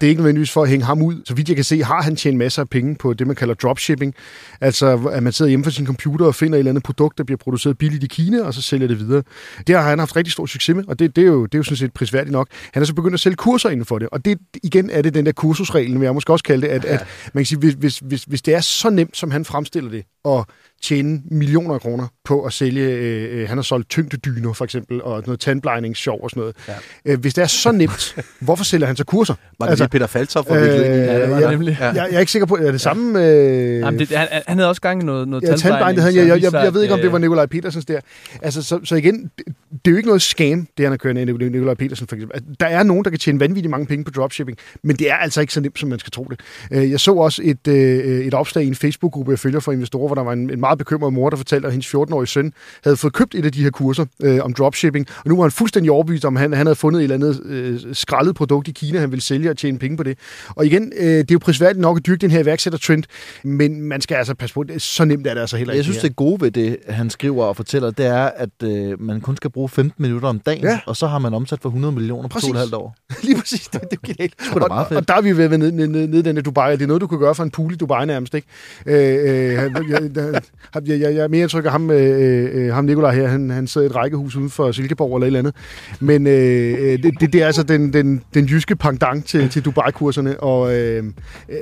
Det 0.01 0.07
er 0.07 0.09
ikke 0.09 0.21
nødvendigvis 0.21 0.51
for 0.51 0.63
at 0.63 0.69
hænge 0.69 0.85
ham 0.85 1.01
ud. 1.01 1.21
Så 1.25 1.33
vidt 1.33 1.49
jeg 1.49 1.55
kan 1.55 1.65
se, 1.65 1.83
har 1.83 2.01
han 2.01 2.15
tjent 2.15 2.37
masser 2.37 2.61
af 2.61 2.69
penge 2.69 2.95
på 2.95 3.13
det, 3.13 3.27
man 3.27 3.35
kalder 3.35 3.53
dropshipping. 3.53 4.15
Altså, 4.61 5.09
at 5.11 5.23
man 5.23 5.33
sidder 5.33 5.49
hjemme 5.49 5.63
for 5.63 5.71
sin 5.71 5.85
computer 5.85 6.25
og 6.25 6.35
finder 6.35 6.55
et 6.55 6.59
eller 6.59 6.71
andet 6.71 6.83
produkt, 6.83 7.17
der 7.17 7.23
bliver 7.23 7.37
produceret 7.37 7.77
billigt 7.77 8.03
i 8.03 8.07
Kina, 8.07 8.41
og 8.41 8.53
så 8.53 8.61
sælger 8.61 8.87
det 8.87 8.99
videre. 8.99 9.23
Det 9.67 9.75
har 9.75 9.89
han 9.89 9.99
haft 9.99 10.15
rigtig 10.15 10.31
stor 10.31 10.45
succes 10.45 10.75
med, 10.75 10.83
og 10.87 10.99
det, 10.99 11.15
det, 11.15 11.21
er, 11.21 11.27
jo, 11.27 11.45
det 11.45 11.53
er 11.53 11.59
jo 11.59 11.63
sådan 11.63 11.77
set 11.77 11.93
prisværdigt 11.93 12.31
nok. 12.31 12.47
Han 12.73 12.81
er 12.81 12.85
så 12.85 12.93
begyndt 12.93 13.13
at 13.13 13.19
sælge 13.29 13.35
kurser 13.35 13.69
inden 13.69 13.85
for 13.85 13.99
det. 13.99 14.09
Og 14.11 14.25
det 14.25 14.39
igen 14.63 14.89
er 14.89 15.01
det 15.01 15.13
den 15.13 15.25
der 15.25 15.31
kursusreglen, 15.31 15.99
vil 15.99 16.05
jeg 16.05 16.13
måske 16.13 16.33
også 16.33 16.43
kalde 16.43 16.67
det, 16.67 16.73
at, 16.73 16.83
ja. 16.83 16.93
at 16.93 17.07
man 17.33 17.41
kan 17.41 17.45
sige, 17.45 17.59
hvis, 17.59 17.73
hvis, 17.73 17.99
hvis, 17.99 18.23
hvis 18.23 18.41
det 18.41 18.53
er 18.53 18.61
så 18.61 18.89
nemt, 18.89 19.17
som 19.17 19.31
han 19.31 19.45
fremstiller 19.45 19.91
det, 19.91 20.03
og 20.23 20.45
tjene 20.81 21.21
millioner 21.31 21.73
af 21.73 21.81
kroner 21.81 22.07
på 22.29 22.43
at 22.43 22.53
sælge, 22.53 22.85
øh, 22.85 23.47
han 23.47 23.57
har 23.57 23.63
solgt 23.63 23.89
tyngdedyner 23.89 24.53
for 24.53 24.65
eksempel, 24.65 25.03
og 25.03 25.23
noget 25.25 25.39
tandblejningsshow 25.39 26.15
og 26.15 26.29
sådan 26.29 26.41
noget. 26.41 26.55
Ja. 26.67 26.73
Øh, 27.05 27.19
hvis 27.19 27.33
det 27.33 27.41
er 27.41 27.47
så 27.47 27.71
nemt, 27.71 28.15
hvorfor 28.39 28.63
sælger 28.63 28.87
han 28.87 28.95
så 28.95 29.03
kurser? 29.03 29.33
Var 29.59 29.65
det 29.65 29.71
altså, 29.71 29.87
Peter 29.87 30.07
Faltoff 30.07 30.47
for 30.47 30.55
øh, 30.55 30.61
ja, 30.61 31.21
det 31.21 31.29
var 31.29 31.39
ja, 31.39 31.51
nemlig. 31.51 31.77
Ja. 31.79 31.85
Jeg, 31.85 31.95
jeg 31.95 32.15
er 32.15 32.19
ikke 32.19 32.31
sikker 32.31 32.45
på, 32.45 32.55
er 32.55 32.71
det 32.71 32.81
samme... 32.81 33.25
Øh, 33.25 33.79
Jamen, 33.79 33.99
det, 33.99 34.09
han, 34.09 34.27
han 34.47 34.57
havde 34.57 34.69
også 34.69 34.81
gang 34.81 35.01
i 35.01 35.05
noget, 35.05 35.27
noget 35.27 35.43
ja, 35.43 35.55
tandblejning. 35.55 36.15
Jeg, 36.15 36.27
jeg, 36.27 36.41
jeg, 36.43 36.53
jeg 36.53 36.73
ved 36.73 36.81
ikke, 36.81 36.93
om 36.93 36.99
det 36.99 37.11
var 37.11 37.17
Nikolaj 37.17 37.45
Petersens 37.45 37.85
der. 37.85 37.99
Altså, 38.41 38.63
så, 38.63 38.79
så 38.83 38.95
igen, 38.95 39.31
det, 39.37 39.45
det 39.71 39.87
er 39.87 39.91
jo 39.91 39.97
ikke 39.97 40.07
noget 40.07 40.21
scam, 40.21 40.67
det 40.77 40.85
han 40.85 40.91
har 40.91 40.97
kørt 40.97 41.17
ind 41.17 41.29
i 41.29 41.49
Nikolaj 41.49 41.73
Petersen 41.73 42.07
for 42.07 42.15
eksempel. 42.15 42.41
Der 42.59 42.65
er 42.65 42.83
nogen, 42.83 43.03
der 43.03 43.09
kan 43.09 43.19
tjene 43.19 43.39
vanvittigt 43.39 43.71
mange 43.71 43.85
penge 43.85 44.05
på 44.05 44.11
dropshipping, 44.11 44.57
men 44.83 44.95
det 44.95 45.11
er 45.11 45.15
altså 45.15 45.41
ikke 45.41 45.53
så 45.53 45.61
nemt, 45.61 45.79
som 45.79 45.89
man 45.89 45.99
skal 45.99 46.11
tro 46.11 46.23
det. 46.29 46.39
Øh, 46.71 46.91
jeg 46.91 46.99
så 46.99 47.13
også 47.13 47.41
et, 47.45 47.67
et 47.67 48.33
opslag 48.33 48.63
i 48.63 48.67
en 48.67 48.75
Facebook-gruppe, 48.75 49.31
jeg 49.31 49.39
følger 49.39 49.59
for 49.59 49.71
investorer, 49.71 50.07
hvor 50.07 50.15
der 50.15 50.23
var 50.23 50.33
en, 50.33 50.49
en 50.49 50.59
meget 50.59 50.77
bekymret 50.77 51.13
mor, 51.13 51.29
der 51.29 51.37
fortalte, 51.37 51.67
at 51.67 51.73
hendes 51.73 51.87
14-årige 52.19 52.27
søn 52.27 52.53
havde 52.83 52.97
fået 52.97 53.13
købt 53.13 53.35
et 53.35 53.45
af 53.45 53.51
de 53.51 53.63
her 53.63 53.69
kurser 53.69 54.05
øh, 54.23 54.39
om 54.41 54.53
dropshipping, 54.53 55.07
og 55.17 55.29
nu 55.29 55.35
var 55.35 55.43
han 55.43 55.51
fuldstændig 55.51 55.91
overbevist 55.91 56.25
om, 56.25 56.37
at 56.37 56.41
han, 56.41 56.53
han 56.53 56.65
havde 56.65 56.75
fundet 56.75 56.99
et 56.99 57.03
eller 57.03 57.15
andet 57.15 57.41
øh, 57.45 57.79
skrællet 57.93 58.35
produkt 58.35 58.67
i 58.67 58.71
Kina, 58.71 58.99
han 58.99 59.11
ville 59.11 59.23
sælge 59.23 59.49
og 59.49 59.57
tjene 59.57 59.79
penge 59.79 59.97
på 59.97 60.03
det. 60.03 60.17
Og 60.49 60.65
igen, 60.65 60.93
øh, 60.97 61.05
det 61.05 61.19
er 61.19 61.25
jo 61.31 61.39
prisværdigt 61.39 61.79
nok 61.79 61.97
at 61.97 62.05
dyrke 62.05 62.21
den 62.21 62.31
her 62.31 62.39
iværksættertrend, 62.39 63.03
men 63.43 63.81
man 63.81 64.01
skal 64.01 64.15
altså 64.15 64.35
passe 64.35 64.53
på, 64.53 64.63
det. 64.63 64.81
så 64.81 65.05
nemt 65.05 65.27
er 65.27 65.33
det 65.33 65.41
altså 65.41 65.57
heller 65.57 65.73
ikke. 65.73 65.77
Jeg 65.77 65.83
synes, 65.83 65.97
det 65.97 66.15
gode 66.15 66.41
ved 66.41 66.51
det, 66.51 66.77
han 66.87 67.09
skriver 67.09 67.45
og 67.45 67.55
fortæller, 67.55 67.91
det 67.91 68.05
er, 68.05 68.31
at 68.35 68.49
øh, 68.63 69.01
man 69.01 69.21
kun 69.21 69.35
skal 69.35 69.49
bruge 69.49 69.69
15 69.69 70.03
minutter 70.03 70.29
om 70.29 70.39
dagen, 70.39 70.63
ja. 70.63 70.79
og 70.85 70.95
så 70.95 71.07
har 71.07 71.19
man 71.19 71.33
omsat 71.33 71.59
for 71.61 71.69
100 71.69 71.93
millioner 71.93 72.29
på 72.29 72.39
to 72.39 72.47
og 72.47 72.51
et 72.51 72.59
halvt 72.59 72.73
år. 72.73 72.95
Lige 73.23 73.37
præcis, 73.37 73.67
det, 73.67 73.81
det 73.81 73.99
er 74.03 74.07
genialt. 74.07 74.33
Det 74.39 74.63
er 74.63 74.67
meget 74.67 74.87
fedt. 74.87 74.97
Og, 74.97 75.01
og 75.01 75.07
der 75.07 75.13
er 75.13 75.21
vi 75.21 75.37
ved 75.37 75.57
ned, 75.57 75.71
ned, 75.71 75.87
ned, 75.87 76.07
ned 76.07 76.23
den 76.23 76.43
Dubai, 76.43 76.71
det 76.71 76.81
er 76.81 76.87
noget, 76.87 77.01
du 77.01 77.07
kan 77.07 77.19
gøre 77.19 77.35
for 77.35 77.43
en 77.43 77.51
pool 77.51 77.73
i 77.73 77.75
Dubai 77.75 78.05
nærmest, 78.05 78.33
ikke? 78.33 78.47
Øh, 78.85 78.95
øh, 78.95 79.53
jeg, 79.53 79.71
jeg, 79.89 80.41
jeg, 80.75 80.87
jeg, 80.87 80.99
jeg 81.01 81.23
er 81.23 81.27
mere 81.27 81.41
indtryk 81.41 81.65
af 81.65 81.71
ham, 81.71 81.91
øh, 81.91 82.08
Øh, 82.09 82.49
øh, 82.53 82.73
ham 82.73 82.85
Nikolaj 82.85 83.15
her, 83.15 83.27
han, 83.27 83.49
han 83.49 83.67
sidder 83.67 83.87
i 83.87 83.89
et 83.89 83.95
rækkehus 83.95 84.35
uden 84.35 84.49
for 84.49 84.71
Silkeborg 84.71 85.15
eller 85.15 85.25
et 85.25 85.27
eller 85.27 85.39
andet. 85.39 85.55
Men 85.99 86.27
øh, 86.27 86.33
øh 86.79 87.03
det, 87.03 87.13
det, 87.19 87.33
det 87.33 87.41
er 87.41 87.45
altså 87.45 87.63
den, 87.63 87.93
den, 87.93 88.23
den 88.33 88.45
jyske 88.45 88.75
pendant 88.75 89.25
til, 89.25 89.49
til 89.49 89.65
Dubai-kurserne, 89.65 90.39
og 90.39 90.75
øh, 90.75 91.03
øh 91.49 91.55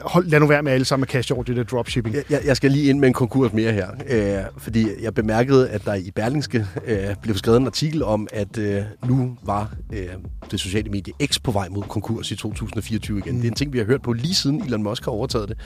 hold, 0.00 0.26
lad 0.26 0.40
nu 0.40 0.46
være 0.46 0.62
med 0.62 0.72
alle 0.72 0.84
sammen 0.84 1.04
at 1.04 1.08
kaste 1.08 1.32
over 1.32 1.42
det 1.42 1.56
der 1.56 1.64
dropshipping. 1.64 2.16
Jeg, 2.30 2.40
jeg 2.44 2.56
skal 2.56 2.70
lige 2.70 2.90
ind 2.90 2.98
med 2.98 3.08
en 3.08 3.14
konkurs 3.14 3.52
mere 3.52 3.72
her, 3.72 3.86
øh, 4.10 4.44
fordi 4.58 4.86
jeg 5.02 5.14
bemærkede, 5.14 5.68
at 5.68 5.84
der 5.84 5.94
i 5.94 6.10
Berlingske 6.14 6.66
øh, 6.86 6.98
blev 7.22 7.36
skrevet 7.36 7.60
en 7.60 7.66
artikel 7.66 8.02
om, 8.02 8.28
at 8.32 8.58
øh, 8.58 8.82
nu 9.08 9.36
var 9.42 9.74
øh, 9.92 10.06
det 10.50 10.60
sociale 10.60 10.90
medie 10.90 11.12
X 11.26 11.42
på 11.42 11.50
vej 11.50 11.68
mod 11.68 11.82
konkurs 11.82 12.30
i 12.30 12.36
2024 12.36 13.18
igen. 13.18 13.34
Mm. 13.34 13.40
Det 13.40 13.46
er 13.46 13.50
en 13.50 13.56
ting, 13.56 13.72
vi 13.72 13.78
har 13.78 13.84
hørt 13.84 14.02
på 14.02 14.12
lige 14.12 14.34
siden 14.34 14.62
Elon 14.62 14.82
Musk 14.82 15.04
har 15.04 15.12
overtaget 15.12 15.48
det, 15.48 15.58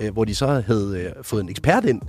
øh, 0.00 0.12
hvor 0.12 0.24
de 0.24 0.34
så 0.34 0.62
havde 0.66 1.02
øh, 1.04 1.22
fået 1.22 1.42
en 1.42 1.48
ekspert 1.48 1.84
ind 1.84 2.02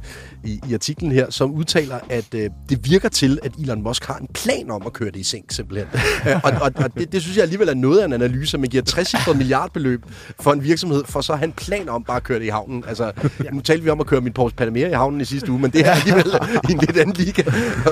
i, 0.43 0.60
i 0.69 0.74
artiklen 0.74 1.12
her, 1.12 1.30
som 1.30 1.52
udtaler, 1.63 1.99
at 2.10 2.34
øh, 2.36 2.49
det 2.69 2.80
virker 2.91 3.10
til, 3.10 3.39
at 3.43 3.52
Elon 3.60 3.84
Musk 3.84 4.06
har 4.06 4.17
en 4.17 4.28
plan 4.34 4.71
om 4.71 4.84
at 4.86 4.93
køre 4.93 5.12
det 5.12 5.19
i 5.19 5.23
seng, 5.23 5.54
simpelthen. 5.54 5.88
øh, 6.28 6.36
og 6.45 6.52
og, 6.62 6.71
og 6.76 6.95
det, 6.97 7.12
det 7.12 7.21
synes 7.21 7.38
jeg 7.38 7.43
alligevel 7.43 7.69
er 7.69 7.73
noget 7.73 7.99
af 7.99 8.06
en 8.06 8.13
analyse, 8.13 8.58
man 8.58 8.69
giver 8.69 8.84
60 8.84 9.13
milliardbeløb 9.36 10.02
for 10.39 10.52
en 10.52 10.63
virksomhed, 10.63 11.04
for 11.06 11.21
så 11.21 11.34
at 11.34 11.39
have 11.39 11.47
en 11.47 11.54
plan 11.54 11.89
om 11.89 12.04
bare 12.04 12.17
at 12.17 12.23
køre 12.23 12.39
det 12.39 12.45
i 12.45 12.49
havnen. 12.49 12.84
Altså, 12.88 13.12
ja. 13.43 13.49
nu 13.52 13.62
talte 13.62 13.84
vi 13.84 13.89
om 13.89 13.99
at 13.99 14.06
køre 14.06 14.21
min 14.21 14.34
Porsche 14.34 14.56
Panamera 14.56 14.88
i 14.88 14.93
havnen 14.93 15.21
i 15.21 15.26
sidste 15.26 15.52
uge, 15.52 15.62
men 15.62 15.71
det 15.71 15.88
er 15.88 15.91
alligevel 15.91 16.26
i 16.69 16.71
en 16.71 16.80
lidt 16.80 16.97
anden 16.97 17.15
liga 17.15 17.43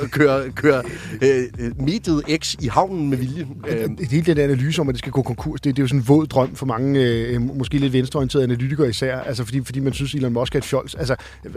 at 0.04 0.12
køre, 0.12 0.52
køre 0.52 0.84
øh, 1.22 1.30
øh, 1.30 1.44
øh, 1.60 1.82
mediet 1.82 2.24
X 2.44 2.56
i 2.60 2.68
havnen 2.68 3.10
med 3.10 3.18
vilje. 3.18 3.48
Øh, 3.68 3.82
Øh, 3.82 3.90
hele 4.10 4.26
den 4.26 4.38
analyse 4.38 4.82
om, 4.82 4.90
at 4.90 4.94
det 4.94 5.00
skal 5.00 5.12
gå 5.12 5.22
konkurs, 5.22 5.62
det, 5.62 5.76
det 5.76 5.82
er 5.82 5.84
jo 5.84 5.88
sådan 5.88 6.00
en 6.00 6.08
våd 6.08 6.28
drøm 6.28 6.56
for 6.56 6.66
mange, 6.66 7.00
øh, 7.00 7.42
måske 7.42 7.78
lidt 7.78 7.94
venstreorienterede 7.94 8.44
analytikere 8.44 8.90
især, 8.90 9.20
altså 9.20 9.46
fordi, 9.46 9.62
fordi 9.64 9.80
man 9.80 9.94
synes, 9.94 10.14
Elon 10.14 10.34
Musk 10.34 10.56
er 10.56 10.60
et 10.60 10.66
fjols. 10.66 10.96
Altså, 10.96 11.16
øh, 11.46 11.52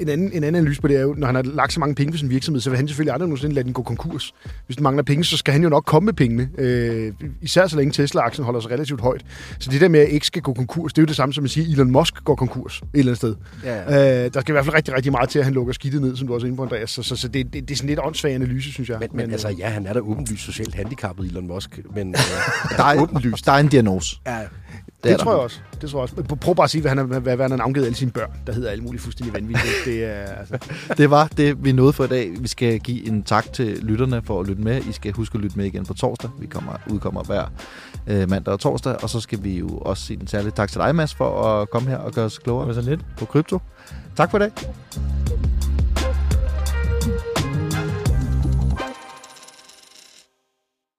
en, 0.00 0.08
anden, 0.08 0.26
en 0.26 0.44
anden 0.44 0.54
analyse 0.54 0.80
på 0.80 0.88
det 0.88 0.96
er 0.96 1.00
jo, 1.00 1.14
når 1.18 1.26
han 1.26 1.34
har 1.34 1.42
lagt 1.54 1.72
så 1.72 1.80
mange 1.80 1.94
penge 1.94 2.12
på 2.12 2.18
sin 2.18 2.30
virksomhed, 2.30 2.60
så 2.60 2.70
vil 2.70 2.76
han 2.76 2.88
selvfølgelig 2.88 3.12
aldrig 3.12 3.28
nogensinde 3.28 3.54
lade 3.54 3.64
den 3.64 3.72
gå 3.72 3.82
konkurs. 3.82 4.34
Hvis 4.66 4.76
den 4.76 4.82
mangler 4.82 5.02
penge, 5.02 5.24
så 5.24 5.36
skal 5.36 5.52
han 5.52 5.62
jo 5.62 5.68
nok 5.68 5.84
komme 5.84 6.04
med 6.04 6.12
pengene. 6.12 6.48
Øh, 6.58 7.12
især 7.42 7.66
så 7.66 7.76
længe 7.76 7.92
Tesla-aktien 7.92 8.44
holder 8.44 8.60
sig 8.60 8.70
relativt 8.70 9.00
højt. 9.00 9.24
Så 9.58 9.70
det 9.70 9.80
der 9.80 9.88
med, 9.88 10.00
at 10.00 10.08
ikke 10.08 10.26
skal 10.26 10.42
gå 10.42 10.52
konkurs, 10.54 10.92
det 10.92 10.98
er 10.98 11.02
jo 11.02 11.06
det 11.06 11.16
samme 11.16 11.32
som 11.32 11.44
at 11.44 11.50
sige, 11.50 11.66
at 11.66 11.72
Elon 11.72 11.90
Musk 11.90 12.24
går 12.24 12.34
konkurs 12.34 12.76
et 12.82 12.98
eller 12.98 13.10
andet 13.12 13.16
sted. 13.16 13.34
ja. 13.64 14.24
Øh, 14.24 14.30
der 14.34 14.40
skal 14.40 14.52
i 14.52 14.54
hvert 14.54 14.64
fald 14.64 14.76
rigtig, 14.76 14.94
rigtig 14.94 15.12
meget 15.12 15.28
til, 15.28 15.38
at 15.38 15.44
han 15.44 15.54
lukker 15.54 15.72
skidtet 15.72 16.02
ned, 16.02 16.16
som 16.16 16.26
du 16.26 16.34
også 16.34 16.46
er 16.46 16.48
inde 16.48 16.56
på, 16.56 16.62
Andreas. 16.62 16.90
Så, 16.90 17.02
så, 17.02 17.16
så 17.16 17.28
det, 17.28 17.52
det, 17.52 17.68
det 17.68 17.70
er 17.70 17.76
sådan 17.76 17.88
lidt 17.88 18.00
åndssvag 18.02 18.34
analyse, 18.34 18.72
synes 18.72 18.88
jeg. 18.88 18.98
Men, 19.00 19.08
men 19.12 19.26
øh, 19.26 19.32
altså, 19.32 19.48
ja, 19.48 19.68
han 19.68 19.86
er 19.86 19.92
da 19.92 20.00
åbenlyst 20.00 20.42
socialt 20.44 20.74
handicappet, 20.74 21.26
Elon 21.26 21.46
Musk. 21.46 21.80
Men 21.94 22.08
øh, 22.08 22.14
Der 22.76 22.84
er, 22.84 23.00
åbenlyst. 23.02 23.46
der 23.46 23.52
er 23.52 23.56
en 23.58 23.68
diagnose. 23.68 24.16
ja, 24.26 24.38
Det, 25.02 25.10
det 25.10 25.18
tror 25.20 25.32
jeg 25.32 25.40
også. 25.40 25.58
Det 25.80 25.90
tror 25.90 25.98
jeg 25.98 26.02
også. 26.02 26.36
Prøv- 26.40 26.54
bare 26.54 26.64
at 26.64 26.70
sige, 26.70 26.80
hvad 26.80 26.88
han, 26.90 26.98
har, 26.98 27.04
hvad, 27.04 27.20
hvad 27.20 27.36
han 27.36 27.50
har 27.50 27.58
navngivet 27.58 27.86
alle 27.86 27.96
sine 27.96 28.10
børn, 28.10 28.30
der 28.46 28.52
hedder 28.52 28.70
alle 28.70 28.84
mulige 28.84 29.00
fuldstændig 29.00 29.34
vanvittigt. 29.34 29.74
Det 29.84 30.04
er, 30.04 30.10
altså, 30.24 30.58
Det 30.98 31.10
var 31.10 31.26
det, 31.36 31.64
vi 31.64 31.72
nåede 31.72 31.92
for 31.92 32.04
i 32.04 32.08
dag. 32.08 32.30
Vi 32.40 32.48
skal 32.48 32.80
give 32.80 33.06
en 33.08 33.22
tak 33.22 33.52
til 33.52 33.66
lytterne 33.82 34.22
for 34.24 34.40
at 34.40 34.46
lytte 34.46 34.62
med. 34.62 34.82
I 34.82 34.92
skal 34.92 35.12
huske 35.12 35.34
at 35.36 35.40
lytte 35.40 35.56
med 35.58 35.66
igen 35.66 35.86
på 35.86 35.94
torsdag. 35.94 36.30
Vi 36.40 36.46
kommer, 36.46 36.72
udkommer 36.90 37.22
hver 37.22 37.44
øh, 38.06 38.30
mandag 38.30 38.52
og 38.54 38.60
torsdag. 38.60 38.96
Og 39.02 39.10
så 39.10 39.20
skal 39.20 39.44
vi 39.44 39.58
jo 39.58 39.68
også 39.68 40.02
sige 40.06 40.20
en 40.20 40.26
særlig 40.26 40.54
tak 40.54 40.70
til 40.72 40.80
dig, 40.80 40.94
Mads, 40.94 41.14
for 41.14 41.42
at 41.42 41.70
komme 41.70 41.88
her 41.90 41.96
og 41.96 42.12
gøre 42.12 42.24
os 42.24 42.38
klogere 42.38 42.68
Det 42.68 42.76
var 42.76 42.82
så 42.82 42.90
lidt. 42.90 43.00
på 43.18 43.24
krypto. 43.24 43.58
Tak 44.16 44.30
for 44.30 44.38
i 44.38 44.40
dag. 44.40 44.50